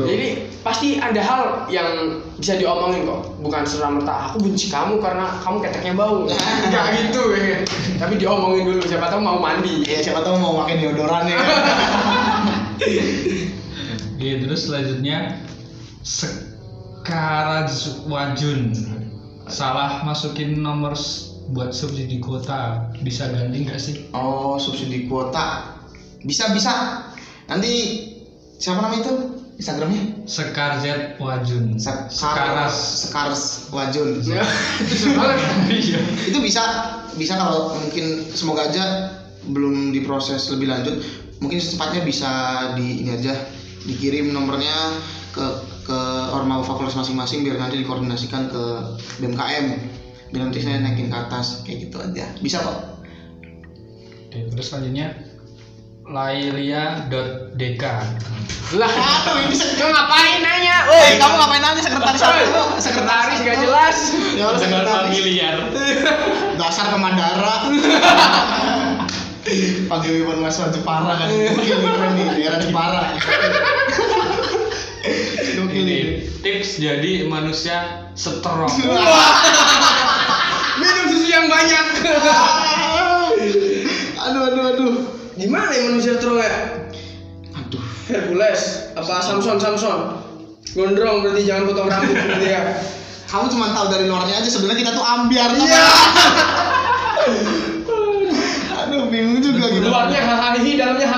jadi 0.08 0.48
pasti 0.64 0.96
ada 0.98 1.20
hal 1.20 1.68
yang 1.68 2.24
bisa 2.40 2.56
diomongin 2.56 3.04
kok, 3.04 3.36
bukan 3.44 3.68
serta 3.68 3.92
merta 3.92 4.32
aku 4.32 4.40
benci 4.48 4.72
kamu 4.72 5.04
karena 5.04 5.28
kamu 5.44 5.60
keteknya 5.64 5.94
bau. 6.00 6.24
Enggak 6.28 6.86
gitu 6.98 7.22
ya. 7.36 7.60
Tapi 8.00 8.16
diomongin 8.16 8.64
dulu 8.66 8.82
siapa 8.88 9.12
tahu 9.12 9.22
mau 9.22 9.36
mandi. 9.38 9.84
ya 9.84 10.00
siapa 10.02 10.24
tahu 10.24 10.40
mau 10.40 10.56
pakai 10.64 10.80
deodoran 10.82 11.28
ya 11.28 11.36
kan 11.46 11.48
Iya, 14.18 14.42
terus 14.42 14.66
selanjutnya 14.66 15.38
Sekarajwajun 16.02 18.62
salah 19.48 20.04
masukin 20.04 20.60
nomor 20.60 20.92
buat 21.56 21.72
subsidi 21.72 22.20
kuota 22.20 22.92
bisa 23.00 23.32
ganti 23.32 23.64
nggak 23.64 23.80
sih? 23.80 24.12
oh 24.12 24.60
subsidi 24.60 25.08
kuota 25.08 25.80
bisa 26.28 26.52
bisa 26.52 27.00
nanti 27.48 28.04
siapa 28.60 28.84
nama 28.84 29.00
itu 29.00 29.37
instagramnya 29.58 30.24
Sekarjet 30.30 31.18
Wajun. 31.18 31.82
Sek- 31.82 32.14
Sekaras. 32.14 32.76
Sekars 33.10 33.42
Wajun 33.74 34.22
Ya, 34.22 34.46
itu. 34.86 35.10
Iya. 35.68 36.00
itu 36.30 36.38
bisa 36.40 36.62
bisa 37.18 37.34
kalau 37.36 37.74
mungkin 37.76 38.22
semoga 38.32 38.70
aja 38.70 38.86
belum 39.50 39.90
diproses 39.92 40.54
lebih 40.54 40.70
lanjut 40.70 41.02
mungkin 41.42 41.58
secepatnya 41.58 42.06
bisa 42.06 42.32
di 42.78 43.02
ini 43.02 43.18
aja 43.18 43.34
dikirim 43.86 44.30
nomornya 44.30 44.94
ke 45.34 45.46
ke 45.86 46.00
ormawa 46.30 46.62
fakultas 46.62 46.94
masing-masing 46.94 47.42
biar 47.42 47.58
nanti 47.58 47.80
dikoordinasikan 47.82 48.52
ke 48.52 48.64
BMKM 49.18 49.66
biar 50.30 50.42
nanti 50.44 50.60
saya 50.60 50.84
naikin 50.84 51.08
ke 51.08 51.18
atas 51.18 51.64
kayak 51.64 51.88
gitu 51.90 51.98
aja 51.98 52.28
bisa 52.38 52.60
kok 52.60 52.78
Oke, 54.28 54.44
terus 54.52 54.68
selanjutnya 54.68 55.16
lailia.dk 56.08 57.84
Lah, 58.76 58.92
Aduh, 58.92 59.48
ini 59.48 59.56
sek- 59.56 59.80
lu 59.80 59.88
ngapain 59.88 60.44
nanya? 60.44 60.84
Eh, 60.92 61.16
kamu 61.16 61.40
ngapain 61.40 61.64
nanya 61.64 61.80
sekretaris 61.80 62.20
aku? 62.20 62.44
Sekretaris 62.78 63.40
gak 63.40 63.58
jelas. 63.64 63.98
Ya 64.36 64.44
udah 64.46 64.60
sekretaris. 64.60 65.08
familiar. 65.08 65.56
Dasar 66.60 66.92
kemandara. 66.92 67.72
Panggil 69.88 70.20
Iwan 70.20 70.44
Mas 70.44 70.60
Jepara 70.60 71.16
kan. 71.16 71.32
Nih 71.32 71.56
keren 71.56 72.12
nih, 72.20 72.28
daerah 72.36 72.60
Jepara. 72.60 73.02
Ini 75.72 76.00
tips 76.44 76.84
jadi 76.84 77.24
manusia 77.24 78.10
strong. 78.12 78.68
Minum 80.76 81.06
susu 81.08 81.28
yang 81.32 81.48
banyak. 81.48 81.86
Gimana 85.38 85.70
ya 85.70 85.82
manusia 85.94 86.18
strong 86.18 86.42
ya? 86.42 86.54
Aduh. 87.54 87.82
Hercules, 88.10 88.90
apa 88.98 89.22
Samson 89.22 89.62
Samson? 89.62 90.18
Gondrong 90.74 91.22
berarti 91.24 91.46
jangan 91.46 91.70
potong 91.70 91.88
rambut 91.88 92.18
berarti 92.26 92.48
ya. 92.50 92.62
Kamu 93.30 93.46
cuma 93.54 93.70
tahu 93.76 93.92
dari 93.94 94.10
luarnya 94.10 94.42
aja 94.42 94.50
sebenarnya 94.50 94.82
kita 94.88 94.92
tuh 94.98 95.06
ambiar. 95.06 95.52
Iya. 95.54 95.84
Aduh, 98.88 99.12
bingung 99.12 99.44
juga 99.44 99.68
gitu. 99.68 99.84
Luarnya 99.84 100.20
hahaha, 100.24 100.58
dalamnya 100.58 101.08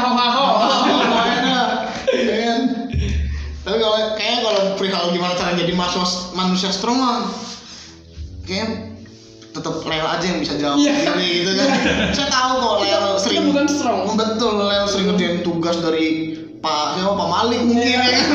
kan? 2.50 2.62
Tapi 3.62 3.78
kalau 3.78 4.18
kayaknya 4.18 4.40
kalau 4.42 4.62
perihal 4.82 5.14
gimana 5.14 5.38
cara 5.38 5.54
jadi 5.54 5.74
manusia, 5.78 6.34
manusia 6.34 6.74
strong 6.74 6.98
mah 6.98 7.30
kayaknya 8.50 8.89
tetap 9.60 9.84
Lel 9.84 10.02
aja 10.02 10.24
yang 10.24 10.40
bisa 10.40 10.56
jawab 10.56 10.80
Iya. 10.80 10.96
ini 11.14 11.28
gitu 11.44 11.52
kan. 11.54 11.68
Saya 12.16 12.28
tahu 12.28 12.54
kok 12.58 12.76
Lel 12.80 13.06
sering 13.18 13.44
bukan 13.46 13.66
strong. 13.68 14.00
Betul 14.16 14.54
Lel 14.64 14.86
sering 14.88 15.06
ngerjain 15.12 15.38
tugas 15.44 15.76
dari 15.78 16.08
Pak 16.60 16.96
siapa 16.96 17.14
Pak 17.14 17.30
Malik 17.30 17.60
mungkin 17.62 17.84
Iya. 17.86 18.00
ya 18.00 18.10
kan. 18.16 18.28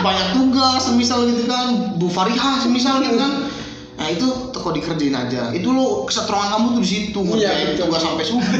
Banyak 0.00 0.28
tugas 0.32 0.80
semisal 0.84 1.24
gitu 1.26 1.44
kan. 1.44 1.96
Bu 1.96 2.06
Farihah 2.06 2.60
semisal 2.60 3.00
gitu 3.00 3.16
kan. 3.16 3.48
Nah 3.94 4.06
itu 4.10 4.26
kok 4.50 4.72
dikerjain 4.72 5.12
aja. 5.12 5.48
Itu 5.50 5.70
lo 5.70 6.04
kesetrongan 6.04 6.52
kamu 6.52 6.66
tuh 6.76 6.82
di 6.82 6.90
situ 6.90 7.20
Iya, 7.20 7.30
ngerjain 7.30 7.66
betul. 7.72 7.82
tugas 7.88 8.00
sampai 8.02 8.24
subuh, 8.24 8.52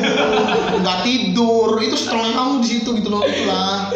nggak 0.80 0.98
tidur. 1.02 1.68
Itu 1.78 1.96
strongnya 1.96 2.32
kamu 2.32 2.52
di 2.60 2.68
situ 2.70 2.88
gitu 2.96 3.08
loh. 3.08 3.20
Itulah. 3.20 3.92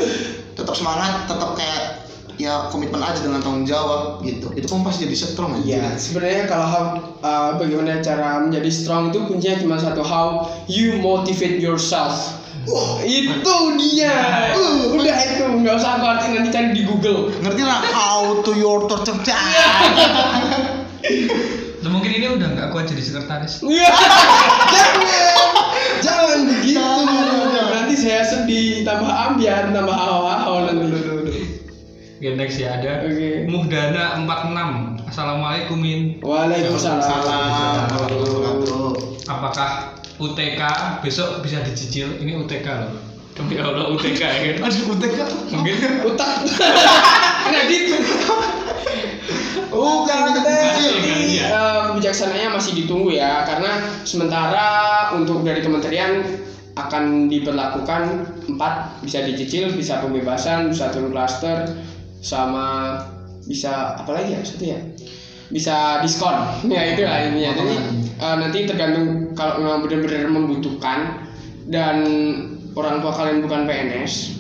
Tetap 0.53 0.75
semangat, 0.75 1.25
tetap 1.25 1.55
kayak 1.55 1.98
ya 2.39 2.71
komitmen 2.71 3.03
aja 3.03 3.19
dengan 3.19 3.43
tanggung 3.43 3.67
jawab 3.67 4.23
gitu. 4.23 4.55
Itu 4.55 4.71
kamu 4.71 4.87
pasti 4.87 5.11
jadi 5.11 5.17
strong 5.19 5.59
aja. 5.59 5.67
Iya, 5.67 5.87
sebenarnya 5.99 6.43
kalau 6.47 6.67
how, 6.71 6.85
uh, 7.21 7.51
bagaimana 7.59 7.99
cara 8.01 8.39
menjadi 8.41 8.71
strong 8.71 9.11
itu 9.11 9.27
kuncinya 9.27 9.59
cuma 9.59 9.77
satu 9.77 10.07
how 10.07 10.47
you 10.71 11.03
motivate 11.03 11.59
yourself. 11.59 12.39
Wah, 12.69 13.01
itu 13.03 13.55
dia. 13.81 14.15
Uh, 14.55 14.95
udah 14.95 15.17
itu 15.25 15.45
nggak 15.67 15.75
usah 15.83 15.99
aku 15.99 16.05
arti 16.07 16.27
nanti 16.31 16.51
cari 16.55 16.71
di 16.77 16.83
Google. 16.87 17.35
Ngerti 17.43 17.63
lah 17.67 17.83
how 17.91 18.39
to 18.47 18.55
your 18.55 18.87
torture 18.87 19.19
Tuh, 21.79 21.91
mungkin 21.95 22.11
ini 22.13 22.27
udah 22.39 22.49
nggak 22.55 22.69
kuat 22.71 22.87
jadi 22.87 23.03
sekretaris. 23.03 23.67
Iya. 23.67 23.91
jangan, 26.05 26.05
jangan 26.05 26.39
begitu. 26.47 26.87
Nanti 27.73 27.95
saya 27.97 28.23
sedih, 28.27 28.85
tambah 28.85 29.09
ambiar, 29.09 29.73
tambah 29.73 29.97
next 32.19 32.59
ya 32.59 32.79
ada 32.83 33.07
Oke. 33.07 33.47
Muhdana 33.47 34.19
46. 34.27 35.07
Assalamualaikum 35.07 35.79
Min. 35.79 36.01
Waalaikumsalam. 36.19 37.87
Apakah 39.29 39.95
UTK 40.19 40.61
besok 41.07 41.41
bisa 41.47 41.63
dicicil? 41.63 42.19
Ini 42.19 42.35
UTK 42.43 42.67
loh. 42.67 42.93
Demi 43.39 43.55
Allah 43.63 43.87
UTK 43.95 44.19
ya 44.19 44.39
kan? 44.59 44.67
Aduh, 44.67 44.99
kan? 45.15 45.29
Mungkin 45.55 45.77
Utak. 46.11 46.33
Kredit. 47.47 47.85
Oh, 49.71 50.03
kan 50.09 50.35
Jadi 50.35 51.39
Iya. 51.39 51.47
eh, 51.55 51.81
kebijaksanaannya 51.93 52.51
masih 52.51 52.73
ditunggu 52.83 53.15
ya 53.15 53.47
karena 53.47 54.03
sementara 54.03 54.67
untuk 55.15 55.47
dari 55.47 55.63
kementerian 55.63 56.25
akan 56.75 57.27
diberlakukan 57.31 58.03
empat 58.49 59.03
bisa 59.03 59.23
dicicil 59.27 59.71
bisa 59.75 59.99
pembebasan 60.03 60.71
bisa 60.71 60.91
turun 60.95 61.11
klaster 61.11 61.75
sama 62.21 62.99
bisa 63.49 63.97
apa 63.97 64.11
lagi 64.13 64.37
ya 64.37 64.41
satu 64.45 64.65
ya 64.65 64.81
bisa 65.49 66.05
diskon. 66.05 66.37
Ya 66.73 66.93
itu 66.93 67.03
lah 67.09 67.25
intinya. 67.25 67.53
Jadi 67.57 67.75
eh, 68.21 68.37
nanti 68.37 68.59
tergantung 68.69 69.33
kalau 69.33 69.65
memang 69.65 69.79
benar-benar 69.85 70.29
membutuhkan 70.29 71.25
dan 71.69 71.97
orang 72.77 73.01
tua 73.01 73.13
kalian 73.13 73.45
bukan 73.45 73.69
PNS 73.69 74.39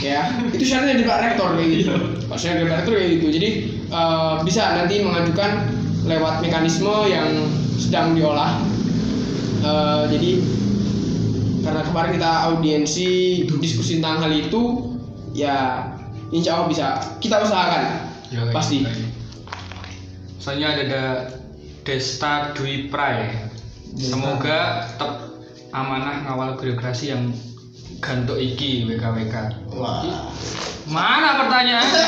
ya 0.00 0.32
itu 0.54 0.64
syaratnya 0.64 0.96
di 0.96 1.04
Pak 1.04 1.18
Rektor 1.20 1.56
kayak 1.56 1.68
gitu. 1.68 1.92
Pak 2.28 2.38
syaratnya 2.38 2.64
di 2.64 2.68
Pak 2.68 2.78
Rektor 2.84 2.92
kayak 2.96 3.10
gitu. 3.18 3.26
Jadi 3.40 3.48
eh, 3.88 4.34
bisa 4.44 4.62
nanti 4.76 4.94
mengajukan 5.00 5.50
lewat 6.08 6.34
mekanisme 6.44 6.94
yang 7.08 7.28
sedang 7.80 8.12
diolah. 8.16 8.60
Eh, 9.60 10.02
jadi 10.12 10.30
karena 11.60 11.82
kemarin 11.84 12.10
kita 12.16 12.32
audiensi 12.48 13.10
diskusi 13.60 14.00
tentang 14.00 14.24
hal 14.24 14.32
itu 14.32 14.96
ya 15.36 15.84
insya 16.30 16.56
Allah 16.56 16.66
bisa 16.66 16.86
kita 17.18 17.36
usahakan 17.38 17.82
Yoi. 18.30 18.50
pasti 18.50 18.86
Selanjutnya 20.40 20.68
ada 20.72 20.84
Da- 20.88 21.24
Desta 21.80 22.32
Dwi 22.56 22.88
Prai. 22.88 23.28
Semoga 23.92 24.88
tetap 24.88 25.36
amanah 25.68 26.24
ngawal 26.24 26.56
birokrasi 26.56 27.12
yang 27.12 27.28
gantuk 28.00 28.40
iki 28.40 28.88
WKWK. 28.88 29.36
Wah. 29.76 30.00
Mana 30.88 31.44
pertanyaan? 31.44 31.84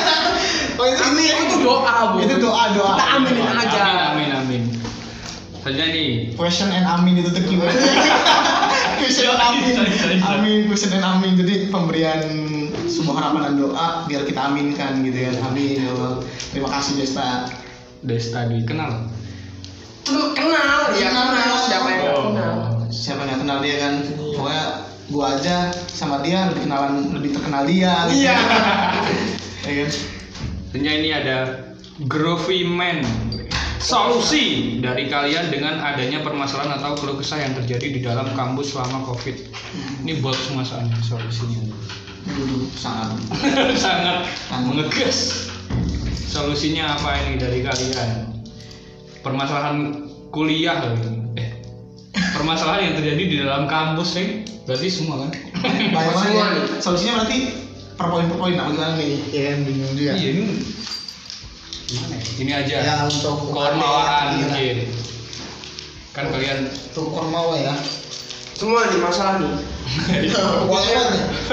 Oh, 0.72 0.88
itu 0.88 1.04
ini 1.04 1.28
itu 1.28 1.56
doa 1.60 2.16
bu 2.16 2.24
Itu 2.24 2.40
doa, 2.40 2.72
doa. 2.72 2.96
kita 2.96 3.04
aminin 3.12 3.44
aja 3.44 3.80
Amin 4.16 4.32
amin 4.32 4.32
amin. 4.32 4.62
Selanjutnya 5.60 5.86
nih 5.92 6.08
question 6.32 6.72
and 6.72 6.88
amin 6.88 7.20
itu 7.20 7.28
gimana? 7.28 7.68
question 9.04 9.28
and 9.28 9.42
amin, 9.44 9.76
amin, 10.24 10.58
question 10.64 10.90
and 10.90 11.04
amin. 11.04 11.36
Jadi 11.36 11.68
pemberian 11.68 12.24
sebuah 12.84 13.14
harapan 13.16 13.40
dan 13.46 13.54
doa 13.58 13.86
biar 14.04 14.22
kita 14.22 14.40
aminkan 14.42 15.02
gitu 15.02 15.18
ya. 15.18 15.32
Amin 15.42 15.78
ya 15.78 15.88
Allah. 15.90 16.12
Terima 16.50 16.68
kasih 16.70 16.92
Desta. 16.96 17.46
Desta 18.00 18.46
Dwi 18.46 18.62
kenal. 18.62 19.06
Lu 20.10 20.34
kenal 20.34 20.90
ya 20.92 21.08
Kenal. 21.08 21.26
kenal 21.30 21.58
siapa 21.62 21.88
yang 21.88 22.02
Oh. 22.02 22.24
kenal 22.34 22.54
Siapa 22.88 23.22
yang 23.24 23.38
kenal 23.38 23.58
dia 23.60 23.76
kan? 23.78 23.94
Pokoknya 24.34 24.64
gua 25.08 25.24
aja 25.34 25.56
sama 25.86 26.20
dia 26.20 26.50
lebih 26.50 26.66
kenalan 26.66 26.92
lebih 27.10 27.30
terkenal 27.32 27.62
dia. 27.64 28.10
gitu. 28.10 28.22
iya 28.22 28.34
Ya 29.66 29.72
kan? 29.78 29.90
Ini 30.72 31.10
ada 31.14 31.36
Groovy 32.04 32.66
Man. 32.66 33.04
Solusi 33.78 34.78
dari 34.78 35.10
kalian 35.10 35.50
dengan 35.50 35.82
adanya 35.82 36.22
permasalahan 36.22 36.78
atau 36.78 36.94
keluh 36.94 37.18
kesah 37.18 37.42
yang 37.42 37.50
terjadi 37.52 37.86
di 37.90 38.00
dalam 38.00 38.30
kampus 38.32 38.74
selama 38.74 39.02
COVID. 39.10 39.36
Ini 40.06 40.22
buat 40.22 40.38
semua 40.38 40.62
soalnya 40.62 40.94
solusinya. 41.02 41.66
Dulu 42.22 42.70
sangat 42.82 43.18
sangat 43.74 44.16
mengegas 44.62 45.48
solusinya 46.24 46.96
apa 46.96 47.18
ini 47.26 47.36
dari 47.36 47.60
kalian 47.60 48.30
permasalahan 49.20 50.06
kuliah 50.30 50.80
eh 51.36 51.50
permasalahan 52.32 52.88
yang 52.88 52.94
terjadi 52.96 53.22
di 53.22 53.36
dalam 53.38 53.66
kampus 53.66 54.16
nih 54.16 54.28
berarti 54.64 54.88
semua 54.88 55.26
kan 55.26 55.30
banyak 55.92 56.30
ya. 56.32 56.46
Solusinya 56.78 57.22
berarti 57.22 57.38
per 57.98 58.06
poin 58.08 58.26
per 58.26 58.38
poin 58.38 58.54
apa 58.56 58.70
gimana 58.72 58.94
nih? 58.96 59.12
Ya 59.30 59.52
bingung 59.60 59.92
juga. 59.92 60.12
iya 60.16 60.28
ini 60.32 60.44
gimana 61.84 62.14
ya? 62.16 62.22
ini 62.40 62.52
aja 62.54 62.76
Ya 62.80 62.94
untuk 63.04 63.36
kormawaan 63.52 64.26
Iya. 64.32 64.40
mungkin 64.40 64.76
kan 66.12 66.24
kalian 66.28 66.58
Untuk 66.70 67.06
kormawa 67.10 67.54
ya. 67.56 67.74
semua 68.54 68.88
nih 68.88 69.00
masalah 69.00 69.36
nih 69.36 69.52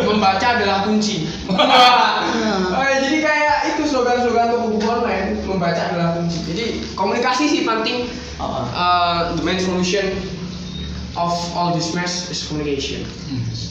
membaca 0.05 0.45
adalah 0.55 0.87
kunci. 0.87 1.27
Jadi 3.09 3.17
kayak 3.25 3.57
itu 3.75 3.83
slogan-slogan 3.89 4.55
untuk 4.55 4.79
buku 4.79 4.87
online 4.87 5.41
membaca 5.43 5.81
adalah 5.91 6.09
kunci. 6.19 6.39
Jadi 6.47 6.63
komunikasi 6.93 7.43
sih 7.49 7.61
penting? 7.65 8.07
Uh, 8.39 9.35
the 9.35 9.43
main 9.43 9.59
solution 9.59 10.15
of 11.19 11.33
all 11.57 11.75
this 11.75 11.91
mess 11.91 12.31
is 12.31 12.47
communication. 12.47 13.03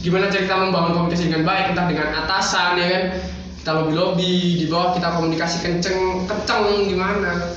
Gimana 0.05 0.29
cara 0.29 0.45
kita 0.45 0.57
membangun 0.59 0.93
komunikasi 1.01 1.33
dengan 1.33 1.43
baik 1.49 1.73
entah 1.73 1.87
dengan 1.89 2.09
atasan 2.25 2.77
ya 2.77 2.87
kan? 2.93 3.05
Kita 3.59 3.71
lobby 3.75 3.93
lobby 3.97 4.33
di 4.61 4.67
bawah 4.69 4.97
kita 4.97 5.09
komunikasi 5.17 5.57
kenceng 5.65 6.29
kenceng 6.29 6.89
gimana? 6.89 7.57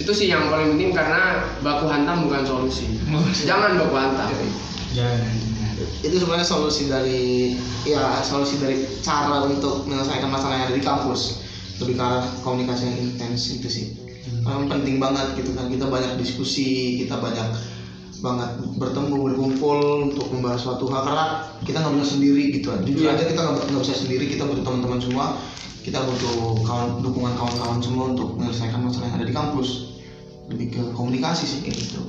Itu 0.00 0.10
sih 0.10 0.32
yang 0.32 0.50
paling 0.50 0.74
penting 0.74 0.90
karena 0.96 1.46
baku 1.62 1.86
hantam 1.86 2.26
bukan 2.26 2.42
solusi. 2.42 2.98
Jangan 3.46 3.78
baku 3.78 3.94
hantam. 3.94 4.28
Jangan 4.92 5.20
itu 6.02 6.16
sebenarnya 6.20 6.46
solusi 6.46 6.90
dari 6.90 7.54
ya 7.88 8.20
solusi 8.20 8.60
dari 8.60 8.84
cara 9.00 9.42
untuk 9.46 9.88
menyelesaikan 9.88 10.28
masalah 10.28 10.54
yang 10.60 10.64
ada 10.70 10.76
di 10.76 10.84
kampus. 10.84 11.42
Lebih 11.80 11.98
ke 11.98 12.02
arah 12.02 12.24
komunikasi 12.46 12.82
yang 12.86 12.98
intens 13.10 13.58
itu 13.58 13.68
sih. 13.68 13.86
Memang 14.46 14.70
penting 14.70 15.02
banget 15.02 15.34
gitu 15.34 15.54
kan. 15.54 15.66
Kita 15.66 15.90
banyak 15.90 16.14
diskusi 16.20 16.98
kita 17.02 17.18
banyak 17.18 17.48
banget 18.22 18.50
bertemu 18.78 19.34
berkumpul 19.34 20.06
untuk 20.10 20.30
membahas 20.30 20.62
suatu 20.62 20.86
hal. 20.94 21.02
Karena 21.02 21.26
kita 21.66 21.82
nggak 21.82 21.94
bisa 21.98 22.08
sendiri 22.18 22.42
gitu. 22.54 22.70
Kan 22.70 22.86
jujur 22.86 23.10
Iya. 23.10 23.18
aja 23.18 23.24
kita 23.26 23.40
nggak 23.42 23.54
nggak 23.72 23.82
bisa 23.82 23.94
sendiri. 23.98 24.24
Kita 24.30 24.46
butuh 24.46 24.62
teman-teman 24.62 25.00
semua. 25.02 25.26
Kita 25.82 25.98
butuh 26.06 26.62
kawan 26.62 27.02
dukungan 27.02 27.34
kawan-kawan 27.34 27.82
semua 27.82 28.04
untuk 28.14 28.38
menyelesaikan 28.38 28.78
masalah 28.78 29.10
yang 29.10 29.16
ada 29.18 29.26
di 29.26 29.34
kampus. 29.34 29.98
Lebih 30.54 30.66
ke 30.78 30.82
komunikasi 30.94 31.42
sih 31.48 31.58
kayak 31.66 31.76
gitu. 31.82 32.02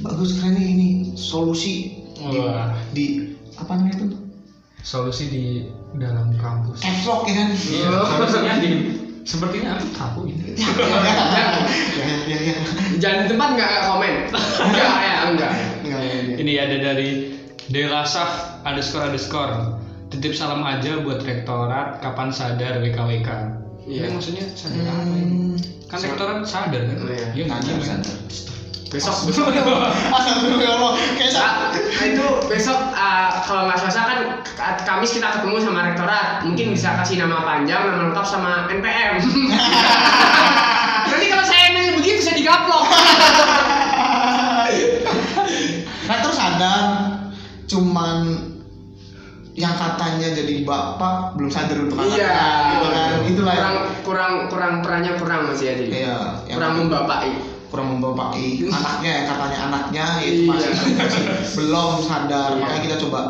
Bagus 0.00 0.40
keren 0.40 0.56
nih 0.56 0.66
ini. 0.72 0.88
Solusi 1.18 2.00
di, 2.18 2.38
Wah. 2.42 2.74
di 2.90 3.04
apa 3.54 3.72
namanya 3.78 3.94
itu 4.02 4.06
solusi 4.82 5.24
di 5.30 5.44
dalam 5.98 6.34
kampus 6.38 6.82
caps 6.82 7.06
ya 7.06 7.14
kan 7.34 7.48
iya 7.54 7.88
solusinya 8.04 8.54
di 8.62 8.70
sepertinya 9.22 9.76
aku 9.76 9.86
tahu 9.92 10.20
ini 10.30 10.54
ya 11.98 12.04
ya 12.04 12.06
ya 12.30 12.38
ya 12.42 12.56
jangan 12.98 13.18
di 13.24 13.26
tempat 13.30 13.48
nggak 13.54 13.70
komen 13.86 14.14
enggak 14.66 14.92
ya 15.02 15.16
enggak 15.30 15.52
Enggak. 15.88 16.04
Ini 16.36 16.52
ada 16.60 16.76
dari 16.92 17.08
Delasaf 17.68 18.60
underscore 18.64 19.08
underscore 19.12 19.76
titip 20.08 20.32
salam 20.32 20.64
aja 20.64 21.00
buat 21.00 21.20
rektorat 21.20 22.00
kapan 22.00 22.28
sadar 22.32 22.80
WKWK. 22.80 23.28
Iya. 23.88 24.12
Maksudnya 24.12 24.44
sadar 24.52 24.84
apa 24.88 25.04
ini? 25.16 25.24
Hmm. 25.24 25.56
Kan 25.88 25.98
rektorat 26.00 26.44
sadar 26.48 26.82
kan? 26.88 26.96
Oh, 27.04 27.12
iya. 27.12 27.28
Iya 27.36 27.42
nggak 27.48 27.60
Sadar, 27.60 28.04
sadar. 28.04 28.16
Besok. 28.88 29.16
Besok. 29.28 29.46
Astagfirullah. 30.10 30.92
Kayak 31.16 31.32
sa- 31.32 31.56
Nah, 31.98 32.04
itu 32.04 32.26
besok 32.46 32.78
uh, 32.94 33.42
kalau 33.42 33.66
nggak 33.66 33.80
selesai 33.80 34.02
kan 34.06 34.20
Kamis 34.86 35.18
kita 35.18 35.34
ketemu 35.34 35.58
sama 35.58 35.88
rektorat. 35.90 36.46
Mungkin 36.46 36.78
bisa 36.78 36.94
kasih 36.94 37.18
nama 37.18 37.42
panjang 37.42 37.82
nama 37.90 38.06
lengkap 38.06 38.26
sama 38.26 38.70
NPM 38.70 39.18
nanti 41.08 41.26
kalau 41.32 41.44
saya 41.44 41.74
nanya 41.74 41.92
begitu 41.98 42.20
saya 42.22 42.36
digaplok. 42.36 42.84
Rektor 46.08 46.32
sadar 46.32 46.84
cuman 47.68 48.16
yang 49.52 49.74
katanya 49.74 50.30
jadi 50.32 50.62
bapak 50.62 51.34
belum 51.34 51.50
sadar 51.50 51.76
untuk 51.82 51.98
anaknya 51.98 52.14
iya. 52.14 52.38
Gitu 52.70 52.86
kan? 52.94 53.08
Itulah 53.26 53.54
kurang 53.58 53.74
kurang 54.06 54.32
kurang 54.48 54.72
perannya 54.80 55.12
kurang 55.18 55.40
masih 55.50 55.74
jadi 55.74 55.84
iya 55.90 56.16
kurang 56.46 56.78
membapai 56.78 57.34
kurang 57.68 57.94
membapai 57.94 58.64
anaknya 58.64 59.10
yang 59.12 59.26
katanya 59.28 59.58
anaknya 59.66 60.06
itu 60.20 60.40
Iya. 60.42 60.50
masih, 60.50 60.70
masih 60.96 61.22
belum 61.54 61.92
sadar 62.00 62.48
Iya. 62.50 62.58
makanya 62.58 62.82
kita 62.82 62.96
coba 63.00 63.20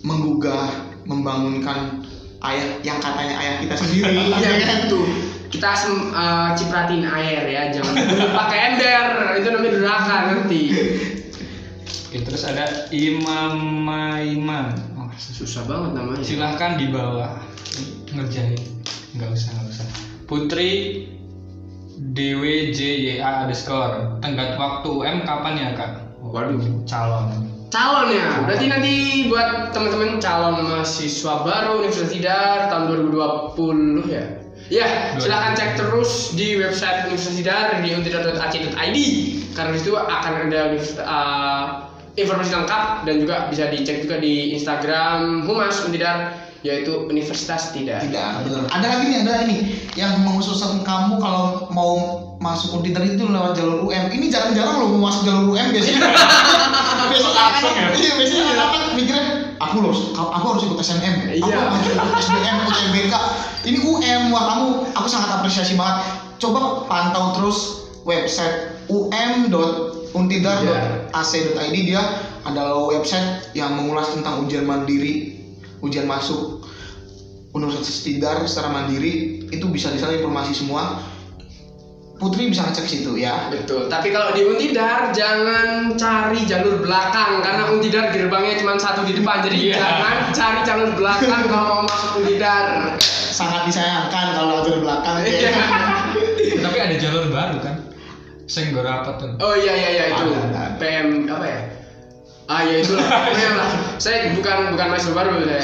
menggugah 0.00 0.64
membangunkan 1.04 2.02
ayah 2.42 2.66
yang 2.80 2.98
katanya 2.98 3.34
ayah 3.38 3.54
kita 3.58 3.74
sendiri 3.74 4.14
Iya 4.36 4.50
ya 4.50 4.64
kan 4.64 4.78
gitu. 4.84 5.00
Kita 5.44 5.70
sem- 5.70 6.10
uh, 6.10 6.50
cipratin 6.52 7.06
air 7.06 7.46
ya, 7.46 7.70
jangan 7.70 7.94
dulu 7.94 8.26
pakai 8.34 8.58
ember. 8.74 9.06
Itu 9.38 9.48
namanya 9.54 9.72
durhaka 9.72 10.16
nanti. 10.26 10.62
Oke, 12.10 12.18
terus 12.26 12.42
ada 12.42 12.66
Imam 12.90 13.54
Maima. 13.86 14.74
Oh, 14.98 15.06
Susah 15.14 15.62
banget 15.62 15.94
namanya. 15.94 16.26
silahkan 16.26 16.74
di 16.74 16.90
bawah 16.90 17.38
ngerjain. 18.10 18.58
Nggak 19.14 19.30
usah 19.30 19.50
nggak 19.54 19.66
usah. 19.70 19.86
Putri 20.26 20.70
DWJYA 21.94 23.46
underscore 23.46 24.18
tenggat 24.18 24.58
waktu 24.58 24.88
UM 24.90 25.18
kapan 25.22 25.54
ya 25.58 25.68
kak? 25.78 25.92
Waduh. 26.24 26.58
calon. 26.88 27.46
Calon 27.70 28.08
ya? 28.10 28.42
Berarti 28.46 28.66
nanti 28.70 28.94
buat 29.30 29.74
teman-teman 29.74 30.18
calon 30.18 30.62
mahasiswa 30.62 31.34
baru 31.42 31.82
Universitas 31.82 32.14
Tidar 32.14 32.70
tahun 32.70 33.10
2020 33.10 34.10
ya? 34.10 34.24
Ya 34.72 35.12
silahkan 35.20 35.52
cek 35.52 35.76
terus 35.76 36.32
di 36.32 36.56
website 36.56 37.10
Universitas 37.10 37.36
Tidar 37.36 37.66
di 37.84 37.90
untidar.ac.id 37.92 38.98
karena 39.54 39.70
di 39.74 39.78
situ 39.78 39.94
akan 39.94 40.32
ada 40.48 40.60
uh, 41.04 41.64
informasi 42.14 42.54
lengkap 42.54 42.84
dan 43.10 43.14
juga 43.20 43.36
bisa 43.50 43.68
dicek 43.70 44.06
juga 44.06 44.22
di 44.22 44.54
Instagram 44.54 45.42
Humas 45.44 45.82
Untidar 45.82 46.43
yaitu 46.64 47.04
Universitas 47.04 47.76
Tidar 47.76 48.00
tidak 48.00 48.48
benar 48.48 48.64
ada 48.72 48.86
lagi 48.88 49.04
nih 49.12 49.20
ada 49.20 49.44
ini 49.44 49.76
yang 50.00 50.16
mengusulkan 50.24 50.80
kamu 50.80 51.20
kalau 51.20 51.68
mau 51.68 51.92
masuk 52.40 52.80
Untider 52.80 53.04
itu 53.04 53.28
lewat 53.28 53.52
jalur 53.54 53.84
UM 53.84 54.08
ini 54.10 54.32
jarang-jarang 54.32 54.80
loh 54.80 54.88
mau 54.96 55.12
masuk 55.12 55.28
jalur 55.28 55.52
UM 55.52 55.68
biasanya. 55.70 56.08
Biasanya 57.04 57.36
Langsung 57.36 57.76
ya? 57.76 57.92
iya 57.94 58.12
biasanya 58.16 58.44
anak-anak 58.56 58.96
mikirnya 58.96 59.24
aku 59.60 59.76
harus 59.84 60.00
aku 60.16 60.46
harus 60.50 60.62
ikut 60.66 60.78
SNM 60.82 61.14
aku 61.36 61.46
Iya. 61.46 61.58
harus 61.68 61.84
ikut 61.86 62.10
SBM 62.16 62.56
UTBK 62.64 63.12
ini 63.68 63.78
UM 63.84 64.32
wah 64.32 64.44
kamu 64.50 64.66
aku 64.96 65.06
sangat 65.06 65.36
apresiasi 65.38 65.76
banget. 65.76 66.00
Coba 66.40 66.88
pantau 66.88 67.36
terus 67.38 67.58
website 68.02 68.72
um.untidar.ac.id 68.88 71.76
dia 71.76 72.02
adalah 72.44 72.76
website 72.88 73.52
yang 73.52 73.76
mengulas 73.78 74.08
tentang 74.12 74.44
ujian 74.44 74.64
mandiri 74.64 75.33
ujian 75.84 76.04
masuk 76.04 76.64
Universitas 77.52 78.02
Tidar 78.02 78.42
secara 78.44 78.72
mandiri 78.72 79.12
itu 79.46 79.66
bisa 79.68 79.88
di 79.88 79.98
sana 79.98 80.12
informasi 80.12 80.56
semua 80.56 80.98
Putri 82.14 82.46
bisa 82.46 82.62
ngecek 82.64 82.86
situ 82.86 83.18
ya 83.18 83.50
Betul, 83.50 83.86
tapi 83.86 84.08
kalau 84.08 84.30
di 84.30 84.42
Untidar 84.42 85.10
jangan 85.10 85.92
cari 85.92 86.46
jalur 86.46 86.78
belakang 86.78 87.42
karena 87.42 87.66
Untidar 87.68 88.10
gerbangnya 88.10 88.54
cuma 88.56 88.74
satu 88.74 89.02
di 89.02 89.12
depan 89.12 89.42
jadi 89.42 89.56
Iya. 89.60 89.76
jangan 89.76 90.16
cari 90.30 90.60
jalur 90.62 90.90
belakang 90.94 91.42
kalau 91.44 91.64
mau 91.68 91.82
masuk 91.84 92.22
Untidar. 92.22 92.94
sangat 93.34 93.66
disayangkan 93.66 94.26
kalau 94.32 94.62
jalur 94.62 94.80
belakang 94.80 95.20
Iya. 95.20 95.50
ya. 95.50 95.64
Tapi 96.64 96.76
ada 96.80 96.96
jalur 96.96 97.24
baru 97.28 97.56
kan? 97.60 97.76
Senggor 98.46 98.84
apa 98.84 99.10
tuh? 99.18 99.34
Oh 99.42 99.54
iya 99.58 99.74
iya 99.74 99.88
iya 99.90 100.04
itu 100.14 100.22
ada, 100.22 100.38
ada. 100.54 100.64
PM 100.78 101.26
apa 101.26 101.44
ya? 101.44 101.58
Ah 102.44 102.60
ya 102.62 102.76
itu 102.78 102.92
lah. 102.92 103.04
Pokoknya 103.04 103.50
lah. 103.60 103.68
Saya 103.96 104.32
bukan 104.36 104.76
bukan 104.76 104.86
mahasiswa 104.92 105.14
baru 105.14 105.30
saya. 105.42 105.62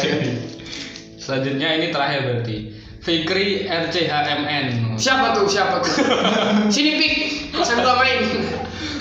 Selanjutnya 1.17 1.69
ini 1.77 1.87
terakhir 1.91 2.21
berarti. 2.25 2.57
Fikri 3.01 3.65
RCHMN 3.65 4.93
Siapa 5.01 5.33
tuh 5.33 5.49
siapa 5.49 5.81
tuh? 5.81 5.89
Sini 6.75 7.01
pik, 7.01 7.15
saya 7.57 7.81
gua 7.81 7.97
main. 7.97 8.21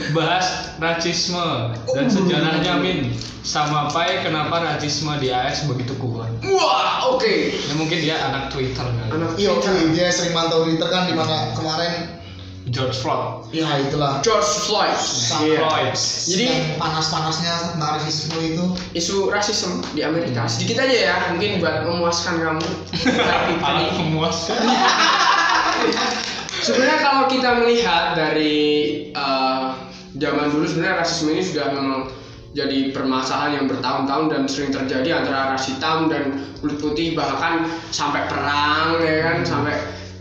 bahas 0.10 0.74
rasisme 0.82 1.70
dan 1.94 2.10
sejarahnya 2.10 2.82
Min 2.82 3.14
sama 3.46 3.94
Pai 3.94 4.26
kenapa 4.26 4.58
rasisme 4.58 5.14
di 5.22 5.30
AS 5.30 5.70
begitu 5.70 5.94
kuat 6.02 6.34
Wah 6.42 7.14
oke. 7.14 7.30
ya 7.54 7.74
mungkin 7.78 8.02
dia 8.02 8.18
anak 8.18 8.50
Twitter 8.50 8.82
kan 8.82 9.06
Anak 9.14 9.38
Iya, 9.38 9.54
Twitter. 9.54 9.70
oke, 9.70 9.94
dia 9.94 10.10
sering 10.10 10.34
mantau 10.34 10.66
Twitter 10.66 10.90
kan 10.90 11.06
di 11.06 11.14
mana 11.14 11.54
kemarin 11.54 12.10
George 12.70 12.98
Floyd. 13.02 13.50
Ya 13.50 13.70
itulah. 13.82 14.22
George 14.22 14.50
Floyd. 14.66 14.94
Iya. 15.44 15.58
Floyd. 15.62 15.94
Jadi 16.30 16.48
panas-panasnya 16.78 17.74
tentang 17.74 17.92
rasisme 17.98 18.36
itu. 18.42 18.66
Isu 18.94 19.30
rasisme 19.34 19.82
di 19.98 20.06
Amerika. 20.06 20.46
Sedikit 20.46 20.86
aja 20.86 20.96
ya 20.96 21.16
mungkin 21.34 21.62
buat 21.62 21.86
memuaskan 21.86 22.36
kamu. 22.42 22.68
Alat 23.66 23.90
pemuas 23.98 24.38
sebenarnya 26.60 27.00
kalau 27.00 27.24
kita 27.32 27.50
melihat 27.64 28.14
dari 28.20 28.58
eh, 29.16 29.66
zaman 30.20 30.52
dulu 30.52 30.66
sebenarnya 30.68 31.02
rasisme 31.02 31.32
ini 31.34 31.44
sudah 31.44 31.72
memang 31.72 32.12
jadi 32.50 32.90
permasalahan 32.90 33.62
yang 33.62 33.66
bertahun-tahun 33.70 34.26
dan 34.34 34.42
sering 34.50 34.72
terjadi 34.74 35.22
antara 35.22 35.54
ras 35.54 35.70
hitam 35.70 36.10
dan 36.10 36.50
kulit 36.60 36.82
putih 36.82 37.14
bahkan 37.14 37.70
sampai 37.94 38.26
perang 38.26 38.98
ya 39.06 39.22
kan? 39.22 39.38
Sampai 39.46 39.78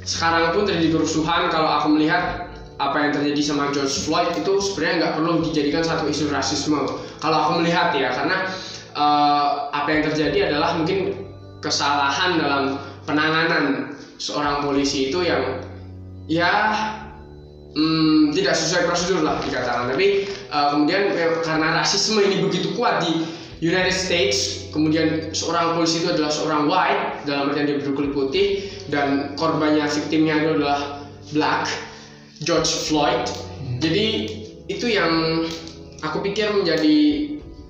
sekarang 0.09 0.57
pun 0.57 0.65
terjadi 0.65 0.97
kerusuhan. 0.97 1.53
Kalau 1.53 1.69
aku 1.69 1.93
melihat 1.93 2.49
apa 2.81 2.97
yang 2.97 3.13
terjadi 3.13 3.41
sama 3.45 3.69
George 3.77 3.93
Floyd 4.09 4.33
itu 4.41 4.57
sebenarnya 4.57 4.95
nggak 5.05 5.13
perlu 5.21 5.33
dijadikan 5.45 5.85
satu 5.85 6.09
isu 6.09 6.33
rasisme. 6.33 6.81
Kalau 7.21 7.37
aku 7.37 7.53
melihat 7.61 7.93
ya 7.93 8.17
karena 8.17 8.49
eh, 8.97 9.49
apa 9.77 9.89
yang 9.93 10.03
terjadi 10.09 10.39
adalah 10.49 10.81
mungkin 10.81 11.29
kesalahan 11.61 12.41
dalam 12.41 12.81
penanganan 13.05 13.93
seorang 14.17 14.65
polisi 14.65 15.13
itu 15.13 15.27
yang 15.27 15.61
ya 16.31 16.75
hmm, 17.77 18.33
tidak 18.33 18.55
sesuai 18.57 18.89
prosedur 18.89 19.21
lah 19.27 19.43
dikatakan. 19.45 19.93
Tapi 19.93 20.29
uh, 20.51 20.67
kemudian 20.75 21.13
eh, 21.13 21.41
karena 21.45 21.83
rasisme 21.83 22.21
ini 22.25 22.45
begitu 22.45 22.73
kuat 22.77 23.05
di 23.05 23.25
United 23.59 23.95
States 23.95 24.69
kemudian 24.71 25.35
seorang 25.35 25.75
polisi 25.75 26.05
itu 26.05 26.15
adalah 26.15 26.31
seorang 26.31 26.63
white 26.71 27.03
dalam 27.27 27.51
artian 27.51 27.67
dia 27.67 27.79
berkulit 27.83 28.13
putih 28.15 28.47
dan 28.93 29.35
korbannya 29.35 29.85
victimnya 29.87 30.39
itu 30.39 30.51
adalah 30.63 30.81
black 31.35 31.67
George 32.43 32.71
Floyd 32.87 33.27
jadi 33.83 34.07
itu 34.69 34.87
yang 34.87 35.45
aku 36.05 36.23
pikir 36.23 36.55
menjadi 36.55 36.97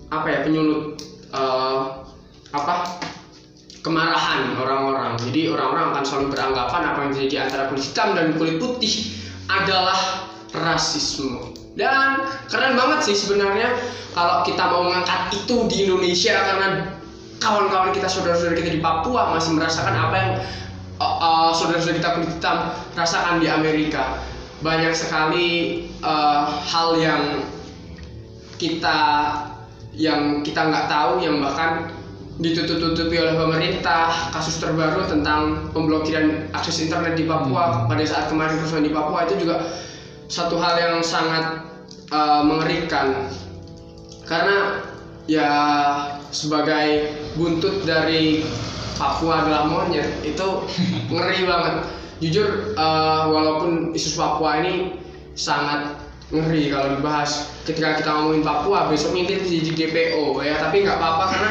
apa 0.08 0.26
ya 0.28 0.38
penyulut 0.44 1.00
eh, 1.32 1.80
apa 2.52 2.74
kemarahan 3.82 4.58
orang-orang. 4.58 5.16
Jadi 5.16 5.48
orang-orang 5.48 5.96
akan 5.96 6.04
selalu 6.04 6.26
beranggapan 6.34 6.82
apa 6.84 6.98
yang 7.06 7.12
terjadi 7.14 7.36
antara 7.48 7.62
kulit 7.70 7.84
hitam 7.88 8.08
dan 8.12 8.26
kulit 8.36 8.56
putih 8.60 8.94
adalah 9.48 10.28
rasisme. 10.52 11.57
Dan 11.78 12.26
keren 12.50 12.74
banget 12.74 13.06
sih 13.06 13.14
sebenarnya 13.14 13.70
kalau 14.10 14.42
kita 14.42 14.66
mau 14.66 14.82
mengangkat 14.82 15.30
itu 15.30 15.70
di 15.70 15.86
Indonesia 15.86 16.34
karena 16.34 16.98
kawan-kawan 17.38 17.94
kita 17.94 18.10
saudara-saudara 18.10 18.58
kita 18.58 18.74
di 18.74 18.82
Papua 18.82 19.30
masih 19.30 19.54
merasakan 19.54 19.94
apa 19.94 20.14
yang 20.18 20.32
uh, 20.98 21.06
uh, 21.22 21.50
saudara-saudara 21.54 22.02
kita 22.02 22.10
kulit 22.18 22.30
hitam 22.34 22.74
rasakan 22.98 23.38
di 23.38 23.46
Amerika. 23.46 24.18
Banyak 24.58 24.90
sekali 24.90 25.86
uh, 26.02 26.50
hal 26.50 26.98
yang 26.98 27.46
kita 28.58 28.98
yang 29.94 30.42
kita 30.42 30.66
nggak 30.66 30.90
tahu 30.90 31.22
yang 31.22 31.38
bahkan 31.38 31.94
ditutup-tutupi 32.42 33.22
oleh 33.22 33.38
pemerintah 33.38 34.34
kasus 34.34 34.58
terbaru 34.58 35.06
tentang 35.06 35.70
pemblokiran 35.70 36.50
akses 36.54 36.82
internet 36.82 37.14
di 37.14 37.22
Papua 37.22 37.86
pada 37.86 38.02
saat 38.02 38.26
kemarin 38.26 38.58
kerusuhan 38.58 38.82
di 38.82 38.90
Papua 38.90 39.30
itu 39.30 39.46
juga 39.46 39.62
satu 40.26 40.58
hal 40.58 40.74
yang 40.78 40.94
sangat 41.06 41.67
uh, 42.12 42.42
mengerikan. 42.44 43.28
Karena 44.28 44.84
ya 45.28 45.50
sebagai 46.28 47.16
buntut 47.36 47.84
dari 47.84 48.44
Papua 48.98 49.46
adalah 49.46 49.70
monyet 49.70 50.10
itu 50.26 50.46
ngeri 51.14 51.40
banget. 51.46 51.74
Jujur 52.18 52.74
uh, 52.74 53.30
walaupun 53.30 53.94
isu 53.94 54.18
Papua 54.18 54.58
ini 54.64 54.98
sangat 55.38 55.94
ngeri 56.34 56.68
kalau 56.74 56.98
dibahas. 56.98 57.48
Ketika 57.64 58.00
kita 58.02 58.10
ngomongin 58.10 58.44
Papua 58.44 58.90
besoknya 58.90 59.28
kita 59.28 59.44
jadi 59.46 59.70
DPO 59.72 60.42
ya. 60.42 60.58
Tapi 60.60 60.82
nggak 60.84 60.98
apa-apa 60.98 61.24
karena 61.30 61.50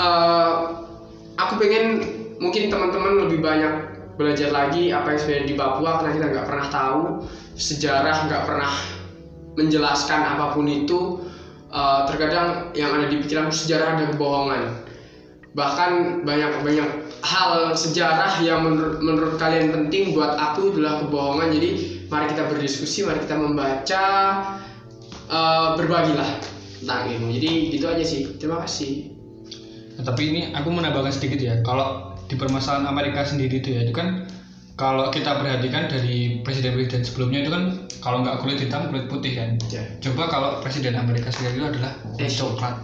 eh, 0.00 0.50
aku 1.36 1.52
pengen 1.60 1.84
mungkin 2.38 2.68
teman-teman 2.68 3.26
lebih 3.26 3.38
banyak 3.40 3.74
belajar 4.16 4.52
lagi 4.52 4.92
apa 4.92 5.16
yang 5.16 5.20
sudah 5.20 5.44
di 5.48 5.54
Papua 5.56 5.90
karena 6.00 6.12
kita 6.20 6.26
nggak 6.36 6.46
pernah 6.46 6.68
tahu 6.68 7.00
sejarah 7.56 8.16
nggak 8.28 8.42
pernah 8.44 8.72
menjelaskan 9.54 10.20
apa 10.36 10.56
pun 10.56 10.66
itu 10.68 11.22
Eh, 11.72 12.00
terkadang 12.04 12.68
yang 12.76 12.92
ada 12.92 13.08
di 13.08 13.16
pikiranku 13.24 13.56
sejarah 13.56 13.96
ada 13.96 14.12
kebohongan. 14.12 14.84
Bahkan 15.56 16.20
banyak 16.20 16.60
banyak 16.60 16.88
hal 17.24 17.72
sejarah 17.72 18.44
yang 18.44 18.60
menur- 18.60 19.00
menurut 19.00 19.40
kalian 19.40 19.72
penting 19.72 20.12
buat 20.12 20.36
aku 20.36 20.76
adalah 20.76 21.00
kebohongan. 21.00 21.48
Jadi 21.56 21.70
mari 22.12 22.28
kita 22.28 22.44
berdiskusi 22.52 23.08
mari 23.08 23.24
kita 23.24 23.40
membaca 23.40 24.04
eh, 25.32 25.68
berbagilah 25.80 26.28
tentang 26.84 27.08
ilmu. 27.08 27.32
Jadi 27.40 27.50
gitu 27.72 27.88
aja 27.88 28.04
sih. 28.04 28.36
Terima 28.36 28.60
kasih. 28.68 29.08
Nah, 29.96 30.04
tapi 30.04 30.28
ini 30.28 30.40
aku 30.52 30.68
menambahkan 30.68 31.16
sedikit 31.16 31.40
ya. 31.40 31.64
Kalau 31.64 32.20
di 32.28 32.36
permasalahan 32.36 32.84
Amerika 32.84 33.24
sendiri 33.24 33.64
itu 33.64 33.80
ya 33.80 33.88
itu 33.88 33.96
kan 33.96 34.21
kalau 34.82 35.14
kita 35.14 35.38
perhatikan 35.38 35.86
dari 35.86 36.42
presiden-presiden 36.42 37.06
sebelumnya 37.06 37.46
itu 37.46 37.50
kan 37.54 37.62
kalau 38.02 38.26
nggak 38.26 38.42
kulit 38.42 38.58
hitam 38.58 38.90
kulit 38.90 39.06
putih 39.06 39.38
kan. 39.38 39.54
Ya. 39.70 39.86
coba 40.02 40.26
kalau 40.26 40.50
presiden 40.58 40.98
Amerika 40.98 41.30
sendiri 41.30 41.62
itu 41.62 41.66
adalah 41.70 41.92
kulit 42.02 42.32
coklat. 42.34 42.74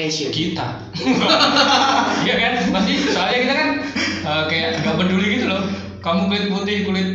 Asian. 0.00 0.32
Kita. 0.32 0.68
Iya 2.24 2.34
kan? 2.40 2.52
Pasti 2.72 2.92
soalnya 3.12 3.38
kita 3.44 3.54
kan 3.54 3.68
eh, 4.24 4.42
kayak 4.48 4.68
nggak 4.80 4.96
peduli 4.96 5.26
gitu 5.36 5.46
loh. 5.52 5.62
Kamu 6.00 6.32
kulit 6.32 6.44
putih 6.48 6.76
kulit 6.88 7.08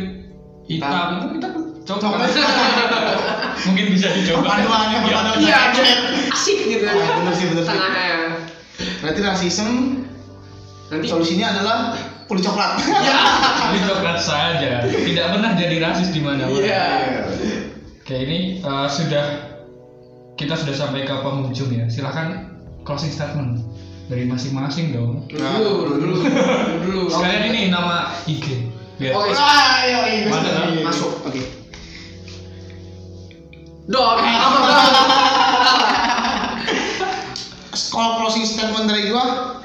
hitam 0.70 1.34
kita 1.34 1.48
coklat. 1.90 2.30
Mungkin 3.66 3.84
bisa 3.90 4.14
dicoba. 4.14 4.46
Perpaduannya, 4.46 4.98
Ya. 5.02 5.02
perpaduannya. 5.10 5.42
iya 5.42 5.58
asik 6.30 6.58
gitu. 6.70 6.84
Ah, 6.86 7.18
bener 7.18 7.34
sih, 7.34 7.46
bener 7.50 7.64
sih. 7.66 7.74
tengahnya 7.74 8.08
berarti 9.04 9.20
rasisme 9.20 9.72
nanti. 10.88 11.06
solusinya 11.10 11.46
adalah 11.52 11.78
kulit 12.30 12.46
coklat. 12.46 12.78
Ya. 13.02 13.18
Kulit 13.74 13.82
coklat 13.90 14.18
saja. 14.22 14.86
Tidak 14.86 15.26
pernah 15.34 15.50
jadi 15.58 15.82
rasis 15.82 16.14
di 16.14 16.22
mana-mana 16.22 16.62
iya. 16.62 16.86
Oke 18.06 18.14
ini 18.14 18.62
eh, 18.62 18.86
sudah 18.86 19.50
kita 20.38 20.54
sudah 20.54 20.74
sampai 20.78 21.02
ke 21.02 21.14
penghujung 21.18 21.74
ya. 21.74 21.90
Silahkan 21.90 22.54
closing 22.86 23.10
statement 23.10 23.66
dari 24.06 24.30
masing-masing 24.30 24.94
dong. 24.94 25.26
Dulu 25.26 25.98
dulu 25.98 26.14
dulu 26.86 27.00
sekalian 27.10 27.50
ini 27.50 27.60
nama 27.74 28.14
IG 28.30 28.70
biar 29.00 29.16
oke 29.16 29.32
Ah, 29.32 29.80
ayo, 29.88 29.98
ayo, 30.06 30.28
Mana? 30.28 30.44
ayo, 30.44 30.60
ayo. 30.70 30.82
Masuk. 30.86 31.12
Oke. 31.26 31.42
dong 33.90 34.22
Kalau 37.90 38.22
closing 38.22 38.46
statement 38.46 38.86
dari 38.86 39.10
gua 39.10 39.58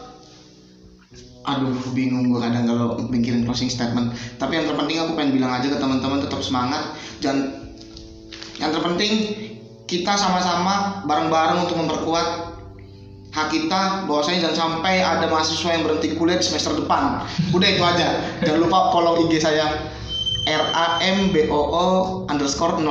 Aduh, 1.45 1.77
bingung 1.93 2.33
gua 2.33 2.49
kadang 2.49 2.65
kalau 2.65 2.97
mikirin 3.05 3.45
closing 3.45 3.69
statement. 3.69 4.17
Tapi 4.41 4.57
yang 4.57 4.65
terpenting 4.65 4.97
aku 5.01 5.13
pengen 5.13 5.37
bilang 5.37 5.53
aja 5.53 5.69
ke 5.69 5.77
teman-teman 5.77 6.25
tetap 6.25 6.41
semangat. 6.41 6.97
Dan 7.21 7.69
yang 8.57 8.73
terpenting 8.73 9.13
kita 9.85 10.17
sama-sama 10.17 11.05
bareng-bareng 11.05 11.69
untuk 11.69 11.77
memperkuat 11.77 12.57
hak 13.35 13.51
kita 13.51 14.07
bahwasanya 14.07 14.47
jangan 14.47 14.57
sampai 14.79 15.03
ada 15.03 15.27
mahasiswa 15.27 15.69
yang 15.75 15.83
berhenti 15.83 16.15
kuliah 16.15 16.39
di 16.39 16.45
semester 16.47 16.73
depan. 16.73 17.21
Udah 17.51 17.67
itu 17.67 17.83
aja. 17.83 18.07
Jangan 18.41 18.59
lupa 18.63 18.95
follow 18.95 19.27
IG 19.27 19.43
saya 19.43 19.91
R 20.45 20.63
A 20.71 21.01
M 21.03 21.35
B 21.35 21.49
O 21.51 21.59
O 21.59 21.85
underscore 22.31 22.79
006 22.79 22.87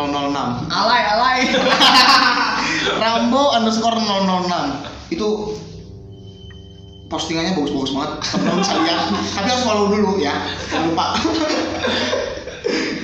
alay 0.68 1.02
alay. 1.06 1.38
Rambo 3.02 3.56
underscore 3.56 3.96
006 3.96 5.14
itu 5.14 5.28
postingannya 7.14 7.54
bagus-bagus 7.54 7.92
banget. 7.94 8.10
Teman-teman 8.26 8.58
bisa 8.58 8.74
lihat 8.82 9.00
tapi 9.38 9.46
harus 9.46 9.62
follow 9.62 9.86
dulu 9.94 10.10
ya. 10.18 10.34
Jangan 10.68 10.84
lupa. 10.90 11.06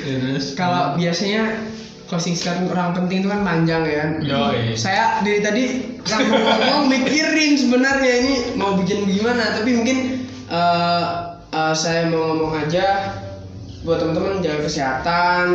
Ya, 0.01 0.15
terus? 0.19 0.47
Kalau 0.59 0.99
biasanya 0.99 1.63
closing 2.11 2.35
statement 2.35 2.75
orang 2.75 2.91
penting 2.99 3.23
itu 3.23 3.31
kan 3.31 3.47
panjang 3.47 3.87
ya. 3.87 4.05
Yoi. 4.19 4.75
saya 4.75 5.23
dari 5.23 5.39
tadi 5.39 5.65
ngomong 6.03 6.91
mikirin 6.91 7.55
sebenarnya 7.55 8.13
ini 8.27 8.35
mau 8.59 8.75
bikin 8.75 9.07
gimana. 9.07 9.55
Tapi 9.63 9.71
mungkin 9.79 10.27
eh, 10.51 11.05
eh, 11.55 11.75
saya 11.79 12.11
mau 12.11 12.35
ngomong 12.35 12.67
aja 12.67 13.15
buat 13.87 14.03
teman-teman 14.03 14.43
jaga 14.43 14.67
kesehatan 14.67 15.47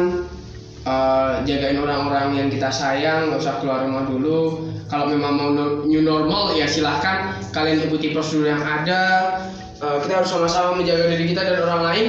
eh, 0.87 1.31
jagain 1.43 1.75
orang-orang 1.83 2.39
yang 2.39 2.47
kita 2.47 2.71
sayang 2.71 3.27
nggak 3.27 3.43
usah 3.43 3.59
keluar 3.59 3.83
rumah 3.83 4.07
dulu 4.07 4.71
kalau 4.85 5.09
memang 5.09 5.33
mau 5.33 5.49
new 5.85 6.01
normal 6.05 6.53
ya 6.53 6.69
silahkan. 6.69 7.41
Kalian 7.49 7.89
ikuti 7.89 8.13
prosedur 8.13 8.53
yang 8.53 8.61
ada. 8.61 9.01
Eh, 9.81 9.97
kita 10.05 10.21
harus 10.21 10.29
sama-sama 10.29 10.77
menjaga 10.77 11.09
diri 11.09 11.25
kita 11.33 11.41
dan 11.41 11.57
orang 11.65 11.81
lain. 11.91 12.05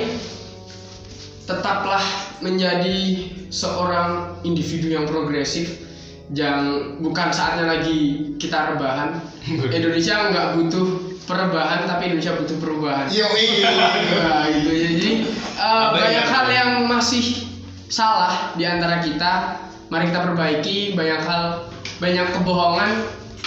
Tetaplah 1.46 2.04
menjadi 2.44 3.30
seorang 3.48 4.42
individu 4.44 4.92
yang 4.92 5.06
progresif 5.08 5.86
yang 6.34 6.98
bukan 6.98 7.30
saatnya 7.30 7.70
lagi 7.70 8.34
kita 8.36 8.74
rebahan. 8.74 9.22
Indonesia 9.46 10.26
nggak 10.34 10.48
butuh 10.58 10.86
perubahan 11.24 11.86
tapi 11.86 12.12
Indonesia 12.12 12.34
butuh 12.34 12.56
perubahan. 12.58 13.06
Yo 13.08 13.24
Nah, 13.24 14.46
gitu. 14.50 14.70
Ya. 14.74 14.88
jadi 14.98 15.12
eh, 15.56 15.86
banyak 15.96 16.26
hal 16.28 16.46
yang 16.50 16.70
masih 16.90 17.46
salah 17.88 18.52
di 18.58 18.66
antara 18.66 19.00
kita. 19.00 19.64
Mari 19.86 20.10
kita 20.10 20.20
perbaiki 20.26 20.98
banyak 20.98 21.22
hal 21.22 21.70
banyak 22.02 22.28
kebohongan 22.36 22.92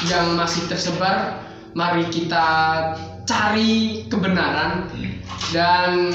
yang 0.09 0.33
masih 0.37 0.65
tersebar. 0.69 1.43
Mari 1.77 2.09
kita 2.09 2.47
cari 3.29 4.05
kebenaran. 4.09 4.89
Dan 5.53 6.13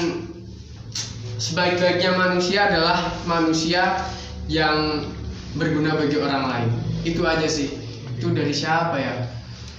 sebaik-baiknya 1.39 2.11
manusia 2.15 2.71
adalah 2.71 3.11
manusia 3.27 4.03
yang 4.51 5.07
berguna 5.55 5.95
bagi 5.95 6.19
orang 6.19 6.43
lain. 6.51 6.69
Itu 7.07 7.23
aja 7.23 7.47
sih. 7.47 7.71
Itu 8.19 8.31
dari 8.31 8.51
siapa 8.51 8.99
ya? 8.99 9.13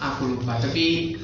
Aku 0.00 0.36
lupa. 0.36 0.60
Tapi 0.60 1.16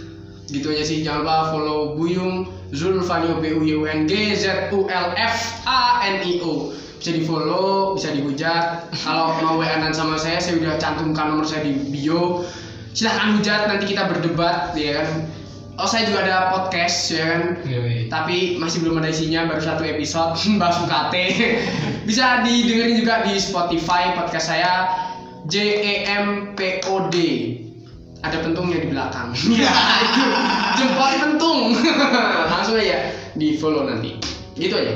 gitu 0.52 0.68
aja 0.72 0.84
sih. 0.84 1.00
Jangan 1.00 1.24
lupa 1.24 1.36
follow 1.52 1.80
Buyung 1.96 2.48
Zulfanio 2.72 3.40
B 3.40 3.52
U 3.52 3.60
Y 3.64 3.76
U 3.76 3.84
N 3.84 4.08
G 4.08 4.36
Z 4.36 4.72
U 4.72 4.88
L 4.88 5.06
F 5.16 5.36
A 5.68 6.00
N 6.08 6.24
I 6.24 6.40
O 6.40 6.72
bisa 7.02 7.18
di 7.18 7.26
follow 7.26 7.98
bisa 7.98 8.14
dihujat. 8.14 8.94
Kalau 9.02 9.34
mau 9.42 9.58
wa 9.58 9.66
sama 9.90 10.14
saya 10.14 10.38
saya 10.38 10.62
udah 10.62 10.78
cantumkan 10.78 11.34
nomor 11.34 11.42
saya 11.42 11.66
di 11.66 11.74
bio. 11.90 12.46
Silahkan 12.94 13.34
hujat 13.34 13.66
nanti 13.66 13.90
kita 13.90 14.06
berdebat 14.06 14.70
ya 14.78 15.02
kan? 15.02 15.26
Oh 15.82 15.88
saya 15.90 16.06
juga 16.06 16.22
ada 16.22 16.54
podcast 16.54 17.10
ya 17.10 17.24
kan? 17.26 17.42
Yoi. 17.66 18.06
tapi 18.06 18.54
masih 18.60 18.86
belum 18.86 19.02
ada 19.02 19.10
isinya 19.10 19.50
baru 19.50 19.58
satu 19.64 19.82
episode 19.82 20.38
bahas 20.62 20.78
UKT 20.78 21.14
bisa 22.06 22.46
didengerin 22.46 23.02
juga 23.02 23.26
di 23.26 23.34
Spotify 23.34 24.14
podcast 24.14 24.54
saya 24.54 24.94
J 25.50 25.54
E 25.82 25.94
M 26.06 26.54
P 26.54 26.86
O 26.86 27.10
D. 27.10 27.16
Ada 28.22 28.46
pentungnya 28.46 28.78
di 28.78 28.94
belakang. 28.94 29.34
Ya 29.58 29.74
itu. 30.06 30.22
Jempol 30.78 31.12
pentung. 31.18 31.60
Langsung 32.54 32.78
aja 32.78 33.10
di 33.34 33.58
follow 33.58 33.90
nanti. 33.90 34.14
Gitu 34.54 34.70
aja. 34.70 34.94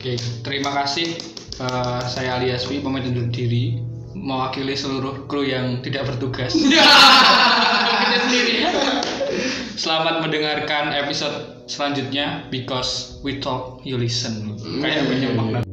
Oke, 0.00 0.16
terima 0.40 0.72
kasih. 0.80 1.31
Eh, 1.62 2.02
saya 2.10 2.42
Aliaswi, 2.42 2.82
pamit 2.82 3.06
undur 3.06 3.30
diri, 3.30 3.78
mewakili 4.18 4.74
seluruh 4.74 5.30
kru 5.30 5.46
yang 5.46 5.78
tidak 5.78 6.10
bertugas. 6.10 6.58
kita 8.02 8.18
sendiri 8.26 8.66
Selamat 9.78 10.26
mendengarkan 10.26 10.90
episode 10.90 11.62
selanjutnya 11.70 12.50
because 12.50 13.22
we 13.22 13.38
talk 13.38 13.78
you 13.86 13.94
listen. 13.94 14.58
Kayak 14.82 15.06
banyak 15.06 15.30
makna. 15.38 15.71